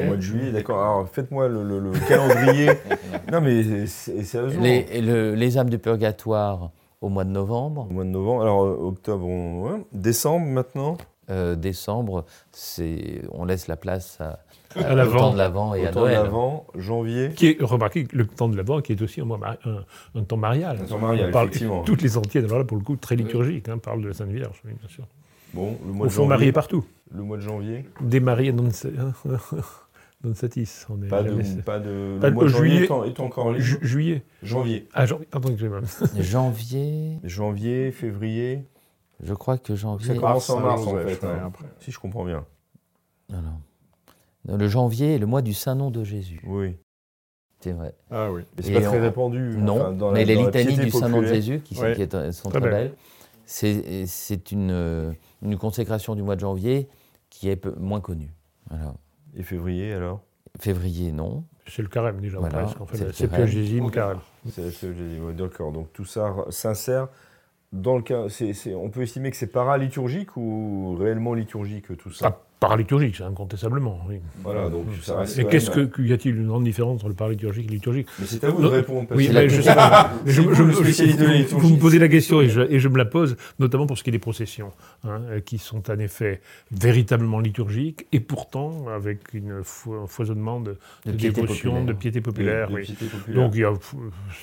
mois 0.08 0.16
de 0.16 0.22
juillet, 0.22 0.52
d'accord. 0.52 0.82
Alors 0.82 1.10
faites-moi 1.10 1.50
le, 1.50 1.64
le- 1.64 1.80
le 1.80 1.92
calendrier. 2.08 2.70
non 3.32 3.42
mais 3.42 3.86
c'est- 3.86 4.24
sérieusement. 4.24 4.64
Les, 4.64 5.02
le- 5.02 5.36
les 5.36 5.58
âmes 5.58 5.70
du 5.70 5.78
purgatoire 5.78 6.72
au 7.04 7.10
mois 7.10 7.24
de 7.26 7.30
novembre. 7.32 7.88
Au 7.90 7.94
mois 7.94 8.04
de 8.04 8.10
novembre. 8.10 8.42
Alors 8.42 8.64
euh, 8.64 8.78
octobre, 8.80 9.26
on- 9.28 9.62
ouais. 9.64 9.86
décembre 9.92 10.48
maintenant. 10.48 10.98
Euh, 11.30 11.56
décembre, 11.56 12.26
c'est 12.52 13.22
on 13.32 13.46
laisse 13.46 13.68
la 13.68 13.78
place 13.78 14.20
à, 14.20 14.40
À 14.76 14.92
au 14.92 14.96
l'avant. 14.96 15.20
temps 15.20 15.32
de 15.34 15.38
l'Avent 15.38 15.74
et 15.74 15.84
Au 15.84 15.88
à 15.88 15.92
temps 15.92 16.02
de 16.02 16.06
Noël. 16.08 16.24
l'Avent, 16.24 16.66
janvier. 16.76 17.30
Qui 17.34 17.48
est, 17.52 17.58
remarquez, 17.64 18.08
le 18.12 18.28
temps 18.28 18.50
de 18.50 18.58
l'Avent, 18.58 18.82
qui 18.82 18.92
est 18.92 19.02
aussi 19.02 19.22
un, 19.22 19.28
un- 19.32 19.86
un 20.16 20.24
temps 20.24 20.36
marial. 20.36 20.80
Un 20.82 20.86
temps 20.86 20.98
marial, 20.98 21.30
On 21.30 21.32
parle- 21.32 21.48
effectivement. 21.48 21.84
Toutes 21.86 22.02
les 22.02 22.18
antiennes, 22.18 22.44
alors 22.46 22.58
là, 22.60 22.66
pour 22.66 22.76
le 22.78 22.84
coup, 22.84 22.98
très 22.98 23.16
liturgiques, 23.16 23.70
hein, 23.70 23.78
parlent 23.78 24.02
de 24.02 24.10
la 24.10 24.14
Sainte 24.14 24.32
Vierge, 24.32 24.62
oui, 24.66 24.72
bien 24.78 24.90
sûr. 24.90 25.06
Bon, 25.54 25.78
le 25.86 25.94
mois 25.94 26.08
Au 26.08 26.10
de 26.10 26.14
janvier. 26.14 26.30
marié 26.30 26.52
partout. 26.52 26.84
Le 27.16 27.24
mois 27.24 27.38
de 27.38 27.42
janvier. 27.44 27.86
Des 28.02 28.20
mariés 28.20 28.52
non, 28.52 28.68
non 30.24 30.34
satis. 30.34 30.86
On 30.90 31.02
est 31.02 31.08
Pas 31.08 31.24
de, 31.24 31.30
jamais- 31.42 31.62
pas 31.64 31.80
de. 31.80 32.18
Pas 32.20 32.28
le 32.28 32.32
de- 32.32 32.36
mois 32.36 32.44
de 32.46 32.50
janvier 32.50 32.70
juillet. 32.72 32.86
est, 32.86 32.92
en- 32.92 33.04
est 33.04 33.20
encore 33.20 33.52
libre. 33.52 33.64
Ju- 33.64 33.80
juillet. 33.82 34.24
Janvier. 34.42 34.88
Ah, 34.94 35.06
janvier, 35.06 35.28
pardon, 35.30 35.50
excusez-moi. 35.50 35.82
Janvier, 36.20 37.20
Janvier, 37.24 37.92
février. 37.92 38.66
je 39.22 39.34
crois 39.34 39.58
que 39.58 39.76
janvier. 39.76 40.08
Ça 40.08 40.16
commence 40.16 40.50
en 40.50 40.60
mars 40.60 40.86
en 40.88 40.96
fait. 40.98 41.24
hein. 41.24 41.40
après. 41.48 41.66
Si 41.80 41.92
je 41.92 42.00
comprends 42.00 42.26
bien. 42.26 42.46
Non, 43.30 43.42
non. 43.42 44.58
Le 44.58 44.68
janvier 44.68 45.16
est 45.16 45.18
le 45.20 45.26
mois 45.26 45.42
du 45.42 45.54
Saint-Nom 45.54 45.90
de 45.92 46.04
Jésus. 46.04 46.42
Oui. 46.46 46.76
C'est 47.62 47.72
vrai. 47.72 47.96
Ah 48.12 48.30
oui. 48.32 48.42
Mais 48.58 48.64
c'est 48.64 48.74
pas 48.74 48.82
très 48.82 49.00
on- 49.00 49.02
répandu. 49.02 49.56
Non, 49.58 49.76
enfin, 49.80 49.92
dans 49.94 50.08
la- 50.08 50.14
mais 50.16 50.26
les 50.26 50.36
dans 50.36 50.42
la 50.42 50.48
litanies 50.48 50.76
du 50.78 50.92
Saint-Nom 50.92 51.22
de. 51.22 51.28
Jésus, 51.28 51.62
qui, 51.62 51.76
sont- 51.76 51.84
Ouais. 51.84 51.96
qui 51.96 52.02
est- 52.02 52.32
sont 52.34 52.50
Très 52.50 52.60
très 52.60 52.70
belle. 52.70 52.88
belles, 52.90 52.96
c'est 53.46 54.52
une, 54.52 54.70
euh, 54.72 55.12
une 55.42 55.58
consécration 55.58 56.16
du 56.16 56.24
mois 56.24 56.36
de 56.36 56.42
janvier 56.42 56.90
qui 57.30 57.48
est 57.50 57.56
peu- 57.56 57.74
moins 57.80 58.02
connue. 58.02 58.34
Voilà. 58.70 58.94
Et 59.38 59.44
février 59.44 59.94
alors? 59.94 60.22
Février, 60.60 61.12
non. 61.12 61.44
C'est 61.68 61.82
le 61.82 61.88
carême 61.88 62.20
déjà, 62.20 62.40
Voilà, 62.40 62.64
presque. 62.64 62.82
En 62.82 62.86
fait, 62.86 63.12
c'est 63.14 63.32
le 63.32 63.90
carême. 63.90 64.20
C'est. 64.50 64.84
Ouais, 64.90 65.34
D'accord. 65.34 65.72
Donc 65.72 65.92
tout 65.94 66.06
ça 66.06 66.36
s'insère 66.50 67.08
dans 67.72 67.98
le 67.98 68.04
cas. 68.04 68.28
on 68.76 68.90
peut 68.90 69.02
estimer 69.02 69.32
que 69.32 69.38
c'est 69.38 69.48
paraliturgique 69.48 70.38
ou 70.38 70.96
réellement 70.96 71.34
liturgique 71.34 71.98
tout 71.98 72.12
ça? 72.12 72.28
Ah, 72.28 72.40
paraliturgique, 72.68 73.16
c'est 73.18 73.24
incontestablement. 73.24 74.00
Oui. 74.10 74.20
Voilà. 74.44 74.70
Donc 74.70 74.86
ça 75.02 75.20
reste. 75.20 75.38
Et 75.40 75.46
qu'est-ce 75.46 75.70
que 75.70 76.02
y 76.02 76.14
a-t-il 76.14 76.36
une 76.38 76.48
grande 76.48 76.64
différence 76.64 76.96
entre 77.02 77.10
le 77.10 77.14
paraliturgique 77.14 77.66
et 77.66 77.68
le 77.70 77.74
liturgique 77.76 78.08
Mais 78.20 78.26
c'est 78.26 78.44
à 78.44 78.50
vous 78.50 78.62
de 78.62 78.68
répondre. 78.68 79.08
parce 79.08 79.18
Oui, 79.20 79.28
que- 79.28 79.50
je 79.50 79.62
sais 79.62 79.76
pas. 79.76 80.12
Je- 80.26 80.42
vous 80.42 80.50
je- 80.52 80.56
je- 80.56 80.64
me 80.64 81.80
posez 81.80 82.00
la 82.00 82.08
question 82.08 82.42
et 82.42 82.50
je, 82.50 82.62
et 82.62 82.80
je 82.80 82.88
me 82.88 82.98
la 82.98 83.06
pose, 83.06 83.36
notamment 83.60 83.86
pour 83.86 83.98
ce 83.98 84.04
qui 84.04 84.10
est 84.10 84.18
des 84.20 84.20
processions, 84.20 84.72
hein, 85.04 85.22
euh, 85.30 85.40
qui 85.42 85.58
sont 85.58 85.90
en 85.92 86.00
effet 86.00 86.42
véritablement 86.72 87.40
liturgiques 87.40 88.08
et 88.12 88.20
pourtant 88.20 88.88
avec 88.88 89.34
une 89.34 89.62
fo- 89.62 90.04
un 90.04 90.08
foisonnement 90.08 90.60
de, 90.62 90.78
De 91.06 91.12
de 91.12 91.18
piété 91.18 91.42
dévotion, 91.42 91.84
de 91.84 91.94
piété 91.94 92.22
populaire. 92.22 92.70
de 92.70 92.76
oui. 92.76 92.84
piété 92.84 93.06
populaire. 93.06 93.44
Donc 93.44 93.56
il 93.56 93.66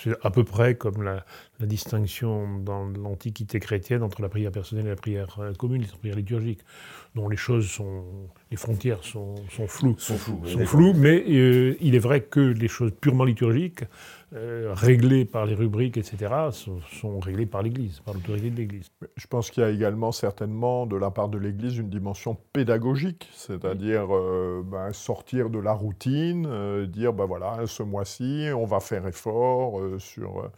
c'est 0.02 0.14
à 0.22 0.30
peu 0.30 0.44
près 0.44 0.74
comme 0.74 1.02
la, 1.02 1.24
la 1.60 1.66
distinction 1.66 2.58
dans 2.58 2.84
l'Antiquité 2.86 3.60
chrétienne 3.60 4.02
entre 4.02 4.22
la 4.22 4.28
prière 4.28 4.50
personnelle 4.52 4.86
et 4.86 4.90
la 4.90 4.96
prière 4.96 5.36
euh, 5.40 5.52
commune, 5.54 5.82
la 5.82 5.98
prière 5.98 6.16
liturgique, 6.16 6.60
dont 7.14 7.28
les 7.28 7.36
choses 7.36 7.68
sont, 7.68 8.04
les 8.50 8.56
frontières 8.56 9.02
sont, 9.02 9.34
sont 9.50 9.66
floues 9.66 9.98
sont 9.98 10.16
floues, 10.16 10.94
mais 10.94 11.24
euh, 11.28 11.76
il 11.80 11.94
est 11.94 12.00
vrai 12.00 12.20
que 12.20 12.40
les 12.40 12.68
choses 12.68 12.92
purement 13.00 13.24
liturgiques, 13.24 13.84
euh, 14.32 14.72
réglées 14.74 15.24
par 15.24 15.44
les 15.44 15.54
rubriques, 15.54 15.96
etc., 15.96 16.32
sont, 16.52 16.80
sont 16.92 17.18
réglées 17.18 17.46
par 17.46 17.62
l'Église, 17.62 17.98
par 18.00 18.14
l'autorité 18.14 18.50
de 18.50 18.56
l'Église. 18.56 18.90
Je 19.16 19.26
pense 19.26 19.50
qu'il 19.50 19.62
y 19.64 19.66
a 19.66 19.70
également 19.70 20.12
certainement 20.12 20.86
de 20.86 20.96
la 20.96 21.10
part 21.10 21.28
de 21.28 21.38
l'Église 21.38 21.78
une 21.78 21.90
dimension 21.90 22.36
pédagogique, 22.52 23.28
c'est-à-dire 23.34 24.14
euh, 24.14 24.62
ben, 24.64 24.92
sortir 24.92 25.50
de 25.50 25.58
la 25.58 25.72
routine, 25.72 26.46
euh, 26.46 26.86
dire 26.86 27.12
ben 27.12 27.24
voilà, 27.24 27.66
ce 27.66 27.82
mois-ci, 27.82 28.46
on 28.54 28.66
va 28.66 28.78
faire 28.78 29.04
effort 29.08 29.80
euh, 29.80 29.98
sur 29.98 30.48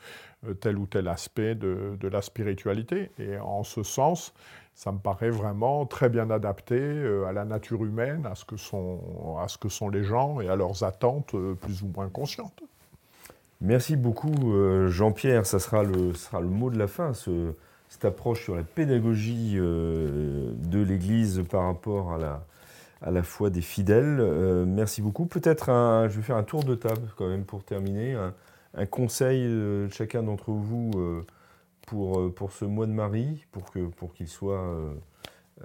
euh, 0.46 0.54
tel 0.54 0.76
ou 0.76 0.86
tel 0.86 1.08
aspect 1.08 1.54
de, 1.54 1.96
de 1.98 2.08
la 2.08 2.20
spiritualité. 2.20 3.10
Et 3.18 3.38
en 3.38 3.64
ce 3.64 3.82
sens, 3.82 4.34
ça 4.74 4.90
me 4.90 4.98
paraît 4.98 5.30
vraiment 5.30 5.86
très 5.86 6.08
bien 6.08 6.30
adapté 6.30 6.78
euh, 6.78 7.26
à 7.26 7.32
la 7.32 7.44
nature 7.44 7.84
humaine, 7.84 8.26
à 8.26 8.34
ce, 8.34 8.44
que 8.44 8.56
sont, 8.56 9.00
à 9.40 9.46
ce 9.48 9.58
que 9.58 9.68
sont 9.68 9.88
les 9.88 10.02
gens 10.02 10.40
et 10.40 10.48
à 10.48 10.56
leurs 10.56 10.82
attentes 10.82 11.34
euh, 11.34 11.54
plus 11.54 11.82
ou 11.82 11.90
moins 11.94 12.08
conscientes. 12.08 12.62
Merci 13.60 13.96
beaucoup, 13.96 14.52
euh, 14.52 14.88
Jean-Pierre. 14.88 15.46
Ça 15.46 15.58
sera 15.60 15.82
le, 15.84 16.14
sera 16.14 16.40
le 16.40 16.48
mot 16.48 16.70
de 16.70 16.78
la 16.78 16.88
fin, 16.88 17.12
ce- 17.12 17.52
cette 17.88 18.04
approche 18.06 18.42
sur 18.42 18.56
la 18.56 18.62
pédagogie 18.62 19.56
de 19.56 20.82
l'Église 20.82 21.44
par 21.50 21.66
rapport 21.66 22.12
à 22.14 22.18
la, 22.18 22.42
à 23.02 23.10
la 23.10 23.22
foi 23.22 23.50
des 23.50 23.60
fidèles. 23.60 24.16
Merci 24.66 25.02
beaucoup. 25.02 25.26
Peut-être 25.26 25.68
un, 25.68 26.08
je 26.08 26.16
vais 26.16 26.22
faire 26.22 26.36
un 26.38 26.42
tour 26.42 26.64
de 26.64 26.74
table 26.74 27.02
quand 27.16 27.28
même 27.28 27.44
pour 27.44 27.62
terminer. 27.64 28.14
Un, 28.14 28.32
un 28.74 28.86
conseil 28.86 29.44
de 29.44 29.88
chacun 29.90 30.22
d'entre 30.22 30.52
vous 30.52 30.90
pour, 31.92 32.18
euh, 32.18 32.32
pour 32.34 32.52
ce 32.52 32.64
mois 32.64 32.86
de 32.86 32.92
Marie, 32.92 33.44
pour 33.52 33.70
que 33.70 33.80
pour 33.80 34.14
qu'il 34.14 34.26
soit 34.26 34.64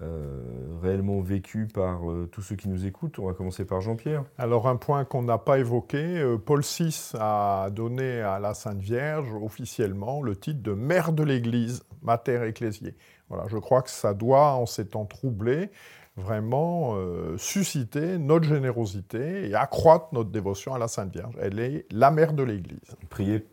euh, 0.02 0.42
réellement 0.84 1.22
vécu 1.22 1.68
par 1.74 2.02
tous 2.32 2.42
ceux 2.42 2.58
qui 2.58 2.68
nous 2.68 2.86
écoutent. 2.86 3.18
On 3.18 3.28
va 3.28 3.34
commencer 3.34 3.66
par 3.66 3.80
Jean-Pierre. 3.80 4.26
Alors 4.38 4.68
un 4.68 4.76
point 4.76 5.06
qu'on 5.06 5.24
n'a 5.24 5.38
pas 5.38 5.58
évoqué, 5.58 6.24
Paul 6.46 6.62
VI 6.62 7.14
a 7.18 7.70
donné 7.72 8.22
à 8.22 8.38
la 8.40 8.54
Sainte 8.54 8.80
Vierge 8.80 9.34
officiellement 9.42 10.22
le 10.22 10.36
titre 10.36 10.62
de 10.62 10.74
mère 10.74 11.14
de 11.14 11.24
l'Église, 11.24 11.82
mater 12.04 12.44
ecclésiae. 12.44 12.94
Voilà, 13.30 13.46
je 13.48 13.58
crois 13.58 13.82
que 13.82 13.90
ça 13.90 14.14
doit, 14.14 14.54
en 14.54 14.66
ces 14.66 14.86
temps 14.86 15.06
troublés, 15.06 15.72
vraiment 16.18 16.96
euh, 16.96 17.38
susciter 17.38 18.18
notre 18.18 18.46
générosité 18.46 19.50
et 19.50 19.56
accroître 19.56 20.08
notre 20.12 20.32
dévotion 20.32 20.74
à 20.74 20.80
la 20.80 20.88
Sainte 20.88 21.14
Vierge. 21.14 21.36
Elle 21.40 21.60
est 21.60 21.86
la 21.92 22.12
mère 22.12 22.34
de 22.34 22.44
l'Église. 22.44 22.96
Prier 23.10 23.46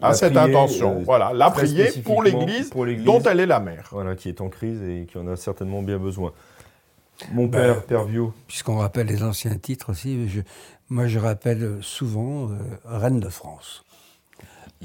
à 0.00 0.14
cette 0.14 0.36
intention, 0.36 0.98
euh, 0.98 1.04
voilà, 1.04 1.32
la 1.32 1.50
prier 1.50 1.90
pour 2.04 2.22
l'Église 2.22 2.70
dont 3.04 3.20
elle 3.22 3.40
est 3.40 3.46
la 3.46 3.60
mère. 3.60 3.88
Voilà, 3.92 4.14
qui 4.14 4.28
est 4.28 4.40
en 4.40 4.48
crise 4.48 4.82
et 4.82 5.06
qui 5.10 5.18
en 5.18 5.26
a 5.28 5.36
certainement 5.36 5.82
bien 5.82 5.98
besoin. 5.98 6.32
Mon 7.32 7.46
ben, 7.46 7.80
père. 7.86 8.06
Puisqu'on 8.46 8.76
rappelle 8.76 9.06
les 9.06 9.22
anciens 9.22 9.56
titres 9.56 9.90
aussi, 9.90 10.28
moi 10.90 11.06
je 11.06 11.18
rappelle 11.18 11.78
souvent 11.80 12.50
euh, 12.50 12.56
Reine 12.84 13.20
de 13.20 13.28
France. 13.28 13.84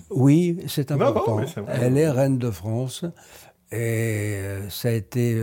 Oui, 0.09 0.57
c'est 0.67 0.91
important. 0.91 1.39
elle 1.67 1.97
est 1.97 2.09
Reine 2.09 2.37
de 2.37 2.49
France 2.49 3.03
et 3.73 4.39
ça 4.69 4.87
a 4.87 4.91
été 4.91 5.37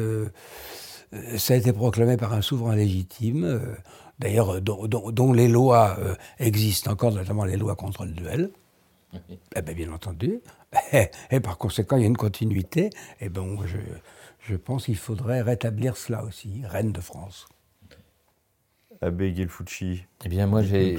euh, 1.14 1.38
ça 1.38 1.54
a 1.54 1.56
été 1.56 1.72
proclamé 1.72 2.16
par 2.16 2.32
un 2.32 2.42
souverain 2.42 2.76
légitime, 2.76 3.44
euh, 3.44 3.58
d'ailleurs 4.18 4.56
euh, 4.56 4.60
dont, 4.60 5.32
les 5.32 5.48
lois 5.48 5.96
existent 6.38 6.92
encore, 6.92 7.12
notamment 7.12 7.44
les 7.44 7.56
lois 7.56 7.76
contre 7.76 8.04
le 8.04 8.12
duel. 8.12 8.50
Eh 9.56 9.62
bien, 9.62 9.74
bien 9.74 9.92
entendu. 9.92 10.40
Et, 11.30 11.40
par 11.40 11.58
conséquent, 11.58 11.96
il 11.96 12.02
y 12.02 12.04
a 12.04 12.08
une 12.08 12.16
continuité. 12.16 12.90
Et 13.20 13.28
bon, 13.28 13.66
je, 13.66 13.78
je 14.40 14.56
pense 14.56 14.84
qu'il 14.84 14.96
faudrait 14.96 15.42
rétablir 15.42 15.96
cela 15.96 16.24
aussi, 16.24 16.62
reine 16.64 16.92
de 16.92 17.00
France. 17.00 17.46
Abbé 19.00 19.34
Gelfucci. 19.34 20.04
Eh 20.24 20.28
bien, 20.28 20.46
moi, 20.46 20.62
j'ai, 20.62 20.98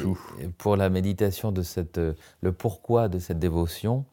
pour 0.57 0.78
la 0.78 0.89
méditation 0.89 1.51
de 1.51 1.62
cette, 1.62 1.99
le 1.99 2.51
pourquoi 2.51 3.10
de 3.10 3.20
cette 3.20 3.39
dévotion, 3.39 4.05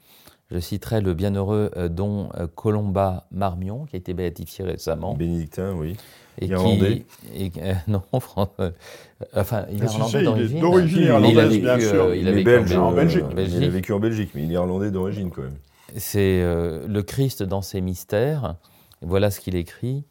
je 0.51 0.61
citerai 0.61 1.01
le 1.01 1.13
bienheureux 1.15 1.71
euh, 1.77 1.89
don 1.89 2.29
euh, 2.39 2.47
Colomba 2.47 3.27
Marmion, 3.33 3.87
qui 3.87 3.97
a 3.97 3.99
été 3.99 4.15
béatifié 4.15 4.65
récemment. 4.65 5.15
Bénédictin, 5.15 5.75
oui. 5.75 5.97
Et 6.39 6.47
irlandais 6.47 7.05
et, 7.35 7.51
euh, 7.59 7.75
Non, 7.89 8.03
enfin, 8.13 9.67
il 9.73 9.83
est 9.83 9.87
irlandais 9.87 10.23
d'origine. 10.23 10.61
D'origine 10.61 11.03
irlandaise, 11.03 11.61
bien 11.61 11.81
sûr. 11.81 12.15
il, 12.15 12.29
a 12.29 12.33
vécu 12.33 12.77
en, 12.77 12.93
Belgique. 12.93 13.25
Il 13.37 13.65
a 13.65 13.69
vécu 13.69 13.93
en 13.93 13.99
Belgique, 13.99 14.31
mais 14.35 14.43
il 14.45 14.51
est 14.51 14.55
irlandais 14.55 14.91
d'origine 14.91 15.31
quand 15.31 15.43
même. 15.43 15.57
C'est 15.97 16.43
le 16.43 17.03
Christ 17.03 17.43
dans 17.43 17.63
ses 17.63 17.81
mystères. 17.81 18.57
Voilà 19.01 19.31
ce 19.31 19.41
qu'il 19.41 19.57
écrit. 19.57 20.05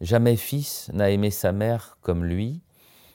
Jamais 0.00 0.36
fils 0.36 0.90
n'a 0.92 1.10
aimé 1.10 1.30
sa 1.30 1.52
mère 1.52 1.96
comme 2.02 2.24
lui. 2.24 2.60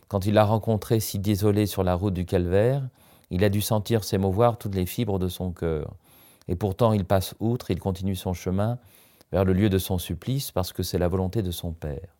Quand 0.07 0.25
il 0.25 0.33
l'a 0.33 0.45
rencontrée 0.45 0.99
si 0.99 1.19
désolée 1.19 1.65
sur 1.67 1.83
la 1.83 1.95
route 1.95 2.13
du 2.13 2.25
calvaire, 2.25 2.81
il 3.31 3.43
a 3.43 3.49
dû 3.49 3.61
sentir 3.61 4.03
s'émouvoir 4.03 4.57
toutes 4.57 4.75
les 4.75 4.85
fibres 4.85 5.19
de 5.19 5.27
son 5.27 5.51
cœur. 5.51 5.93
Et 6.47 6.55
pourtant, 6.55 6.93
il 6.93 7.05
passe 7.05 7.35
outre, 7.39 7.71
il 7.71 7.79
continue 7.79 8.15
son 8.15 8.33
chemin 8.33 8.77
vers 9.31 9.45
le 9.45 9.53
lieu 9.53 9.69
de 9.69 9.77
son 9.77 9.97
supplice 9.97 10.51
parce 10.51 10.73
que 10.73 10.83
c'est 10.83 10.97
la 10.97 11.07
volonté 11.07 11.41
de 11.41 11.51
son 11.51 11.71
Père. 11.71 12.15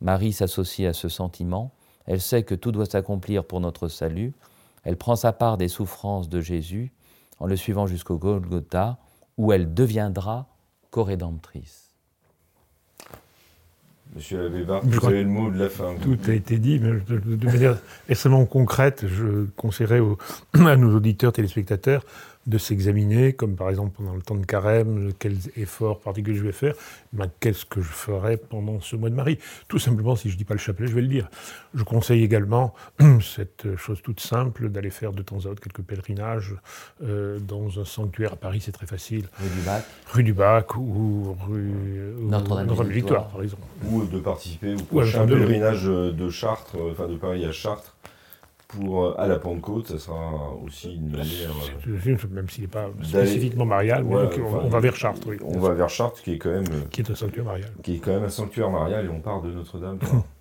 Marie 0.00 0.32
s'associe 0.32 0.88
à 0.88 0.94
ce 0.94 1.08
sentiment, 1.08 1.72
elle 2.06 2.20
sait 2.20 2.42
que 2.42 2.54
tout 2.54 2.72
doit 2.72 2.86
s'accomplir 2.86 3.44
pour 3.44 3.60
notre 3.60 3.88
salut, 3.88 4.32
elle 4.84 4.96
prend 4.96 5.16
sa 5.16 5.32
part 5.32 5.58
des 5.58 5.68
souffrances 5.68 6.28
de 6.28 6.40
Jésus 6.40 6.92
en 7.38 7.46
le 7.46 7.56
suivant 7.56 7.86
jusqu'au 7.86 8.18
Golgotha, 8.18 8.98
où 9.36 9.52
elle 9.52 9.72
deviendra 9.72 10.46
co-rédemptrice. 10.90 11.90
Monsieur 14.14 14.42
Labébar, 14.42 14.80
vous 14.82 15.06
avez 15.06 15.22
le 15.22 15.28
mot 15.28 15.50
de 15.50 15.58
la 15.58 15.68
fin. 15.68 15.94
Tout 16.02 16.18
a 16.26 16.32
été 16.32 16.58
dit, 16.58 16.80
mais 16.80 16.98
de 17.08 17.46
manière 17.46 17.78
extrêmement 18.08 18.44
concrète, 18.44 19.06
je 19.06 19.46
conseillerais 19.56 20.00
à 20.54 20.76
nos 20.76 20.96
auditeurs, 20.96 21.32
téléspectateurs, 21.32 22.04
de 22.46 22.58
s'examiner, 22.58 23.34
comme 23.34 23.54
par 23.54 23.68
exemple 23.68 23.92
pendant 23.96 24.14
le 24.14 24.22
temps 24.22 24.34
de 24.34 24.46
carême, 24.46 25.12
quels 25.18 25.38
efforts 25.56 26.00
particuliers 26.00 26.38
je 26.38 26.42
vais 26.42 26.52
faire, 26.52 26.74
ben, 27.12 27.30
qu'est-ce 27.38 27.66
que 27.66 27.82
je 27.82 27.88
ferai 27.88 28.38
pendant 28.38 28.80
ce 28.80 28.96
mois 28.96 29.10
de 29.10 29.14
Marie. 29.14 29.38
Tout 29.68 29.78
simplement, 29.78 30.16
si 30.16 30.30
je 30.30 30.34
ne 30.34 30.38
dis 30.38 30.44
pas 30.44 30.54
le 30.54 30.60
chapelet, 30.60 30.86
je 30.86 30.94
vais 30.94 31.02
le 31.02 31.08
dire. 31.08 31.28
Je 31.74 31.84
conseille 31.84 32.24
également 32.24 32.74
cette 33.20 33.76
chose 33.76 34.00
toute 34.02 34.20
simple 34.20 34.70
d'aller 34.70 34.90
faire 34.90 35.12
de 35.12 35.22
temps 35.22 35.38
à 35.44 35.48
autre 35.48 35.60
quelques 35.60 35.82
pèlerinages 35.82 36.54
euh, 37.02 37.38
dans 37.38 37.78
un 37.78 37.84
sanctuaire 37.84 38.32
à 38.32 38.36
Paris, 38.36 38.60
c'est 38.62 38.72
très 38.72 38.86
facile. 38.86 39.28
Rue 39.38 39.48
du 39.48 39.60
Bac. 39.60 39.84
Rue 40.12 40.24
du 40.24 40.32
Bac 40.32 40.76
ou 40.76 41.36
rue 41.46 41.72
Notre-Dame-des-Victoires, 42.20 43.28
par 43.28 43.42
exemple. 43.42 43.62
Ou 43.90 44.04
de 44.04 44.18
participer 44.18 44.74
au 44.74 44.82
prochain 44.82 45.26
pèlerinage 45.26 45.84
de 45.84 46.30
Chartres, 46.30 46.76
enfin 46.90 47.06
de 47.06 47.16
Paris 47.16 47.44
à 47.44 47.52
Chartres 47.52 47.94
pour, 48.70 49.04
euh, 49.04 49.14
à 49.18 49.26
la 49.26 49.38
Pentecôte, 49.38 49.88
ça 49.88 49.98
sera 49.98 50.54
aussi 50.64 50.94
une 50.94 51.10
manière. 51.10 51.50
Euh, 51.88 52.16
même 52.30 52.48
s'il 52.48 52.62
n'est 52.62 52.68
pas 52.68 52.88
spécifiquement 53.02 53.66
marial, 53.66 54.04
on, 54.04 54.68
va 54.68 54.80
vers 54.80 54.94
Chartres. 54.94 55.26
Oui, 55.26 55.38
on 55.44 55.58
va 55.58 55.74
vers 55.74 55.88
Chartres, 55.88 56.22
qui 56.22 56.34
est 56.34 56.38
quand 56.38 56.50
même. 56.50 56.64
Euh, 56.70 56.86
qui 56.90 57.00
est 57.00 57.10
un 57.10 57.14
sanctuaire 57.14 57.44
marial. 57.44 57.70
Qui 57.82 57.96
est 57.96 57.98
quand 57.98 58.12
même 58.12 58.24
un 58.24 58.28
sanctuaire 58.28 58.70
marial, 58.70 59.06
et 59.06 59.08
on 59.08 59.20
part 59.20 59.42
de 59.42 59.50
Notre-Dame, 59.50 59.98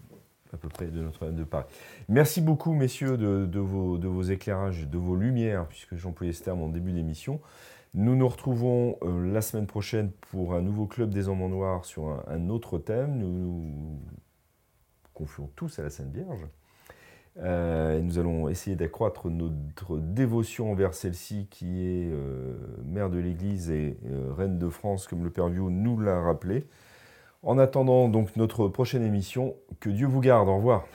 à 0.54 0.58
peu 0.58 0.70
près 0.70 0.88
de 0.88 1.02
Notre-Dame 1.02 1.36
de 1.36 1.44
Paris. 1.44 1.66
Merci 2.08 2.42
beaucoup, 2.42 2.74
messieurs, 2.74 3.18
de, 3.18 3.60
vos, 3.60 3.98
de 3.98 4.08
vos 4.08 4.24
éclairages, 4.24 4.88
de 4.88 4.98
vos 4.98 5.16
lumières, 5.16 5.66
puisque 5.68 5.96
j'employais 5.96 6.34
ce 6.34 6.44
terme 6.44 6.62
en 6.62 6.70
début 6.70 6.92
d'émission. 6.92 7.42
Nous 7.96 8.16
nous 8.16 8.28
retrouvons 8.28 9.00
la 9.02 9.42
semaine 9.42 9.66
prochaine 9.66 10.12
pour 10.30 10.54
un 10.54 10.62
nouveau 10.62 10.86
Club 10.86 11.10
des 11.10 11.28
Hommes 11.28 11.42
en 11.42 11.50
Noir 11.50 11.86
sur 11.86 12.10
un, 12.10 12.24
un 12.28 12.50
autre 12.50 12.78
thème. 12.78 13.18
Nous 13.18 13.32
nous 13.32 14.00
confions 15.16 15.50
tous 15.56 15.80
à 15.80 15.84
la 15.84 15.90
Sainte 15.90 16.12
Vierge. 16.14 16.46
Euh, 17.38 18.00
nous 18.02 18.20
allons 18.20 18.50
essayer 18.50 18.76
d'accroître 18.76 19.30
notre 19.30 19.98
dévotion 19.98 20.72
envers 20.72 20.94
celle-ci 20.94 21.48
qui 21.50 21.82
est 21.82 22.10
euh, 22.12 22.58
mère 22.86 23.10
de 23.10 23.20
l'Église 23.20 23.70
et 23.70 23.98
euh, 24.08 24.34
reine 24.36 24.58
de 24.58 24.70
France, 24.70 25.08
comme 25.08 25.24
le 25.24 25.30
Père 25.30 25.48
Vieux 25.48 25.62
nous 25.62 26.00
l'a 26.00 26.22
rappelé. 26.22 26.66
En 27.42 27.58
attendant 27.58 28.10
donc 28.10 28.36
notre 28.36 28.68
prochaine 28.68 29.04
émission, 29.04 29.56
que 29.80 29.90
Dieu 29.90 30.08
vous 30.08 30.20
garde. 30.20 30.50
Au 30.50 30.58
revoir. 30.58 30.86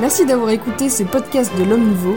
Merci 0.00 0.26
d'avoir 0.26 0.50
écouté 0.50 0.88
ce 0.88 1.04
podcast 1.04 1.56
de 1.56 1.62
l'Homme 1.62 1.86
Nouveau 1.86 2.16